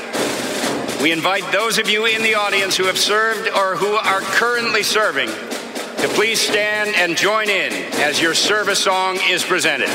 we 1.02 1.12
invite 1.12 1.50
those 1.50 1.78
of 1.78 1.88
you 1.88 2.04
in 2.04 2.22
the 2.22 2.34
audience 2.34 2.76
who 2.76 2.84
have 2.84 2.98
served 2.98 3.48
or 3.48 3.74
who 3.74 3.94
are 3.94 4.20
currently 4.20 4.82
serving 4.82 5.28
to 5.28 6.08
please 6.14 6.40
stand 6.40 6.94
and 6.94 7.16
join 7.16 7.48
in 7.48 7.72
as 8.00 8.20
your 8.20 8.34
service 8.34 8.84
song 8.84 9.18
is 9.28 9.42
presented. 9.42 9.88